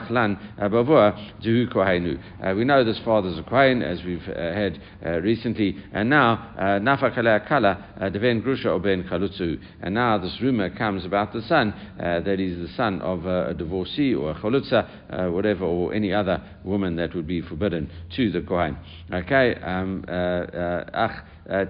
Lan 0.09 0.37
uh, 0.59 0.69
bavua 0.69 1.41
juhu 1.41 1.71
kohenu. 1.71 2.19
Uh, 2.43 2.55
we 2.55 2.65
know 2.65 2.83
this 2.83 2.99
father's 3.05 3.37
a 3.37 3.43
kohen, 3.43 3.81
as 3.81 4.03
we've 4.03 4.27
uh, 4.27 4.53
had 4.53 4.81
uh, 5.05 5.21
recently, 5.21 5.77
and 5.93 6.09
now 6.09 6.53
nafa 6.81 7.13
kala 7.13 7.85
deven 8.11 8.43
grusha 8.43 8.67
oben 8.67 9.03
chalutzu. 9.03 9.59
And 9.81 9.95
now 9.95 10.17
this 10.17 10.37
rumor 10.41 10.69
comes 10.69 11.05
about 11.05 11.33
the 11.33 11.41
son 11.43 11.73
that 11.97 12.39
he's 12.39 12.57
the 12.57 12.73
son 12.75 13.01
of 13.01 13.25
a 13.25 13.53
divorcee 13.53 14.13
or 14.13 14.31
a 14.31 14.35
chalutza, 14.35 15.31
whatever, 15.31 15.65
or 15.65 15.93
any 15.93 16.13
other 16.13 16.41
woman 16.63 16.95
that 16.95 17.15
would 17.15 17.27
be 17.27 17.41
forbidden 17.41 17.89
to 18.15 18.31
the 18.31 18.41
kohen. 18.41 18.77
Okay, 19.13 19.55
um, 19.63 20.03
ach 20.07 21.23
uh, 21.49 21.65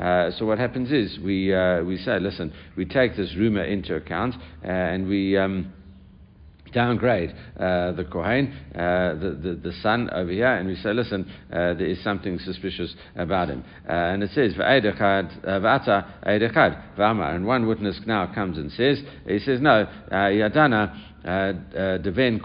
uh, 0.00 0.30
so 0.38 0.46
what 0.46 0.58
happens 0.58 0.92
is 0.92 1.18
we, 1.18 1.54
uh, 1.54 1.82
we 1.82 1.96
say, 1.96 2.18
listen, 2.18 2.52
we 2.76 2.84
take 2.84 3.16
this 3.16 3.34
rumor 3.36 3.64
into 3.64 3.94
account 3.94 4.34
uh, 4.64 4.68
and 4.68 5.08
we. 5.08 5.36
Um, 5.36 5.72
downgrade 6.72 7.30
uh, 7.58 7.90
the 7.90 8.04
Kohen, 8.04 8.56
uh, 8.76 9.14
the, 9.20 9.30
the, 9.42 9.54
the, 9.60 9.72
son 9.82 10.08
over 10.12 10.30
here, 10.30 10.54
and 10.54 10.68
we 10.68 10.76
say, 10.76 10.92
listen, 10.92 11.28
uh, 11.52 11.74
there 11.74 11.86
is 11.86 12.00
something 12.04 12.38
suspicious 12.38 12.94
about 13.16 13.48
him. 13.48 13.64
And 13.88 14.22
it 14.22 14.30
says, 14.36 14.54
V'ata 14.54 15.34
And 17.34 17.44
one 17.44 17.66
witness 17.66 18.00
now 18.06 18.32
comes 18.32 18.56
and 18.56 18.70
says, 18.70 19.02
he 19.26 19.40
says, 19.40 19.60
no, 19.60 19.88
Yadana 20.12 20.96
uh, 21.24 21.28
uh, 21.28 21.52
Deven. 21.98 22.40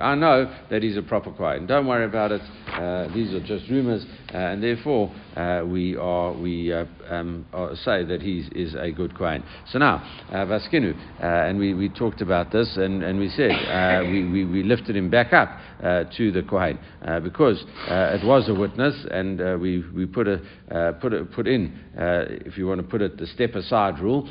I 0.00 0.14
know 0.14 0.54
that 0.70 0.82
he's 0.82 0.96
a 0.96 1.02
proper 1.02 1.32
Kohen. 1.32 1.66
Don't 1.66 1.86
worry 1.86 2.04
about 2.04 2.30
it. 2.32 2.40
Uh, 2.68 3.12
these 3.12 3.34
are 3.34 3.40
just 3.40 3.68
rumors, 3.68 4.06
uh, 4.32 4.36
and 4.36 4.62
therefore 4.62 5.12
uh, 5.36 5.64
we 5.66 5.96
are 5.96 6.32
we 6.32 6.72
uh, 6.72 6.84
um, 7.08 7.44
say 7.84 8.04
that 8.04 8.22
he 8.22 8.48
is 8.54 8.74
a 8.74 8.92
good 8.92 9.16
Kohen. 9.18 9.42
So 9.72 9.78
now 9.78 9.98
Vaskinu, 10.30 10.94
and 11.20 11.58
we, 11.58 11.74
we 11.74 11.88
talked 11.88 12.20
about 12.20 12.52
this, 12.52 12.76
and, 12.76 13.02
and 13.02 13.18
we 13.18 13.28
said 13.30 14.06
we, 14.10 14.24
we, 14.30 14.44
we 14.44 14.62
lifted 14.62 14.96
him 14.96 15.10
back 15.10 15.32
up 15.32 15.48
to 16.12 16.30
the 16.30 16.42
Kohen 16.42 16.78
because 17.24 17.64
it 17.88 18.24
was 18.24 18.48
a 18.48 18.54
witness, 18.54 18.94
and 19.10 19.60
we 19.60 19.84
we 19.92 20.06
put 20.06 20.28
a 20.28 20.40
put 21.00 21.12
a, 21.12 21.24
put 21.24 21.48
in 21.48 21.76
if 22.46 22.56
you 22.56 22.66
want 22.66 22.80
to 22.80 22.86
put 22.86 23.02
it 23.02 23.18
the 23.18 23.26
step 23.26 23.56
aside 23.56 23.98
rule, 23.98 24.22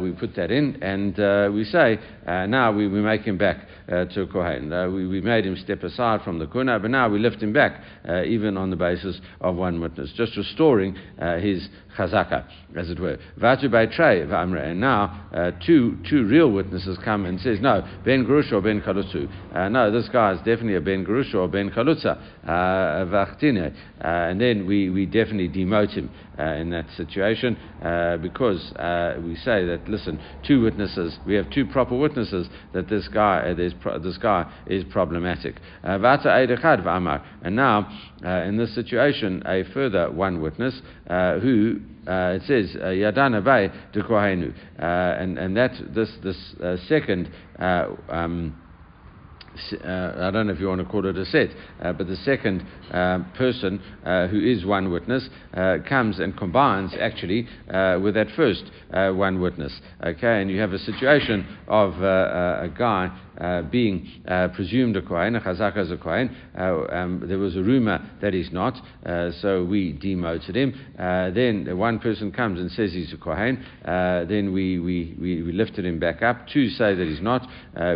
we 0.00 0.12
put 0.12 0.34
that 0.36 0.52
in, 0.52 0.80
and 0.82 1.54
we 1.54 1.64
say 1.64 1.98
now 2.46 2.72
we, 2.72 2.86
we 2.86 3.00
make 3.00 3.22
him 3.22 3.31
back 3.38 3.66
uh, 3.88 4.04
to 4.06 4.26
Kohen. 4.26 4.72
Uh, 4.72 4.88
we, 4.88 5.06
we 5.06 5.20
made 5.20 5.44
him 5.44 5.56
step 5.56 5.82
aside 5.82 6.22
from 6.22 6.38
the 6.38 6.46
Kuna, 6.46 6.78
but 6.78 6.90
now 6.90 7.08
we 7.08 7.18
lift 7.18 7.42
him 7.42 7.52
back, 7.52 7.82
uh, 8.08 8.22
even 8.22 8.56
on 8.56 8.70
the 8.70 8.76
basis 8.76 9.20
of 9.40 9.56
one 9.56 9.80
witness, 9.80 10.12
just 10.16 10.36
restoring 10.36 10.96
uh, 11.20 11.38
his 11.38 11.68
chazaka, 11.96 12.46
as 12.76 12.90
it 12.90 12.98
were. 12.98 13.18
Vatu 13.38 13.68
Trey 13.94 14.22
And 14.22 14.80
now 14.80 15.28
uh, 15.34 15.50
two, 15.64 15.98
two 16.08 16.24
real 16.26 16.50
witnesses 16.50 16.98
come 17.04 17.26
and 17.26 17.40
says, 17.40 17.58
no, 17.60 17.86
Ben 18.04 18.24
Grusha 18.24 18.52
or 18.52 18.60
Ben 18.60 18.80
Kalutsu. 18.80 19.28
Uh, 19.54 19.68
no, 19.68 19.90
this 19.90 20.08
guy 20.08 20.32
is 20.32 20.38
definitely 20.38 20.76
a 20.76 20.80
Ben 20.80 21.04
Grusha 21.04 21.34
or 21.34 21.48
Ben 21.48 21.70
Kalutza. 21.70 22.20
Vachtine. 22.44 23.74
and 24.00 24.40
then 24.40 24.66
we, 24.66 24.90
we 24.90 25.06
definitely 25.06 25.48
demote 25.48 25.90
him 25.90 26.10
in 26.38 26.70
that 26.70 26.86
situation 26.96 27.56
because 28.22 28.72
we 29.22 29.36
say 29.36 29.64
that, 29.66 29.82
listen, 29.86 30.20
two 30.46 30.62
witnesses, 30.62 31.18
we 31.26 31.34
have 31.34 31.50
two 31.50 31.66
proper 31.66 31.96
witnesses 31.96 32.48
that 32.72 32.88
this 32.88 33.08
guy 33.08 33.52
uh, 33.84 33.98
this 33.98 34.18
guy 34.18 34.50
is 34.66 34.84
problematic. 34.84 35.56
Uh, 35.84 35.98
and 37.42 37.56
now, 37.56 37.88
uh, 38.24 38.28
in 38.42 38.56
this 38.56 38.74
situation, 38.74 39.42
a 39.46 39.64
further 39.72 40.10
one 40.10 40.40
witness 40.40 40.80
who 41.08 41.80
uh, 42.06 42.36
it 42.36 42.42
says 42.46 42.74
Yadana 42.76 43.44
Bay 43.44 43.70
de 43.92 44.02
Kohenu, 44.02 44.52
and 44.78 45.38
and 45.38 45.56
that 45.56 45.72
this 45.94 46.10
this 46.22 46.54
uh, 46.62 46.76
second 46.88 47.30
um, 48.08 48.56
uh, 49.84 50.12
I 50.16 50.30
don't 50.30 50.46
know 50.46 50.52
if 50.52 50.60
you 50.60 50.68
want 50.68 50.80
to 50.80 50.86
call 50.86 51.04
it 51.06 51.16
a 51.16 51.24
set, 51.26 51.48
uh, 51.82 51.92
but 51.92 52.06
the 52.06 52.16
second 52.16 52.62
uh, 52.62 52.81
person 53.36 53.80
uh, 54.04 54.26
who 54.28 54.40
is 54.40 54.64
one 54.64 54.92
witness 54.92 55.28
uh, 55.54 55.78
comes 55.88 56.18
and 56.18 56.36
combines 56.36 56.92
actually 57.00 57.46
uh, 57.70 57.98
with 58.02 58.14
that 58.14 58.28
first 58.36 58.64
one 58.90 59.40
witness. 59.40 59.72
Okay, 60.04 60.42
and 60.42 60.50
you 60.50 60.60
have 60.60 60.72
a 60.72 60.78
situation 60.78 61.46
of 61.68 61.94
a 62.02 62.70
guy 62.76 63.10
uh, 63.40 63.62
being 63.62 64.06
uh, 64.28 64.48
presumed 64.48 64.94
a 64.94 65.02
Kohen, 65.02 65.34
a 65.36 65.40
Chazaka 65.40 65.78
as 65.78 65.90
a 65.90 65.96
Kohen. 65.96 66.36
Uh, 66.56 66.84
um, 66.92 67.24
there 67.26 67.38
was 67.38 67.56
a 67.56 67.62
rumor 67.62 67.98
that 68.20 68.34
he's 68.34 68.52
not, 68.52 68.78
so 69.40 69.64
we 69.64 69.92
demoted 69.92 70.54
him. 70.54 70.72
then 70.96 71.76
one 71.78 71.98
person 71.98 72.30
comes 72.30 72.60
and 72.60 72.70
says 72.72 72.92
he's 72.92 73.12
a 73.12 73.16
Kohen. 73.16 73.64
then 73.84 74.52
we, 74.52 74.78
we, 74.78 75.16
we, 75.18 75.42
we, 75.42 75.52
lifted 75.52 75.86
him 75.86 75.98
back 75.98 76.22
up. 76.22 76.46
Two 76.48 76.68
say 76.68 76.94
that 76.94 77.06
he's 77.06 77.22
not. 77.22 77.48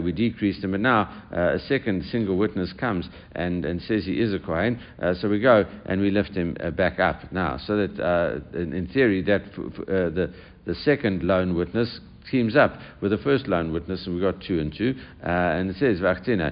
we 0.02 0.10
decreased 0.10 0.64
him. 0.64 0.74
And 0.74 0.82
now 0.82 1.02
a 1.30 1.58
second 1.68 2.04
single 2.06 2.36
witness 2.38 2.72
comes 2.72 3.08
and, 3.32 3.64
and 3.64 3.82
says 3.82 4.06
he 4.06 4.20
is 4.20 4.32
a 4.32 4.38
Kohen. 4.38 4.80
Uh, 5.00 5.14
so 5.14 5.28
we 5.28 5.40
go 5.40 5.64
and 5.86 6.00
we 6.00 6.10
lift 6.10 6.30
him 6.30 6.56
uh, 6.60 6.70
back 6.70 6.98
up 6.98 7.30
now. 7.32 7.58
So 7.66 7.76
that 7.76 8.00
uh, 8.00 8.58
in, 8.58 8.72
in, 8.72 8.86
theory, 8.88 9.22
that 9.22 9.42
f- 9.42 9.58
f- 9.78 9.86
the, 9.86 10.32
the 10.64 10.74
second 10.74 11.22
lone 11.22 11.54
witness 11.54 12.00
teams 12.30 12.56
up 12.56 12.78
with 13.00 13.10
the 13.10 13.18
first 13.18 13.46
lone 13.46 13.72
witness, 13.72 14.06
and 14.06 14.14
we've 14.14 14.24
got 14.24 14.40
two 14.42 14.58
and 14.58 14.74
two, 14.76 14.94
uh, 15.24 15.28
and 15.28 15.70
it 15.70 15.76
says, 15.76 16.00
uh. 16.02 16.50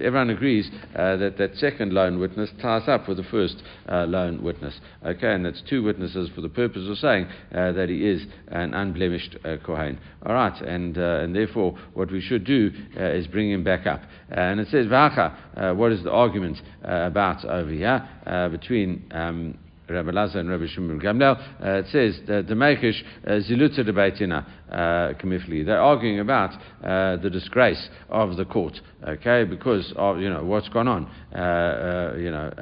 Everyone 0.00 0.30
agrees 0.30 0.70
uh, 0.94 1.16
that 1.16 1.36
that 1.38 1.56
second 1.56 1.92
lone 1.92 2.18
witness 2.18 2.50
ties 2.60 2.88
up 2.88 3.08
with 3.08 3.16
the 3.16 3.24
first 3.24 3.62
uh, 3.88 4.04
lone 4.06 4.42
witness. 4.42 4.80
Okay, 5.04 5.32
and 5.32 5.44
that's 5.44 5.62
two 5.68 5.82
witnesses 5.82 6.30
for 6.34 6.40
the 6.40 6.48
purpose 6.48 6.88
of 6.88 6.96
saying 6.98 7.26
uh, 7.54 7.72
that 7.72 7.88
he 7.88 8.06
is 8.06 8.26
an 8.48 8.74
unblemished 8.74 9.36
uh, 9.44 9.56
Kohen. 9.64 9.98
All 10.26 10.34
right, 10.34 10.60
and, 10.62 10.96
and 10.96 11.34
therefore 11.34 11.78
what 11.94 12.10
we 12.10 12.20
should 12.20 12.44
do 12.44 12.70
is 12.96 13.26
bring 13.26 13.50
him 13.50 13.64
back 13.64 13.86
up. 13.86 14.02
and 14.30 14.60
it 14.60 14.68
says, 14.70 14.86
Vacha, 14.86 15.76
what 15.76 15.92
is 15.92 16.02
the 16.04 16.10
argument 16.10 16.58
about 16.82 17.44
over 17.44 17.70
here 17.70 18.06
between. 18.50 19.04
Um, 19.12 19.58
Rabbi 19.90 20.10
Lazar 20.12 20.38
and 20.38 20.50
Rabbi 20.50 20.66
Shimon 20.66 21.00
Gamliel, 21.00 21.36
uh, 21.62 21.78
it 21.78 21.86
says 21.86 22.20
the 22.26 22.54
Mechish 22.54 23.02
uh, 23.26 23.40
Ziluta 23.48 23.80
Debaitina 23.80 24.46
uh, 24.70 25.14
Kamifli. 25.20 25.64
They're 25.64 25.80
arguing 25.80 26.20
about 26.20 26.52
uh, 26.84 27.16
the 27.16 27.30
disgrace 27.30 27.88
of 28.08 28.36
the 28.36 28.44
court, 28.44 28.80
okay, 29.06 29.44
because 29.44 29.92
of 29.96 30.20
you 30.20 30.30
know 30.30 30.44
what's 30.44 30.68
gone 30.68 30.88
on, 30.88 31.06
uh, 31.34 32.16
you 32.16 32.30
know, 32.30 32.52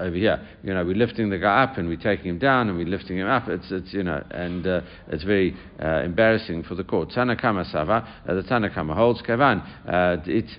over 0.00 0.16
here. 0.16 0.46
You 0.62 0.74
know, 0.74 0.84
we're 0.84 0.96
lifting 0.96 1.30
the 1.30 1.38
guy 1.38 1.62
up 1.62 1.78
and 1.78 1.88
we're 1.88 1.96
taking 1.96 2.26
him 2.26 2.38
down 2.38 2.68
and 2.68 2.76
we're 2.76 2.86
lifting 2.86 3.18
him 3.18 3.28
up. 3.28 3.48
It's 3.48 3.70
it's 3.70 3.92
you 3.92 4.02
know, 4.02 4.22
and 4.30 4.66
it's 5.08 5.24
very 5.24 5.56
embarrassing 5.78 6.64
for 6.64 6.74
the 6.74 6.84
court. 6.84 7.10
Tanna 7.10 7.36
Kamma 7.36 7.70
Sava, 7.70 8.06
the 8.26 8.42
Tanna 8.42 8.70
Kamma 8.70 8.94
holds 8.94 9.22
Kavan. 9.22 9.62
it 10.26 10.50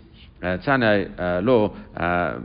uh, 0.44 0.58
Tane 0.58 1.14
uh, 1.18 1.42
law 1.44 1.76
uh, 1.96 2.40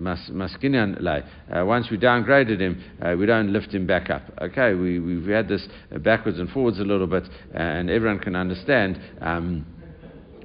maskinian 0.00 1.00
lay. 1.00 1.22
Once 1.64 1.90
we 1.90 1.96
downgraded 1.98 2.60
him, 2.60 2.82
uh, 3.02 3.14
we 3.18 3.26
don't 3.26 3.52
lift 3.52 3.74
him 3.74 3.86
back 3.86 4.10
up. 4.10 4.22
Okay, 4.40 4.74
we, 4.74 4.98
we've 4.98 5.26
had 5.26 5.48
this 5.48 5.66
backwards 6.02 6.38
and 6.38 6.50
forwards 6.50 6.78
a 6.78 6.84
little 6.84 7.06
bit, 7.06 7.24
and 7.54 7.90
everyone 7.90 8.18
can 8.18 8.36
understand. 8.36 9.00
Um, 9.20 9.66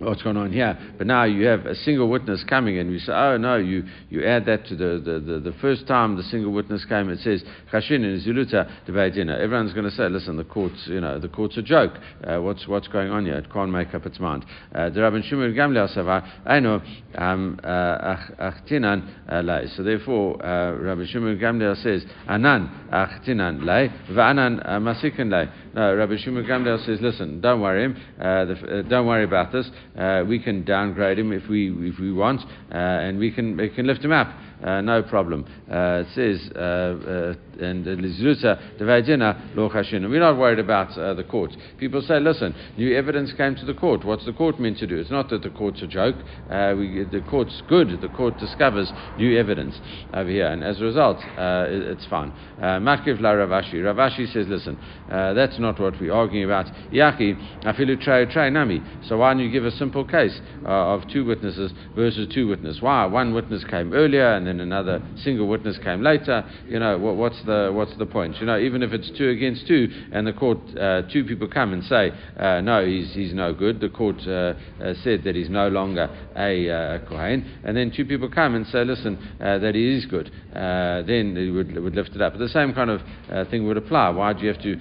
what's 0.01 0.21
going 0.23 0.37
on 0.37 0.51
here. 0.51 0.77
But 0.97 1.07
now 1.07 1.23
you 1.23 1.45
have 1.45 1.65
a 1.65 1.75
single 1.75 2.09
witness 2.09 2.43
coming, 2.47 2.77
and 2.77 2.89
we 2.89 2.99
say, 2.99 3.13
oh 3.13 3.37
no, 3.37 3.57
you, 3.57 3.83
you 4.09 4.25
add 4.25 4.45
that 4.45 4.65
to 4.67 4.75
the, 4.75 5.01
the, 5.03 5.19
the, 5.19 5.39
the 5.39 5.53
first 5.61 5.87
time 5.87 6.17
the 6.17 6.23
single 6.23 6.51
witness 6.51 6.85
came, 6.85 7.09
it 7.09 7.19
says, 7.19 7.43
Chashin 7.71 8.03
in 8.03 8.21
Zuluta 8.25 8.69
Debaidina. 8.87 9.39
Everyone's 9.39 9.73
going 9.73 9.85
to 9.85 9.91
say, 9.91 10.09
listen, 10.09 10.37
the 10.37 10.43
court's, 10.43 10.87
you 10.87 11.01
know, 11.01 11.19
the 11.19 11.27
court's 11.27 11.57
a 11.57 11.61
joke. 11.61 11.93
Uh, 12.23 12.41
what's, 12.41 12.67
what's 12.67 12.87
going 12.87 13.11
on 13.11 13.25
here? 13.25 13.35
It 13.35 13.51
can't 13.51 13.71
make 13.71 13.93
up 13.93 14.05
its 14.05 14.19
mind. 14.19 14.45
Uh, 14.73 14.89
the 14.89 14.99
Rabban 14.99 15.23
Shimon 15.23 15.53
Gamliel 15.53 15.95
Savar, 15.95 16.27
I 16.45 16.59
know, 16.59 16.81
um, 17.15 17.59
uh, 17.63 18.15
Achtinan 18.39 19.07
uh, 19.31 19.41
lay. 19.41 19.67
So 19.75 19.83
therefore, 19.83 20.37
Rabbi 20.37 21.05
Shimon 21.05 21.37
Gamliel 21.37 21.81
says, 21.81 22.03
Anan 22.27 22.89
Achtinan 22.91 23.65
lay, 23.65 23.89
Va'anan 24.09 24.65
Masikan 24.81 25.31
lay. 25.31 25.49
No, 25.73 25.95
Rabbi 25.95 26.17
Shimon 26.17 26.43
Gamliel 26.43 26.85
says, 26.85 26.99
listen, 27.01 27.39
don't 27.39 27.61
worry 27.61 27.85
him, 27.85 27.95
uh, 28.19 28.45
the, 28.45 28.85
don't 28.89 29.07
worry 29.07 29.23
about 29.23 29.53
this. 29.53 29.69
Uh, 29.97 30.23
we 30.27 30.39
can 30.39 30.65
downgrade 30.65 31.17
him 31.17 31.31
if 31.31 31.47
we 31.47 31.71
if 31.89 31.97
we 31.97 32.11
want, 32.11 32.41
uh, 32.41 32.75
and 32.75 33.17
we 33.17 33.31
can 33.31 33.55
we 33.55 33.69
can 33.69 33.87
lift 33.87 34.03
him 34.03 34.11
up. 34.11 34.27
Uh, 34.63 34.81
no 34.81 35.01
problem. 35.01 35.45
Uh, 35.69 36.03
it 36.05 36.07
says, 36.13 36.51
uh, 36.55 36.59
uh 36.59 37.33
and 37.61 37.85
We're 37.85 40.19
not 40.19 40.37
worried 40.37 40.59
about 40.59 40.97
uh, 40.97 41.13
the 41.13 41.23
court. 41.23 41.51
People 41.77 42.01
say, 42.01 42.19
listen, 42.19 42.55
new 42.75 42.97
evidence 42.97 43.31
came 43.37 43.55
to 43.55 43.65
the 43.65 43.75
court. 43.75 44.03
What's 44.03 44.25
the 44.25 44.33
court 44.33 44.59
meant 44.59 44.79
to 44.79 44.87
do? 44.87 44.97
It's 44.97 45.11
not 45.11 45.29
that 45.29 45.43
the 45.43 45.51
court's 45.51 45.83
a 45.83 45.87
joke. 45.87 46.15
we, 46.49 47.05
the 47.11 47.23
court's 47.29 47.61
good. 47.69 48.01
The 48.01 48.09
court 48.09 48.39
discovers 48.39 48.91
new 49.17 49.37
evidence 49.37 49.79
over 50.11 50.29
here, 50.29 50.47
and 50.47 50.63
as 50.63 50.81
a 50.81 50.85
result, 50.85 51.17
it, 51.17 51.83
it's 51.83 52.05
fine. 52.07 52.33
Matkiv 52.59 53.21
la 53.21 53.31
Rav 53.31 53.49
Ashi. 53.49 53.75
Ravashi 53.75 54.31
says, 54.33 54.47
listen, 54.47 54.79
that's 55.07 55.59
not 55.59 55.79
what 55.79 56.01
we're 56.01 56.13
arguing 56.13 56.45
about. 56.45 56.65
Yaki, 56.91 57.35
afilu 57.63 58.01
tray 58.01 58.49
nami. 58.49 58.81
So 59.07 59.17
why 59.17 59.33
don't 59.33 59.43
you 59.43 59.51
give 59.51 59.65
a 59.65 59.71
simple 59.71 60.03
case 60.03 60.39
of 60.65 61.01
two 61.13 61.25
witnesses 61.25 61.71
versus 61.95 62.27
two 62.33 62.47
witnesses? 62.47 62.81
Why? 62.81 63.05
One 63.05 63.35
witness 63.35 63.63
came 63.69 63.93
earlier 63.93 64.33
and 64.33 64.47
then 64.51 64.59
another 64.59 65.01
single 65.23 65.47
witness 65.47 65.77
came 65.83 66.01
later. 66.01 66.43
You 66.67 66.79
know, 66.79 66.97
what, 66.97 67.15
what's 67.15 67.41
the 67.45 67.71
what's 67.73 67.95
the 67.97 68.05
point? 68.05 68.37
You 68.39 68.45
know, 68.45 68.59
even 68.59 68.83
if 68.83 68.91
it's 68.91 69.09
two 69.17 69.29
against 69.29 69.67
two, 69.67 69.87
and 70.11 70.27
the 70.27 70.33
court 70.33 70.59
uh, 70.77 71.03
two 71.11 71.23
people 71.23 71.47
come 71.47 71.73
and 71.73 71.83
say 71.85 72.11
uh, 72.37 72.61
no, 72.61 72.85
he's 72.85 73.13
he's 73.13 73.33
no 73.33 73.53
good. 73.53 73.79
The 73.79 73.89
court 73.89 74.17
uh, 74.27 74.53
uh 74.81 74.93
said 75.03 75.23
that 75.23 75.35
he's 75.35 75.49
no 75.49 75.69
longer 75.69 76.09
a 76.35 76.69
uh, 76.69 76.99
kohen, 77.07 77.59
and 77.63 77.75
then 77.77 77.91
two 77.95 78.05
people 78.05 78.29
come 78.29 78.55
and 78.55 78.67
say, 78.67 78.83
listen, 78.83 79.17
uh, 79.39 79.59
that 79.59 79.75
he 79.75 79.95
is 79.95 80.05
good. 80.05 80.31
then 80.53 81.35
he 81.35 81.49
would 81.49 81.73
would 81.81 81.95
lift 81.95 82.09
it 82.09 82.21
up. 82.21 82.33
But 82.33 82.39
the 82.39 82.49
same 82.49 82.73
kind 82.73 82.89
of 82.89 83.47
thing 83.49 83.65
would 83.67 83.77
apply. 83.77 84.09
Why 84.09 84.33
do 84.33 84.41
you 84.41 84.47
have 84.51 84.61
to 84.61 84.75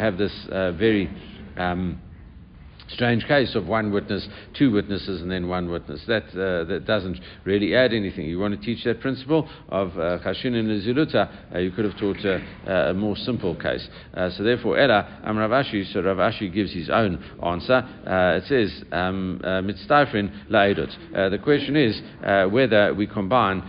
have 0.00 0.18
this 0.18 0.32
very 0.50 1.08
um, 1.56 2.01
strange 2.94 3.26
case 3.26 3.54
of 3.54 3.66
one 3.66 3.92
witness, 3.92 4.26
two 4.54 4.70
witnesses, 4.70 5.22
and 5.22 5.30
then 5.30 5.48
one 5.48 5.70
witness. 5.70 6.02
That, 6.06 6.24
uh, 6.28 6.64
that 6.64 6.84
doesn't 6.86 7.18
really 7.44 7.74
add 7.74 7.92
anything. 7.92 8.26
You 8.26 8.38
want 8.38 8.58
to 8.58 8.64
teach 8.64 8.84
that 8.84 9.00
principle 9.00 9.48
of 9.68 9.90
Chashin 9.90 10.54
uh, 10.54 10.58
and 10.58 10.82
Ziluta, 10.82 11.54
uh, 11.54 11.58
you 11.58 11.70
could 11.70 11.84
have 11.84 11.98
taught 11.98 12.18
a, 12.24 12.90
a 12.90 12.94
more 12.94 13.16
simple 13.16 13.54
case. 13.54 13.86
Uh, 14.14 14.30
so 14.30 14.42
therefore, 14.42 14.78
Ella, 14.78 15.20
Am 15.24 15.36
Rav 15.36 15.50
Ashi, 15.50 15.90
so 15.92 16.00
Rav 16.02 16.18
Ashi 16.18 16.52
gives 16.52 16.72
his 16.72 16.90
own 16.90 17.22
answer. 17.42 17.74
Uh, 18.06 18.40
it 18.40 18.44
says, 18.46 18.84
um, 18.92 19.40
Mitztafrin 19.42 20.48
La'edut. 20.50 21.30
The 21.30 21.38
question 21.38 21.76
is 21.76 22.00
whether 22.52 22.94
we 22.94 23.06
combine 23.06 23.62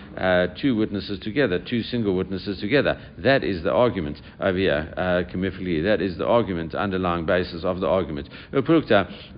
two 0.61 0.75
witnesses 0.75 1.19
together, 1.19 1.59
two 1.59 1.83
single 1.83 2.15
witnesses 2.15 2.59
together. 2.59 2.99
That 3.17 3.43
is 3.43 3.63
the 3.63 3.71
argument 3.71 4.17
over 4.39 4.57
here, 4.57 4.93
uh, 4.97 5.23
That 5.23 6.01
is 6.01 6.17
the 6.17 6.25
argument, 6.25 6.75
underlying 6.75 7.25
basis 7.25 7.63
of 7.63 7.79
the 7.79 7.87
argument 7.87 8.29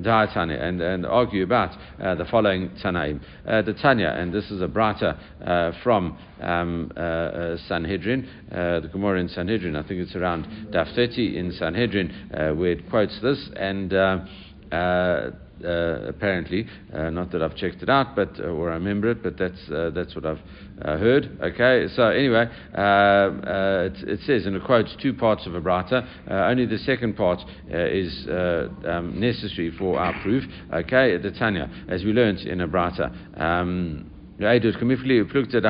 and, 0.04 0.82
and 0.82 1.06
argue 1.06 1.44
about 1.44 1.72
uh, 2.02 2.16
the 2.16 2.26
following 2.26 2.70
Tanaim. 2.84 3.22
Uh, 3.48 3.62
the 3.62 3.74
Tanya, 3.74 4.10
and 4.10 4.34
this 4.34 4.50
is 4.52 4.62
a 4.62 4.68
brata 4.68 5.18
uh, 5.46 5.72
from 5.84 6.18
um, 6.42 6.92
uh, 6.96 7.00
uh, 7.00 7.58
Sanhedrin, 7.68 8.28
uh, 8.52 8.80
the 8.82 8.90
Gemara 8.92 9.20
in 9.20 9.30
Sanhedrin, 9.30 9.76
I 9.76 9.82
think 9.88 10.02
it's 10.02 10.16
around 10.16 10.46
Daf 10.72 10.94
30 10.96 11.38
in 11.38 11.52
Sanhedrin, 11.52 12.30
where 12.58 12.72
it 12.72 12.90
quotes 12.90 13.20
this, 13.22 13.50
and 13.56 13.94
apparently. 16.08 16.68
Not 16.94 17.32
that 17.32 17.42
I've 17.42 17.56
checked 17.56 17.82
it 17.82 17.90
out, 17.90 18.16
but 18.16 18.40
or 18.40 18.72
I 18.72 18.76
remember 18.76 19.10
it, 19.12 19.24
but 19.24 19.38
that's 19.38 19.68
that's 19.68 20.16
what 20.16 20.26
I've 20.26 20.42
Uh, 20.82 20.98
heard. 20.98 21.38
Okay, 21.42 21.88
so 21.96 22.10
anyway, 22.10 22.50
uh, 22.78 22.82
uh, 22.82 23.90
it, 23.94 24.10
it, 24.10 24.20
says 24.26 24.46
and 24.46 24.58
it 24.58 24.64
quotes 24.66 24.94
two 25.02 25.14
parts 25.14 25.48
of 25.48 25.56
a 25.56 25.62
brata. 25.62 26.06
only 26.30 26.66
the 26.66 26.78
second 26.80 27.16
part 27.16 27.40
is 27.70 28.28
um, 28.28 29.18
necessary 29.18 29.72
for 29.80 29.98
our 29.98 30.14
proof. 30.22 30.44
Okay, 30.74 31.16
um, 31.16 31.22
the 31.22 31.32
Tanya, 31.32 31.72
as 31.88 32.04
we 32.04 32.12
learned 32.12 32.40
in 32.40 32.60
a 32.60 32.68
brata. 32.68 33.10
Um, 33.40 34.12
Eidus 34.38 34.76
Kamifli 34.78 35.24
Plukta 35.32 35.62
the 35.62 35.70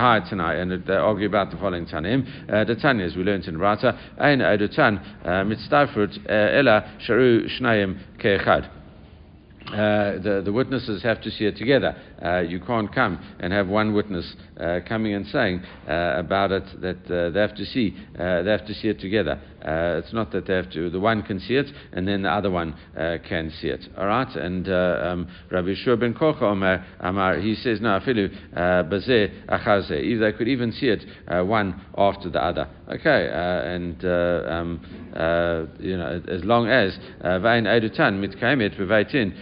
and 0.59 0.83
they 0.87 0.93
argue 0.93 1.27
about 1.27 1.51
the 1.51 1.57
following 1.57 1.85
Tanim. 1.85 2.25
The 2.47 2.75
Tanya, 2.75 3.05
as 3.05 3.15
we 3.15 3.21
learned 3.21 3.45
in 3.45 3.59
Rata, 3.59 3.99
Ein 4.17 4.39
Eidutan, 4.39 5.23
Mitztafut, 5.23 6.17
Ella, 6.27 6.97
Sharu, 7.07 7.47
Shnayim, 7.59 7.99
Keechad. 8.17 8.71
Uh, 9.67 10.21
the, 10.21 10.41
the 10.45 10.51
witnesses 10.53 11.01
have 11.01 11.19
to 11.21 11.31
see 11.31 11.45
it 11.45 11.57
together. 11.57 11.95
Uh, 12.23 12.39
you 12.39 12.59
can't 12.59 12.93
come 12.93 13.19
and 13.39 13.51
have 13.51 13.67
one 13.67 13.93
witness 13.95 14.35
uh, 14.59 14.79
coming 14.87 15.15
and 15.15 15.25
saying 15.27 15.59
uh, 15.89 16.13
about 16.17 16.51
it 16.51 16.63
that 16.81 16.97
uh, 17.11 17.31
they 17.31 17.39
have 17.39 17.55
to 17.55 17.65
see. 17.65 17.95
they 18.15 18.51
have 18.51 18.65
to 18.67 18.73
see 18.75 18.89
it 18.89 18.99
together. 18.99 19.41
Uh, 19.65 20.01
it's 20.03 20.13
not 20.13 20.31
that 20.31 20.45
they 20.45 20.53
have 20.53 20.69
to. 20.71 20.89
The 20.89 20.99
one 20.99 21.23
can 21.23 21.39
see 21.39 21.55
it, 21.55 21.67
and 21.91 22.07
then 22.07 22.21
the 22.21 22.29
other 22.29 22.51
one 22.51 22.75
uh, 22.95 23.17
can 23.27 23.51
see 23.59 23.67
it. 23.67 23.87
All 23.97 24.05
right. 24.05 24.33
And 24.35 24.69
uh, 24.69 24.99
um, 25.03 25.27
Rabbi 25.51 25.73
Shua 25.75 25.97
ben 25.97 26.13
Korcha 26.13 26.43
Omer 26.43 26.85
Amar 26.99 27.39
he 27.39 27.55
says 27.55 27.81
no 27.81 27.99
afilu 27.99 28.29
bazeh 28.53 29.47
achaze. 29.47 29.91
If 29.91 30.19
they 30.19 30.31
could 30.37 30.47
even 30.47 30.71
see 30.71 30.87
it 30.87 31.03
one 31.45 31.81
after 31.97 32.29
the 32.29 32.43
other. 32.43 32.67
Okay. 32.89 33.29
and 33.31 34.05
um, 34.05 34.79
you 35.79 35.97
know 35.97 36.21
as 36.27 36.43
long 36.43 36.67
as 36.67 36.95
vain 37.21 37.65
edutan 37.65 38.19
mitkaimet 38.19 38.77
beveitin 38.77 39.33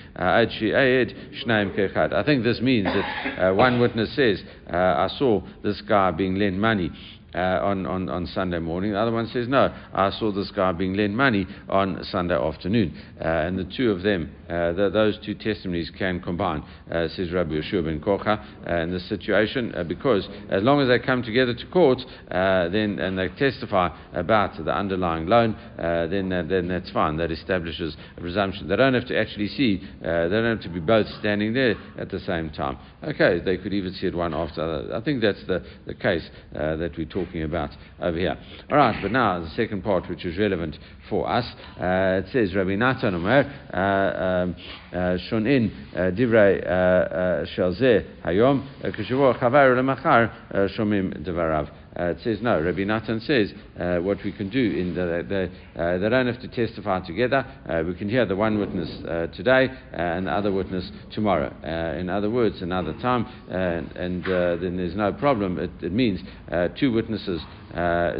I 2.14 2.24
think 2.24 2.44
this 2.44 2.62
means 2.62 2.86
that 2.86 3.50
uh, 3.50 3.54
one 3.54 3.80
witness 3.80 4.16
says, 4.16 4.42
uh, 4.72 4.76
I 4.76 5.08
saw 5.18 5.42
this 5.64 5.82
guy 5.82 6.12
being 6.12 6.36
lent 6.36 6.58
money 6.58 6.92
uh, 7.36 7.60
on, 7.64 7.86
on, 7.86 8.10
on 8.10 8.28
Sunday 8.28 8.60
morning. 8.60 8.92
The 8.92 9.00
other 9.00 9.12
one 9.12 9.28
says, 9.28 9.48
No, 9.48 9.74
I 9.94 10.12
saw 10.12 10.32
this 10.32 10.52
guy 10.52 10.72
being 10.72 10.94
lent 10.94 11.14
money 11.14 11.48
on 11.68 12.04
Sunday 12.04 12.36
afternoon. 12.36 12.96
Uh, 13.20 13.28
and 13.28 13.58
the 13.58 13.64
two 13.76 13.92
of 13.92 14.04
them, 14.04 14.32
uh, 14.50 14.72
the, 14.74 14.90
those 14.92 15.18
two 15.26 15.34
testimonies 15.34 15.92
can 15.98 16.22
combine, 16.22 16.64
uh, 16.92 17.08
says 17.10 17.32
Rabbi 17.32 17.54
Yeshua 17.54 17.86
ben 17.86 18.00
Korcha, 18.00 18.40
uh, 18.70 18.82
in 18.82 18.92
this 18.92 19.08
situation, 19.10 19.74
because 19.88 20.28
as 20.50 20.62
long 20.62 20.82
as 20.82 20.88
they 20.88 21.00
come 21.00 21.24
together 21.24 21.54
to 21.54 21.66
court 21.68 22.00
then, 22.30 23.00
and 23.00 23.18
they 23.18 23.30
testify 23.30 23.90
about 24.14 24.64
the 24.64 24.72
underlying 24.72 25.28
loan, 25.28 25.58
then, 25.78 26.30
then 26.30 26.68
that's 26.68 26.92
fine. 26.92 27.18
That 27.18 27.32
establishes 27.32 27.96
a 28.18 28.22
presumption. 28.22 28.68
They 28.68 28.76
don't 28.76 28.94
have 28.94 29.08
to 29.08 29.18
actually 29.18 29.48
see, 29.48 29.82
they 30.02 30.30
don't 30.30 30.58
have 30.58 30.62
to 30.62 30.70
be 30.70 30.80
both 30.80 31.08
standing 31.20 31.54
there 31.54 31.76
at 31.98 32.10
the 32.10 32.20
same 32.20 32.50
time. 32.50 32.78
Okay, 33.04 33.40
they 33.44 33.58
could 33.58 33.74
even 33.74 33.94
see 33.94 34.08
it 34.08 34.16
one 34.16 34.34
after 34.34 34.56
the 34.56 34.62
other. 34.64 34.96
I 34.96 35.02
think 35.02 35.22
that's 35.22 35.44
the, 35.48 35.66
the 35.86 35.94
case 35.94 36.28
that 36.54 36.92
we 36.98 37.06
talk 37.06 37.23
talking 37.24 37.44
about 37.44 37.72
over 38.00 38.18
here. 38.18 38.38
All 38.70 38.78
right, 38.78 38.98
but 39.02 39.12
now 39.12 39.40
the 39.40 39.50
second 39.50 39.84
part, 39.84 40.10
which 40.10 40.26
is 40.26 40.38
relevant 40.38 40.78
for 41.10 41.30
us, 41.30 41.46
uh, 41.80 42.22
it 42.24 42.32
says 42.32 42.56
Rabbi 42.56 42.76
Natan 42.76 43.16
Omer 43.16 43.70
uh, 43.74 43.78
um, 43.78 44.56
uh, 44.92 44.96
Shonin 45.30 45.72
Divrei 46.16 46.64
Shalzeh 47.56 48.22
Hayom 48.24 48.68
Kishavor 48.84 49.40
Chavar 49.40 49.76
Lemachar 49.76 50.32
Shomim 50.78 51.26
Devarav. 51.26 51.83
Uh, 51.98 52.06
it 52.06 52.18
says 52.24 52.40
no. 52.42 52.60
Rabbi 52.60 52.84
Natan 52.84 53.20
says 53.22 53.54
uh, 53.80 53.98
what 53.98 54.18
we 54.24 54.32
can 54.32 54.50
do 54.50 54.60
in 54.60 54.96
the, 54.96 55.24
the 55.28 55.82
uh, 55.82 55.98
they 56.00 56.10
don't 56.10 56.28
have 56.28 56.42
to 56.42 56.48
testify 56.48 57.06
together. 57.06 57.46
Uh, 57.70 57.84
we 57.86 57.94
can 57.94 58.10
hear 58.10 58.26
the 58.26 58.36
one 58.36 58.60
witness 58.60 58.90
uh, 59.08 59.28
today 59.36 59.68
uh, 59.70 59.96
and 59.96 60.28
the 60.28 60.32
other 60.32 60.52
witness 60.52 60.90
tomorrow. 61.12 61.54
in 62.00 62.10
other 62.10 62.30
words, 62.30 62.62
another 62.62 62.94
time, 62.94 63.26
and, 63.50 64.24
then 64.24 64.78
there's 64.78 64.96
no 64.96 65.14
problem. 65.14 65.60
It, 65.60 65.72
it 65.82 65.92
means 65.92 66.20
two 66.80 66.92
witnesses, 66.92 67.42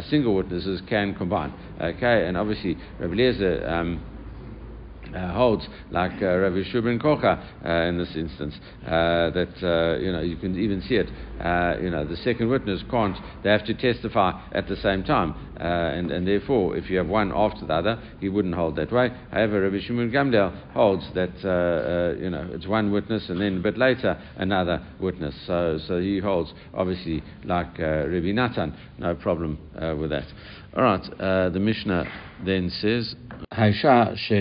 single 0.08 0.34
witnesses, 0.34 0.80
can 0.88 1.14
combine. 1.14 1.52
Okay, 1.80 2.26
and 2.26 2.36
obviously 2.36 2.76
Rabbi 3.00 3.14
Eliezer. 3.14 3.66
Um, 3.68 4.13
holds, 5.14 5.66
like 5.90 6.22
uh, 6.22 6.36
Rabbi 6.38 6.62
Shubin 6.72 7.00
Korcha 7.00 7.42
uh, 7.64 7.88
in 7.88 7.98
this 7.98 8.14
instance, 8.16 8.54
uh, 8.84 9.30
that 9.30 9.54
uh, 9.62 9.98
you 9.98 10.12
know 10.12 10.20
you 10.20 10.36
can 10.36 10.58
even 10.58 10.82
see 10.82 10.96
it. 10.96 11.08
Uh, 11.40 11.76
you 11.80 11.90
know 11.90 12.04
the 12.04 12.16
second 12.16 12.48
witness 12.48 12.82
can't; 12.90 13.16
they 13.42 13.50
have 13.50 13.64
to 13.66 13.74
testify 13.74 14.32
at 14.52 14.68
the 14.68 14.76
same 14.76 15.02
time, 15.04 15.34
and, 15.56 16.10
and 16.10 16.26
therefore, 16.26 16.76
if 16.76 16.90
you 16.90 16.98
have 16.98 17.06
one 17.06 17.32
after 17.34 17.66
the 17.66 17.72
other, 17.72 17.98
he 18.20 18.28
wouldn't 18.28 18.54
hold 18.54 18.76
that 18.76 18.92
way. 18.92 19.10
However, 19.30 19.62
Rabbi 19.62 19.84
Shimon 19.84 20.10
Gamliel 20.10 20.72
holds 20.72 21.04
that 21.14 21.34
you 22.20 22.30
know 22.30 22.48
it's 22.52 22.66
one 22.66 22.92
witness 22.92 23.28
and 23.28 23.40
then 23.40 23.58
a 23.58 23.60
bit 23.60 23.78
later 23.78 24.20
another 24.36 24.84
witness. 25.00 25.34
So 25.46 25.78
so 25.86 26.00
he 26.00 26.18
holds 26.18 26.52
obviously 26.72 27.22
like 27.44 27.78
Rabbi 27.78 28.32
Natan, 28.32 28.76
no 28.98 29.14
problem 29.14 29.58
with 29.98 30.10
that. 30.10 30.26
All 30.76 30.82
right, 30.82 31.04
the 31.52 31.60
Mishnah 31.60 32.04
then 32.44 32.68
says. 32.68 33.14
Haisha 33.52 34.16
she 34.16 34.34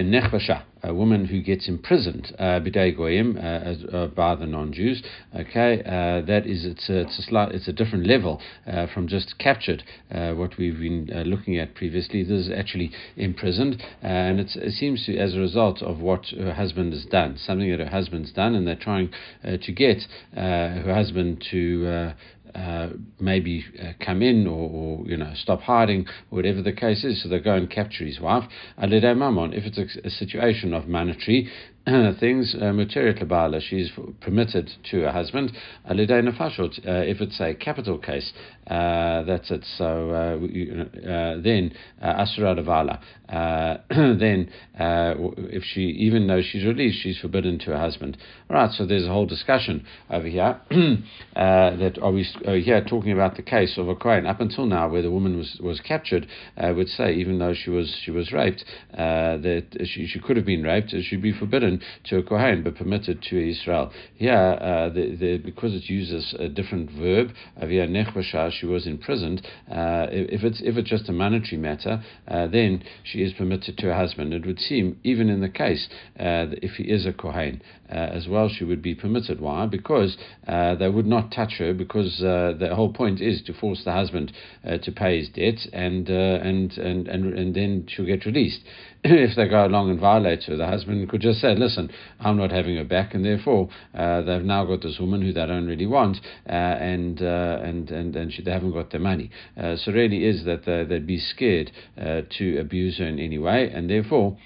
a 0.83 0.93
woman 0.93 1.25
who 1.25 1.41
gets 1.41 1.69
imprisoned 1.69 2.35
uh, 2.37 2.59
b'day 2.59 2.95
goyim 2.95 3.37
uh, 3.37 3.95
uh, 3.95 4.07
by 4.07 4.35
the 4.35 4.45
non-Jews. 4.45 5.03
Okay, 5.35 5.81
uh, 5.85 6.25
that 6.25 6.45
is 6.45 6.65
it's 6.65 6.89
a, 6.89 7.01
it's 7.01 7.19
a 7.19 7.21
slight, 7.21 7.53
it's 7.53 7.67
a 7.67 7.73
different 7.73 8.07
level 8.07 8.41
uh, 8.67 8.87
from 8.93 9.07
just 9.07 9.37
captured. 9.37 9.83
Uh, 10.11 10.33
what 10.33 10.57
we've 10.57 10.79
been 10.79 11.05
looking 11.25 11.57
at 11.57 11.75
previously, 11.75 12.23
this 12.23 12.47
is 12.47 12.51
actually 12.51 12.91
imprisoned, 13.15 13.81
and 14.01 14.39
it 14.39 14.49
seems 14.73 15.05
to 15.05 15.15
as 15.17 15.35
a 15.35 15.39
result 15.39 15.81
of 15.81 15.99
what 15.99 16.25
her 16.29 16.53
husband 16.53 16.93
has 16.93 17.05
done, 17.05 17.37
something 17.37 17.69
that 17.69 17.79
her 17.79 17.89
husband's 17.89 18.31
done, 18.33 18.55
and 18.55 18.67
they're 18.67 18.75
trying 18.75 19.09
to 19.43 19.71
get 19.71 20.01
her 20.33 20.93
husband 20.93 21.45
to 21.51 22.13
uh, 22.55 22.89
maybe 23.19 23.65
uh, 23.81 23.93
come 24.03 24.21
in 24.21 24.47
or, 24.47 24.69
or, 24.69 25.05
you 25.05 25.17
know 25.17 25.31
stop 25.35 25.61
hiding, 25.61 26.05
whatever 26.29 26.61
the 26.61 26.73
case 26.73 27.03
is. 27.03 27.23
So 27.23 27.29
they 27.29 27.39
go 27.39 27.55
and 27.55 27.69
capture 27.69 28.05
his 28.05 28.19
wife. 28.19 28.43
Mamon, 28.79 29.53
if 29.53 29.63
it's 29.65 29.77
a, 29.77 30.07
a 30.07 30.09
situation 30.09 30.73
of 30.73 30.87
monetary 30.87 31.49
things, 32.19 32.55
uh, 32.61 32.71
material 32.71 33.13
kabbalah, 33.13 33.59
she's 33.59 33.91
permitted 34.21 34.71
to 34.89 35.01
her 35.01 35.11
husband. 35.11 35.51
Alidei 35.89 36.25
nefashot, 36.25 36.79
uh, 36.87 37.03
if 37.03 37.19
it's 37.19 37.41
a 37.41 37.53
capital 37.55 37.97
case, 37.97 38.31
uh, 38.67 39.23
that's 39.23 39.51
it. 39.51 39.65
So 39.77 40.11
uh, 40.11 41.09
uh, 41.11 41.41
then 41.41 41.73
asura 42.01 42.55
then 43.89 44.49
if 44.79 45.63
she, 45.65 45.81
even 45.81 46.27
though 46.27 46.41
she's 46.41 46.63
released, 46.63 47.01
she's 47.01 47.17
forbidden 47.19 47.59
to 47.59 47.71
her 47.71 47.79
husband. 47.79 48.17
All 48.49 48.55
right, 48.55 48.71
so 48.71 48.85
there's 48.85 49.05
a 49.05 49.09
whole 49.09 49.25
discussion 49.25 49.85
over 50.09 50.27
here 50.27 50.61
that 51.35 51.97
are 52.01 52.11
we 52.13 52.23
here 52.61 52.81
talking 52.87 53.11
about 53.11 53.35
the 53.35 53.41
case 53.41 53.77
of 53.77 53.89
a 53.89 53.95
Kohen 53.95 54.25
up 54.25 54.39
until 54.39 54.65
now, 54.65 54.87
where 54.87 55.01
the 55.01 55.11
woman 55.11 55.37
was 55.37 55.59
was 55.61 55.81
captured, 55.81 56.27
I 56.55 56.71
would 56.71 56.87
say 56.87 57.13
even 57.15 57.39
though 57.39 57.53
she 57.53 57.71
was 57.71 57.93
she 58.05 58.11
was 58.11 58.31
raped, 58.31 58.63
that 58.93 59.65
she, 59.83 60.07
she 60.07 60.19
could 60.19 60.37
have 60.37 60.45
been 60.45 60.63
raped, 60.63 60.91
she'd 60.91 61.21
be 61.21 61.33
forbidden 61.33 61.72
to 62.05 62.17
a 62.17 62.23
Kohen, 62.23 62.63
but 62.63 62.75
permitted 62.75 63.21
to 63.29 63.49
Israel. 63.49 63.91
Here, 64.15 64.33
uh, 64.33 64.89
the, 64.89 65.15
the, 65.15 65.37
because 65.37 65.73
it 65.73 65.89
uses 65.89 66.35
a 66.39 66.47
different 66.47 66.91
verb, 66.91 67.29
avia 67.61 67.87
nechbasha, 67.87 68.51
she 68.51 68.65
was 68.65 68.87
imprisoned. 68.87 69.45
Uh, 69.69 70.07
if 70.09 70.43
it's 70.43 70.61
if 70.63 70.77
it's 70.77 70.89
just 70.89 71.09
a 71.09 71.13
monetary 71.13 71.57
matter, 71.57 72.03
uh, 72.27 72.47
then 72.47 72.83
she 73.03 73.19
is 73.19 73.33
permitted 73.33 73.77
to 73.77 73.87
her 73.87 73.95
husband. 73.95 74.33
It 74.33 74.45
would 74.45 74.59
seem, 74.59 74.99
even 75.03 75.29
in 75.29 75.41
the 75.41 75.49
case 75.49 75.87
uh, 76.19 76.47
if 76.61 76.71
he 76.71 76.83
is 76.83 77.05
a 77.05 77.13
Kohen 77.13 77.61
uh, 77.89 77.93
as 77.93 78.27
well, 78.27 78.49
she 78.49 78.63
would 78.63 78.81
be 78.81 78.95
permitted. 78.95 79.39
Why? 79.39 79.65
Because 79.65 80.17
uh, 80.47 80.75
they 80.75 80.89
would 80.89 81.05
not 81.05 81.31
touch 81.31 81.53
her, 81.59 81.73
because 81.73 82.17
the 82.19 82.71
whole 82.73 82.93
point 82.93 83.21
is 83.21 83.41
to 83.43 83.53
force 83.53 83.81
the 83.83 83.91
husband 83.91 84.31
to 84.63 84.91
pay 84.91 85.19
his 85.19 85.29
debt, 85.29 85.59
and, 85.73 86.09
and, 86.09 86.71
and, 86.77 87.07
and, 87.07 87.33
and 87.33 87.55
then 87.55 87.85
she'll 87.87 88.05
get 88.05 88.25
released. 88.25 88.61
If 89.03 89.35
they 89.35 89.47
go 89.47 89.65
along 89.65 89.89
and 89.89 89.99
violate 89.99 90.43
her, 90.43 90.55
the 90.55 90.65
husband 90.65 91.07
could 91.09 91.21
just 91.21 91.41
say, 91.41 91.55
"Listen, 91.55 91.91
I'm 92.19 92.37
not 92.37 92.51
having 92.51 92.77
her 92.77 92.85
back," 92.85 93.13
and 93.13 93.25
therefore 93.25 93.69
uh, 93.93 94.21
they've 94.21 94.43
now 94.43 94.63
got 94.65 94.81
this 94.81 94.97
woman 94.99 95.21
who 95.21 95.33
they 95.33 95.45
don't 95.45 95.67
really 95.67 95.85
want, 95.85 96.17
uh, 96.47 96.51
and, 96.51 97.21
uh, 97.21 97.59
and 97.63 97.91
and 97.91 98.15
and 98.15 98.31
she, 98.31 98.41
they 98.41 98.51
haven't 98.51 98.71
got 98.71 98.91
their 98.91 99.01
money. 99.01 99.29
Uh, 99.57 99.75
so 99.75 99.91
really 99.91 100.25
is 100.25 100.45
that 100.45 100.65
they, 100.65 100.85
would 100.85 101.07
be 101.07 101.19
scared 101.19 101.71
uh, 101.99 102.21
to 102.37 102.57
abuse 102.59 102.97
her 102.99 103.05
in 103.05 103.19
any 103.19 103.37
way, 103.37 103.69
and 103.69 103.89
therefore. 103.89 104.37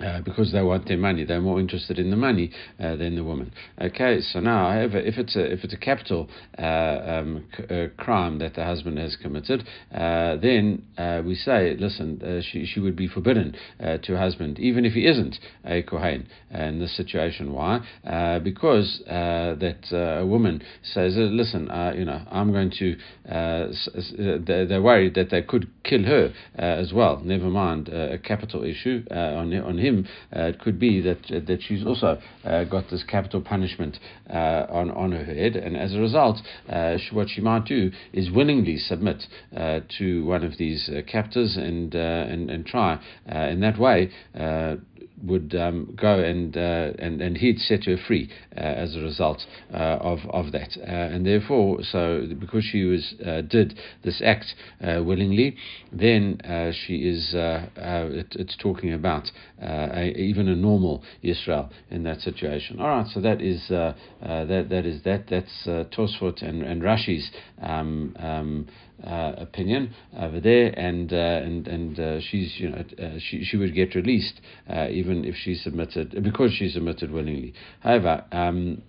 Uh, 0.00 0.20
because 0.22 0.50
they 0.50 0.60
want 0.60 0.88
their 0.88 0.98
money, 0.98 1.24
they're 1.24 1.40
more 1.40 1.60
interested 1.60 2.00
in 2.00 2.10
the 2.10 2.16
money 2.16 2.50
uh, 2.80 2.96
than 2.96 3.14
the 3.14 3.22
woman. 3.22 3.52
Okay, 3.80 4.20
so 4.20 4.40
now, 4.40 4.68
however, 4.68 4.98
if 4.98 5.18
it's 5.18 5.36
a 5.36 5.52
if 5.52 5.62
it's 5.62 5.72
a 5.72 5.76
capital 5.76 6.28
uh, 6.58 6.62
um, 6.62 7.44
uh, 7.70 7.86
crime 7.96 8.40
that 8.40 8.54
the 8.54 8.64
husband 8.64 8.98
has 8.98 9.14
committed, 9.14 9.64
uh, 9.94 10.34
then 10.42 10.82
uh, 10.98 11.22
we 11.24 11.36
say, 11.36 11.76
listen, 11.78 12.20
uh, 12.22 12.42
she 12.42 12.66
she 12.66 12.80
would 12.80 12.96
be 12.96 13.06
forbidden 13.06 13.54
uh, 13.78 13.98
to 13.98 14.14
her 14.14 14.18
husband, 14.18 14.58
even 14.58 14.84
if 14.84 14.94
he 14.94 15.06
isn't 15.06 15.38
a 15.64 15.80
kohen 15.82 16.26
in 16.50 16.80
this 16.80 16.96
situation. 16.96 17.52
Why? 17.52 17.78
because 18.42 19.00
that 19.06 19.92
a 19.92 20.26
woman 20.26 20.60
says, 20.82 21.14
listen, 21.16 21.70
you 21.96 22.04
know, 22.04 22.20
I'm 22.32 22.50
going 22.50 22.72
to. 22.80 22.96
they're 24.66 24.82
worried 24.82 25.14
that 25.14 25.30
they 25.30 25.42
could 25.42 25.70
kill 25.84 26.02
her 26.02 26.32
as 26.56 26.92
well. 26.92 27.20
Never 27.20 27.46
mind 27.46 27.90
a 27.90 28.18
capital 28.18 28.64
issue 28.64 29.04
on 29.12 29.54
on 29.54 29.83
him, 29.84 30.06
uh, 30.34 30.42
it 30.42 30.60
could 30.60 30.78
be 30.78 31.00
that 31.00 31.18
uh, 31.30 31.40
that 31.46 31.60
she's 31.62 31.84
also 31.84 32.18
uh, 32.44 32.64
got 32.64 32.90
this 32.90 33.04
capital 33.04 33.40
punishment 33.40 33.98
uh, 34.30 34.66
on 34.68 34.90
on 34.90 35.12
her 35.12 35.24
head, 35.24 35.56
and 35.56 35.76
as 35.76 35.94
a 35.94 36.00
result, 36.00 36.38
uh, 36.68 36.96
she, 36.98 37.14
what 37.14 37.28
she 37.28 37.40
might 37.40 37.64
do 37.64 37.90
is 38.12 38.30
willingly 38.30 38.76
submit 38.76 39.24
uh, 39.56 39.80
to 39.98 40.24
one 40.24 40.44
of 40.44 40.56
these 40.58 40.90
captors 41.06 41.56
and 41.56 41.94
and 41.94 42.50
and 42.50 42.66
try 42.66 42.98
in 43.26 43.60
that 43.60 43.78
way 43.78 44.10
would 45.22 45.54
um, 45.54 45.96
go 46.00 46.18
and, 46.18 46.56
uh, 46.56 46.92
and 46.98 47.20
and 47.20 47.36
he'd 47.36 47.58
set 47.58 47.84
her 47.84 47.96
free 47.96 48.30
uh, 48.56 48.60
as 48.60 48.96
a 48.96 49.00
result 49.00 49.42
uh, 49.72 49.76
of 49.76 50.18
of 50.30 50.52
that, 50.52 50.76
and 50.76 51.26
therefore, 51.26 51.82
so 51.82 52.26
because 52.38 52.64
she 52.64 52.84
was 52.84 53.14
did 53.48 53.78
this 54.02 54.20
act 54.24 54.54
willingly, 54.80 55.56
then 55.92 56.38
she 56.86 57.08
is 57.08 57.32
it, 57.34 58.26
it's 58.32 58.56
talking 58.56 58.92
about 58.92 59.30
a, 59.60 60.10
even 60.16 60.48
a 60.48 60.56
normal 60.56 61.02
Israel 61.22 61.70
in 61.90 62.02
that 62.04 62.20
situation. 62.20 62.80
All 62.80 62.88
right, 62.88 63.06
so 63.06 63.20
that 63.20 63.40
is 63.40 63.66
that 63.68 63.96
that 64.20 64.86
is 64.86 65.02
that 65.04 65.26
that's 65.28 65.66
Tosfot 65.66 66.42
and 66.42 66.62
and 66.62 66.82
Rashi's 66.82 67.30
um, 67.62 68.16
um, 68.18 68.66
uh, 68.93 68.93
opinion 69.06 69.94
over 70.18 70.40
there, 70.40 70.68
and 70.78 71.12
uh, 71.12 71.16
and 71.16 71.68
and 71.68 72.00
uh, 72.00 72.20
she's 72.20 72.54
you 72.58 72.70
know 72.70 72.84
she 73.18 73.44
she 73.44 73.56
would 73.56 73.74
get 73.74 73.94
released 73.94 74.40
even 74.68 75.24
if 75.24 75.34
she 75.36 75.54
submitted 75.54 76.22
because 76.22 76.52
she 76.52 76.68
submitted 76.68 77.10
willingly. 77.10 77.54
However. 77.80 78.24
Um, 78.32 78.82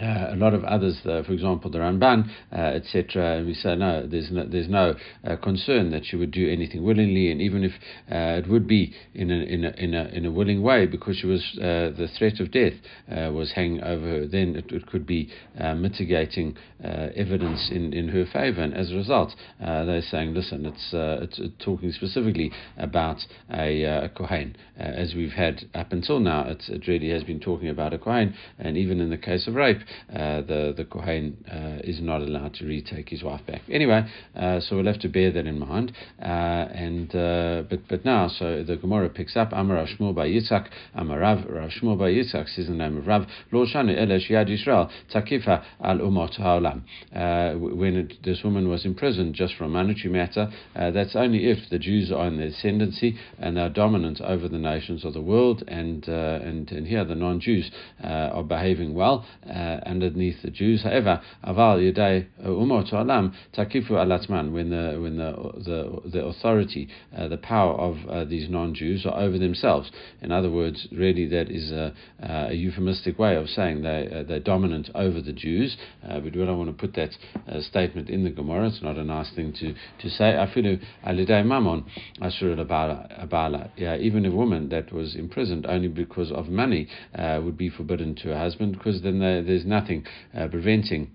uh, 0.00 0.28
a 0.30 0.36
lot 0.36 0.54
of 0.54 0.64
others, 0.64 0.98
uh, 1.04 1.22
for 1.22 1.32
example, 1.32 1.70
the 1.70 1.78
Ramban, 1.78 2.28
uh, 2.52 2.56
etc. 2.56 3.38
And 3.38 3.46
we 3.46 3.54
say 3.54 3.76
no, 3.76 4.06
there's 4.06 4.30
no, 4.30 4.44
there's 4.44 4.68
no 4.68 4.94
uh, 5.24 5.36
concern 5.36 5.90
that 5.90 6.04
she 6.04 6.16
would 6.16 6.32
do 6.32 6.50
anything 6.50 6.82
willingly, 6.82 7.30
and 7.30 7.40
even 7.40 7.62
if 7.62 7.72
uh, 8.10 8.42
it 8.42 8.48
would 8.48 8.66
be 8.66 8.92
in 9.14 9.30
a, 9.30 9.34
in 9.34 9.64
a, 9.64 9.70
in 9.70 9.94
a, 9.94 10.04
in 10.06 10.26
a 10.26 10.32
willing 10.32 10.62
way, 10.62 10.86
because 10.86 11.18
she 11.18 11.26
was 11.26 11.42
uh, 11.58 11.94
the 11.96 12.08
threat 12.18 12.40
of 12.40 12.50
death 12.50 12.72
was 13.08 13.52
hanging 13.52 13.82
over 13.82 14.06
her, 14.06 14.26
then 14.26 14.56
it, 14.56 14.70
it 14.72 14.86
could 14.86 15.06
be 15.06 15.30
mitigating 15.76 16.56
evidence 16.82 17.70
in, 17.72 17.92
in 17.92 18.08
her 18.08 18.24
favor. 18.32 18.62
And 18.62 18.74
as 18.74 18.90
a 18.90 18.94
result, 18.94 19.34
they're 19.60 20.02
saying, 20.02 20.34
listen, 20.34 20.66
it's 20.66 20.90
it's 20.92 21.40
talking 21.64 21.92
specifically 21.92 22.50
about 22.76 23.18
a, 23.52 23.84
a 23.84 24.08
kohen, 24.08 24.56
as 24.76 25.14
we've 25.14 25.32
had 25.32 25.62
up 25.74 25.92
until 25.92 26.18
now. 26.18 26.46
it 26.48 26.88
really 26.88 27.10
has 27.10 27.22
been 27.22 27.40
talking 27.40 27.68
about 27.68 27.92
a 27.92 27.98
kohen, 27.98 28.34
and 28.58 28.76
even 28.76 29.00
in 29.00 29.10
the 29.10 29.18
case 29.18 29.46
of 29.46 29.54
rape 29.54 29.83
uh, 30.12 30.40
the 30.42 30.74
the 30.76 30.84
kohen 30.84 31.36
uh, 31.50 31.80
is 31.84 32.00
not 32.00 32.22
allowed 32.22 32.54
to 32.54 32.66
retake 32.66 33.08
his 33.08 33.22
wife 33.22 33.44
back. 33.46 33.62
Anyway, 33.70 34.06
uh, 34.36 34.60
so 34.60 34.76
we'll 34.76 34.86
have 34.86 35.00
to 35.00 35.08
bear 35.08 35.30
that 35.32 35.46
in 35.46 35.58
mind. 35.58 35.92
and 36.18 37.10
but 37.68 37.80
but 37.88 38.04
now, 38.04 38.28
so 38.28 38.62
the 38.62 38.76
Gemara 38.76 39.08
picks 39.08 39.36
up 39.36 39.52
Amar 39.52 39.86
Shmuel 39.86 40.14
bar 40.14 40.26
Yitzhak, 40.26 40.68
Amar 40.94 41.20
Rav 41.20 41.38
Shmuel 41.38 41.98
bar 41.98 42.08
Yitzhak 42.08 42.48
says 42.54 42.66
the 42.66 42.72
name 42.72 42.96
of 42.98 43.06
Rav 43.06 43.26
Lo 43.52 43.64
Shanu 43.66 43.96
Elesh 43.96 44.30
Yad 44.30 44.48
Yisrael 44.48 44.90
Takifa 45.12 45.64
Al 45.82 45.98
Umot 45.98 46.38
Haolam. 46.38 46.82
When 47.60 47.96
it, 47.96 48.22
this 48.24 48.42
woman 48.42 48.68
was 48.68 48.84
imprisoned 48.84 49.34
just 49.34 49.54
for 49.56 49.64
a 49.64 49.68
monetary 49.68 50.10
matter, 50.10 50.50
that's 50.74 51.16
only 51.16 51.50
if 51.50 51.68
the 51.70 51.78
Jews 51.78 52.12
are 52.12 52.26
in 52.26 52.36
the 52.38 52.46
ascendancy 52.46 53.16
and 53.38 53.58
are 53.58 53.70
dominant 53.70 54.20
over 54.20 54.48
the 54.48 54.58
nations 54.58 55.04
of 55.04 55.14
the 55.14 55.20
world, 55.20 55.64
and 55.68 56.06
and 56.08 56.70
and 56.70 56.86
here 56.86 57.04
the 57.04 57.14
non-Jews 57.14 57.70
are 58.02 58.42
behaving 58.42 58.94
well. 58.94 59.26
Uh, 59.48 59.73
underneath 59.86 60.42
the 60.42 60.50
Jews. 60.50 60.82
However, 60.82 61.20
aval 61.44 61.78
yedei 61.80 62.26
umot 62.44 62.92
alam 62.92 63.34
takifu 63.56 63.92
alatman 63.92 64.52
when 64.52 64.70
the 64.70 64.98
when 65.00 65.16
the 65.16 65.32
the, 65.64 66.10
the 66.10 66.24
authority, 66.24 66.88
uh, 67.16 67.28
the 67.28 67.36
power 67.36 67.74
of 67.74 67.96
uh, 68.08 68.24
these 68.24 68.48
non-Jews 68.48 69.06
are 69.06 69.20
over 69.20 69.38
themselves. 69.38 69.90
In 70.22 70.32
other 70.32 70.50
words, 70.50 70.88
really 70.92 71.26
that 71.28 71.50
is 71.50 71.70
a, 71.70 71.94
a 72.20 72.54
euphemistic 72.54 73.18
way 73.18 73.36
of 73.36 73.48
saying 73.48 73.82
they 73.82 74.08
uh, 74.12 74.22
they're 74.22 74.40
dominant 74.40 74.90
over 74.94 75.20
the 75.20 75.32
Jews. 75.32 75.76
Uh, 76.02 76.20
but 76.20 76.34
we 76.36 76.44
don't 76.44 76.58
want 76.58 76.70
to 76.70 76.86
put 76.86 76.94
that 76.94 77.10
uh, 77.48 77.60
statement 77.60 78.10
in 78.10 78.24
the 78.24 78.30
Gemara. 78.30 78.68
It's 78.68 78.82
not 78.82 78.96
a 78.96 79.04
nice 79.04 79.30
thing 79.34 79.52
to 79.60 79.74
to 79.74 80.10
say. 80.10 80.34
Afilu 80.34 80.80
alidei 81.06 81.44
mamon 81.44 81.84
asur 82.20 82.56
abala. 82.56 83.70
Yeah, 83.76 83.96
even 83.96 84.26
a 84.26 84.30
woman 84.30 84.68
that 84.70 84.92
was 84.92 85.14
imprisoned 85.16 85.66
only 85.66 85.88
because 85.88 86.30
of 86.30 86.48
money 86.48 86.88
would 87.16 87.56
be 87.56 87.68
forbidden 87.68 88.14
to 88.16 88.28
her 88.28 88.38
husband 88.38 88.72
because 88.72 89.02
then 89.02 89.18
they, 89.18 89.42
there's 89.44 89.63
nothing 89.64 90.06
uh, 90.36 90.48
preventing 90.48 91.10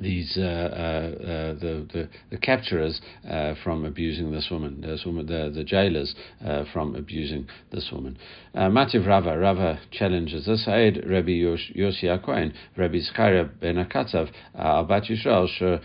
these 0.00 0.36
uh, 0.36 0.42
uh, 0.42 0.44
uh, 0.44 1.54
the, 1.54 1.86
the, 1.92 2.08
the 2.30 2.36
capturers 2.38 3.00
uh, 3.28 3.54
from 3.62 3.84
abusing 3.84 4.30
this 4.32 4.48
woman, 4.50 4.80
this 4.80 5.04
woman 5.04 5.26
the, 5.26 5.52
the 5.54 5.64
jailers 5.64 6.14
uh, 6.44 6.64
from 6.72 6.94
abusing 6.94 7.46
this 7.72 7.88
woman. 7.92 8.18
Uh, 8.54 8.70
Mativ 8.70 9.06
Rava, 9.06 9.38
Rava 9.38 9.78
challenges 9.92 10.48
us. 10.48 10.66
Aid 10.66 11.04
Rabbi 11.06 11.42
Yossi 11.76 12.24
Cohen, 12.24 12.54
Rabbi 12.76 12.98
Zcharia 12.98 13.48
ben 13.60 13.76
Akatzav, 13.76 14.30
Abat 14.58 15.10
Yisrael 15.10 15.80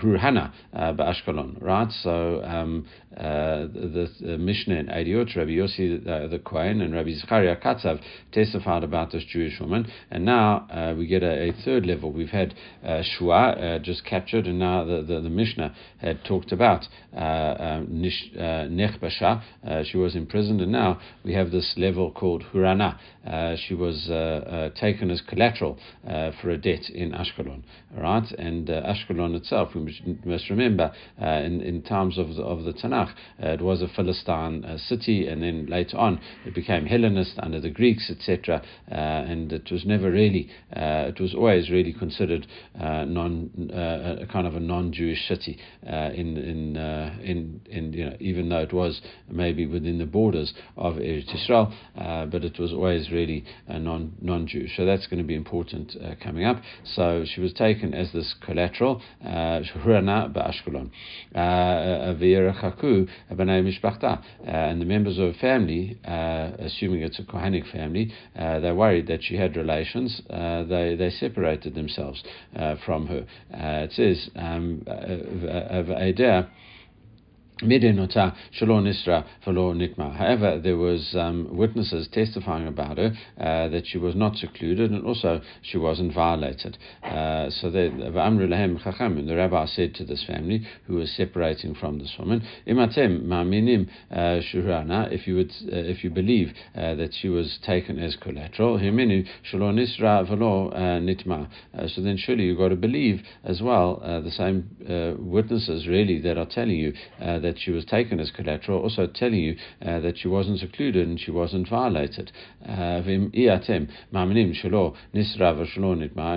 Hurhana 0.00 0.52
Ba'ashkelon. 0.74 1.60
Right, 1.60 1.92
so 2.02 2.42
um, 2.42 2.86
the, 3.10 4.10
the, 4.20 4.38
Mishnah 4.38 4.74
in 4.74 4.86
Adiot, 4.86 5.36
Rabbi 5.36 5.50
Yossi 5.50 6.02
the 6.04 6.38
Cohen 6.38 6.80
and 6.80 6.94
Rabbi 6.94 7.10
Zcharia 7.10 7.62
Katzav 7.62 8.00
testified 8.32 8.84
about 8.84 9.12
this 9.12 9.24
Jewish 9.24 9.60
woman, 9.60 9.90
and 10.10 10.24
now 10.24 10.94
we 10.96 11.06
get 11.06 11.22
a, 11.22 11.50
a, 11.50 11.52
third 11.64 11.84
level. 11.84 12.10
We've 12.10 12.28
had 12.28 12.54
Shua 13.02 13.53
uh, 13.58 13.78
just 13.78 14.04
captured, 14.04 14.46
and 14.46 14.58
now 14.58 14.84
the, 14.84 15.02
the, 15.02 15.20
the 15.20 15.30
Mishnah 15.30 15.74
had 15.98 16.24
talked 16.24 16.52
about 16.52 16.86
uh, 17.14 17.18
uh, 17.18 17.20
uh 17.20 17.80
Nechbasha. 18.68 19.42
Uh, 19.66 19.82
she 19.84 19.96
was 19.96 20.16
imprisoned, 20.16 20.60
and 20.60 20.72
now 20.72 21.00
we 21.24 21.34
have 21.34 21.50
this 21.50 21.74
level 21.76 22.10
called 22.10 22.42
Hurana. 22.52 22.98
Uh, 23.26 23.56
she 23.56 23.74
was 23.74 24.06
taken 24.78 25.10
as 25.10 25.20
collateral 25.22 25.78
for 26.40 26.50
a 26.50 26.58
debt 26.58 26.90
in 26.90 27.12
Ashkelon. 27.12 27.62
Right, 27.96 28.28
and 28.32 28.66
Ashkelon 28.68 29.34
itself, 29.34 29.70
we 29.74 30.18
must 30.24 30.50
remember, 30.50 30.92
in, 31.18 31.60
in 31.60 31.82
times 31.82 32.18
of 32.18 32.34
the, 32.34 32.42
of 32.42 32.64
the 32.64 32.72
Tanakh, 32.72 33.14
it 33.38 33.60
was 33.60 33.82
a 33.82 33.88
Philistine 33.88 34.78
city, 34.78 35.28
and 35.28 35.42
then 35.42 35.66
later 35.66 35.96
on 35.96 36.20
it 36.44 36.54
became 36.54 36.86
Hellenist 36.86 37.38
under 37.38 37.60
the 37.60 37.70
Greeks, 37.70 38.10
etc. 38.10 38.62
and 38.88 39.52
it 39.52 39.70
was 39.70 39.84
never 39.86 40.10
really, 40.10 40.50
it 40.72 41.20
was 41.20 41.34
always 41.34 41.70
really 41.70 41.92
considered 41.92 42.46
non, 42.74 43.43
uh, 43.72 44.22
a 44.22 44.26
kind 44.26 44.46
of 44.46 44.54
a 44.54 44.60
non-Jewish 44.60 45.26
city 45.28 45.58
uh, 45.86 46.10
in 46.14 46.36
in 46.36 46.76
uh, 46.76 47.16
in 47.22 47.60
in 47.70 47.92
you 47.92 48.04
know 48.06 48.16
even 48.20 48.48
though 48.48 48.60
it 48.60 48.72
was 48.72 49.00
maybe 49.28 49.66
within 49.66 49.98
the 49.98 50.06
borders 50.06 50.54
of 50.76 50.94
Eretz 50.94 51.34
Yisrael, 51.34 51.72
uh, 51.96 52.26
but 52.26 52.44
it 52.44 52.58
was 52.58 52.72
always 52.72 53.10
really 53.10 53.44
non 53.68 54.12
non-Jewish. 54.20 54.76
So 54.76 54.84
that's 54.84 55.06
going 55.06 55.18
to 55.18 55.26
be 55.26 55.34
important 55.34 55.96
uh, 56.02 56.14
coming 56.22 56.44
up. 56.44 56.62
So 56.84 57.24
she 57.26 57.40
was 57.40 57.52
taken 57.52 57.94
as 57.94 58.12
this 58.12 58.34
collateral, 58.44 59.02
Shurana 59.24 60.32
ba'Ashkelon, 60.32 60.90
and 64.46 64.80
the 64.80 64.86
members 64.86 65.18
of 65.18 65.34
her 65.34 65.40
family, 65.40 65.98
assuming 66.04 67.02
it's 67.02 67.18
a 67.18 67.22
Kohanic 67.22 67.70
family, 67.70 68.12
they're 68.34 68.74
worried 68.74 69.06
that 69.08 69.22
she 69.22 69.36
had 69.36 69.56
relations. 69.56 70.22
they 70.28 70.96
they 70.98 71.10
separated 71.10 71.74
themselves 71.74 72.22
from 72.84 73.06
her. 73.06 73.23
It 73.50 73.92
says 73.92 74.30
um, 74.36 74.82
of 74.86 75.90
Adair. 75.90 76.48
However, 80.12 80.60
there 80.62 80.76
was 80.76 81.16
um, 81.18 81.56
witnesses 81.56 82.08
testifying 82.12 82.68
about 82.68 82.98
her 82.98 83.12
uh, 83.38 83.68
that 83.68 83.86
she 83.86 83.96
was 83.98 84.14
not 84.14 84.36
secluded 84.36 84.90
and 84.90 85.04
also 85.04 85.40
she 85.62 85.78
wasn't 85.78 86.14
violated. 86.14 86.76
Uh, 87.02 87.50
so 87.50 87.70
the, 87.70 87.90
the 89.26 89.36
rabbi 89.36 89.66
said 89.66 89.94
to 89.94 90.04
this 90.04 90.24
family 90.24 90.66
who 90.86 90.96
was 90.96 91.10
separating 91.12 91.74
from 91.74 91.98
this 91.98 92.14
woman, 92.18 92.42
uh, 92.66 92.72
if 95.10 95.26
you 95.26 95.36
would, 95.36 95.50
uh, 95.50 95.76
if 95.76 96.04
you 96.04 96.10
believe 96.10 96.52
uh, 96.76 96.94
that 96.94 97.14
she 97.20 97.28
was 97.28 97.58
taken 97.64 97.98
as 97.98 98.16
collateral, 98.16 98.76
uh, 98.76 98.80
so 101.88 102.00
then 102.02 102.16
surely 102.16 102.44
you've 102.44 102.58
got 102.58 102.68
to 102.68 102.76
believe 102.76 103.22
as 103.44 103.60
well 103.62 104.00
the 104.24 104.30
same 104.30 104.68
witnesses 105.18 105.86
really 105.86 106.18
that 106.20 106.38
are 106.38 106.46
telling 106.46 106.76
you 106.76 106.92
that 107.18 107.53
she 107.58 107.70
was 107.70 107.84
taken 107.84 108.20
as 108.20 108.30
collateral, 108.30 108.82
also 108.82 109.06
telling 109.06 109.40
you 109.40 109.56
uh, 109.84 110.00
that 110.00 110.18
she 110.18 110.28
wasn't 110.28 110.58
secluded 110.58 111.06
and 111.06 111.20
she 111.20 111.30
wasn't 111.30 111.68
violated. 111.68 112.32
Uh, 112.66 113.02
and 113.04 113.32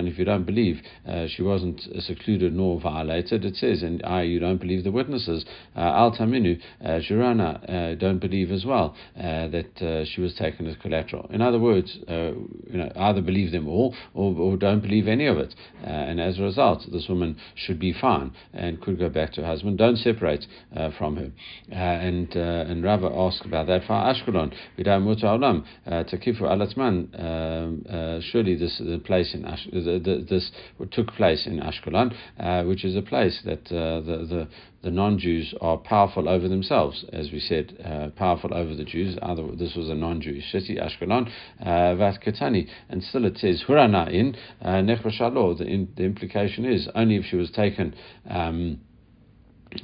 if 0.08 0.18
you 0.18 0.24
don't 0.24 0.44
believe 0.44 0.80
uh, 1.06 1.26
she 1.28 1.42
wasn't 1.42 1.80
secluded 2.00 2.54
nor 2.54 2.80
violated, 2.80 3.44
it 3.44 3.56
says, 3.56 3.82
and 3.82 4.02
I, 4.04 4.22
you 4.22 4.38
don't 4.38 4.60
believe 4.60 4.84
the 4.84 4.92
witnesses. 4.92 5.44
Uh, 5.76 5.80
Al 5.80 6.12
Taminu, 6.12 6.60
Jurana, 6.82 7.98
don't 7.98 8.18
believe 8.18 8.50
as 8.50 8.64
well 8.64 8.94
that 9.16 10.06
she 10.12 10.20
was 10.20 10.34
taken 10.34 10.66
as 10.66 10.76
collateral. 10.76 11.28
In 11.32 11.42
other 11.42 11.58
words, 11.58 11.98
you 12.08 12.78
know, 12.78 12.90
either 12.96 13.22
believe 13.22 13.52
them 13.52 13.68
all 13.68 13.94
or, 14.14 14.34
or 14.34 14.56
don't 14.56 14.80
believe 14.80 15.08
any 15.08 15.26
of 15.26 15.38
it. 15.38 15.54
and 15.82 16.20
as 16.20 16.38
a 16.38 16.42
result, 16.42 16.84
this 16.92 17.08
woman 17.08 17.36
should 17.54 17.78
be 17.78 17.92
fine 17.92 18.32
and 18.52 18.80
could 18.80 18.98
go 18.98 19.08
back 19.08 19.32
to 19.32 19.40
her 19.42 19.46
husband. 19.46 19.78
Don't 19.78 19.96
separate 19.96 20.46
uh, 20.76 20.90
from 20.98 21.16
him. 21.16 21.32
Uh, 21.70 21.74
and 21.74 22.36
uh, 22.36 22.40
and 22.40 22.84
Rava 22.84 23.10
asked 23.14 23.44
about 23.44 23.66
that 23.68 23.82
for 23.86 23.92
Ashkelon. 23.92 24.52
Olam 24.78 25.64
uh, 25.86 26.04
Takifu 26.04 26.42
Alatman. 26.42 27.08
Um, 27.18 27.84
uh, 27.88 28.20
surely 28.30 28.56
this 28.56 28.78
the 28.78 28.98
place 28.98 29.34
in 29.34 29.44
Ash, 29.44 29.66
the, 29.72 30.26
this 30.28 30.50
took 30.90 31.08
place 31.12 31.46
in 31.46 31.60
Ashkelon, 31.60 32.14
uh, 32.38 32.64
which 32.64 32.84
is 32.84 32.96
a 32.96 33.02
place 33.02 33.40
that 33.44 33.64
the 33.66 34.26
the 34.28 34.48
the 34.82 34.90
non-Jews 34.90 35.54
are 35.60 35.76
powerful 35.76 36.28
over 36.28 36.48
themselves, 36.48 37.04
as 37.12 37.32
we 37.32 37.40
said, 37.40 37.76
uh, 37.84 38.10
powerful 38.16 38.54
over 38.54 38.76
the 38.76 38.84
Jews. 38.84 39.18
Other, 39.20 39.50
this 39.56 39.74
was 39.74 39.88
a 39.88 39.94
non-Jewish 39.94 40.52
city, 40.52 40.76
Ashkelon, 40.76 41.28
Vat 41.60 42.20
Katani, 42.24 42.68
and 42.88 43.02
still 43.02 43.24
it 43.24 43.38
says 43.38 43.64
Hurana 43.66 44.08
in 44.10 44.36
uh, 44.62 44.80
The, 44.82 45.88
the 45.96 46.04
implication 46.04 46.64
is 46.64 46.88
only 46.94 47.16
if 47.16 47.24
she 47.24 47.36
was 47.36 47.50
taken. 47.50 47.94
Um, 48.30 48.80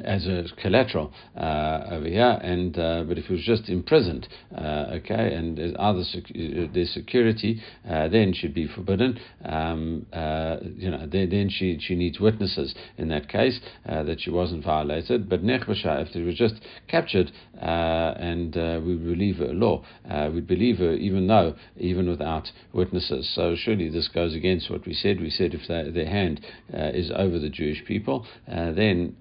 as 0.03 0.27
a 0.27 0.45
collateral 0.61 1.13
uh, 1.37 1.85
over 1.91 2.07
here, 2.07 2.39
and 2.43 2.79
uh, 2.79 3.05
but 3.07 3.19
if 3.19 3.25
it 3.25 3.31
was 3.31 3.43
just 3.43 3.69
imprisoned, 3.69 4.29
uh, 4.57 4.87
okay, 4.93 5.35
and 5.35 5.59
there's 5.59 5.75
other 5.79 6.05
sec- 6.05 6.31
uh, 6.31 6.67
there's 6.73 6.93
security, 6.93 7.61
uh, 7.89 8.09
then 8.09 8.33
she'd 8.33 8.55
be 8.55 8.67
forbidden. 8.67 9.19
Um, 9.45 10.07
uh, 10.13 10.57
you 10.77 10.91
know, 10.91 11.07
then, 11.07 11.31
then, 11.31 11.49
she 11.51 11.79
she 11.81 11.95
needs 11.95 12.19
witnesses 12.19 12.75
in 12.97 13.09
that 13.09 13.29
case 13.29 13.61
that 13.85 14.21
she 14.21 14.31
wasn't 14.31 14.65
violated. 14.65 15.29
But 15.29 15.43
nechbasha, 15.43 16.09
if 16.09 16.17
it 16.17 16.25
was 16.25 16.37
just 16.37 16.55
captured 16.89 17.31
and 17.61 18.55
we 18.55 18.97
believe 18.97 19.37
her 19.37 19.53
law, 19.53 19.85
we'd 20.33 20.47
believe 20.47 20.79
her 20.79 20.95
even 20.95 21.27
though 21.27 21.55
even 21.77 22.09
without 22.09 22.51
witnesses. 22.73 23.31
So 23.35 23.55
surely 23.57 23.89
this 23.89 24.09
goes 24.09 24.35
against 24.35 24.71
what 24.71 24.87
we 24.87 24.95
said. 24.95 25.21
We 25.21 25.31
said 25.31 25.55
if 25.55 25.67
their 25.69 26.09
hand 26.09 26.45
is 26.73 27.11
over 27.15 27.39
the 27.39 27.51
Jewish 27.51 27.85
people, 27.85 28.27
then 28.47 29.17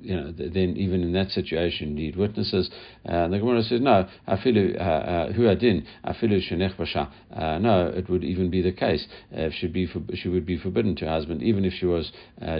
you 0.00 0.16
know, 0.16 0.32
then 0.32 0.76
even 0.76 1.02
in 1.02 1.12
that 1.12 1.30
situation, 1.30 1.94
need 1.94 2.16
witnesses. 2.16 2.70
Uh, 3.08 3.28
the 3.28 3.38
Gemara 3.38 3.62
says, 3.62 3.80
no, 3.80 4.08
afilu 4.28 4.78
uh, 4.78 4.82
uh, 4.82 5.32
afilu 5.32 6.40
shenech 6.50 6.76
basha. 6.76 7.10
Uh, 7.34 7.58
no, 7.58 7.86
it 7.88 8.08
would 8.08 8.24
even 8.24 8.50
be 8.50 8.62
the 8.62 8.72
case. 8.72 9.06
if 9.30 9.52
she, 9.54 9.66
be 9.66 9.86
for, 9.86 10.00
she 10.14 10.28
would 10.28 10.46
be 10.46 10.58
forbidden 10.58 10.94
to 10.96 11.04
her 11.04 11.10
husband, 11.10 11.42
even 11.42 11.64
if 11.64 11.72
she 11.72 11.86
was 11.86 12.12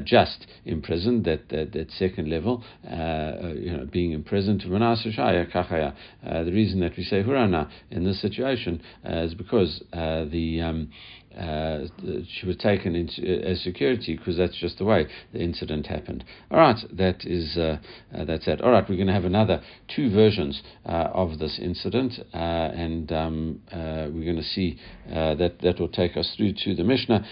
just 0.05 0.47
imprisoned, 0.65 1.25
that, 1.25 1.49
that, 1.49 1.73
that 1.73 1.91
second 1.93 2.29
level, 2.29 2.63
you 2.85 3.77
know, 3.77 3.89
being 3.91 4.13
imprisoned. 4.13 4.63
The 4.63 6.51
reason 6.53 6.81
that 6.81 6.97
we 6.97 7.05
say 7.05 7.23
hurana 7.23 7.71
in 7.91 8.05
this 8.05 8.21
situation 8.21 8.83
is 9.05 9.35
because 9.35 9.83
the 9.93 10.61
um, 10.61 10.91
uh, 11.39 11.87
she 12.29 12.47
was 12.47 12.57
taken 12.57 12.95
into, 12.95 13.23
uh, 13.23 13.51
as 13.51 13.61
security 13.63 14.17
because 14.17 14.37
that's 14.37 14.57
just 14.59 14.79
the 14.79 14.85
way 14.85 15.07
the 15.33 15.41
incident 15.41 15.87
happened. 15.87 16.25
All 16.51 16.59
right, 16.59 16.77
that 16.93 17.25
is 17.25 17.57
uh, 17.57 17.79
uh 18.15 18.25
that's 18.25 18.47
it. 18.47 18.61
All 18.61 18.71
right, 18.71 18.85
we're 18.89 18.97
going 18.97 19.07
to 19.09 19.13
have 19.13 19.25
another 19.25 19.63
two 19.95 20.11
versions 20.11 20.63
uh, 20.87 21.09
of 21.13 21.39
this 21.39 21.59
incident, 21.61 22.15
uh, 22.35 22.37
and 22.37 23.13
um, 23.13 23.61
we're 23.73 24.25
going 24.25 24.37
to 24.37 24.43
see 24.43 24.79
that 25.09 25.59
that 25.61 25.81
will 25.81 25.89
take 25.89 26.17
us 26.17 26.33
through 26.37 26.55
to 26.65 26.75
the 26.75 26.85
Mishnah 26.85 27.27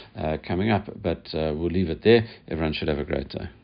coming 0.46 0.70
up. 0.70 0.88
But 1.02 1.28
we'll 1.32 1.70
leave 1.70 1.90
it 1.90 2.02
there. 2.02 2.26
Everyone 2.48 2.72
should 2.72 2.88
have 2.88 2.98
a 2.98 3.04
great 3.04 3.28
day. 3.28 3.59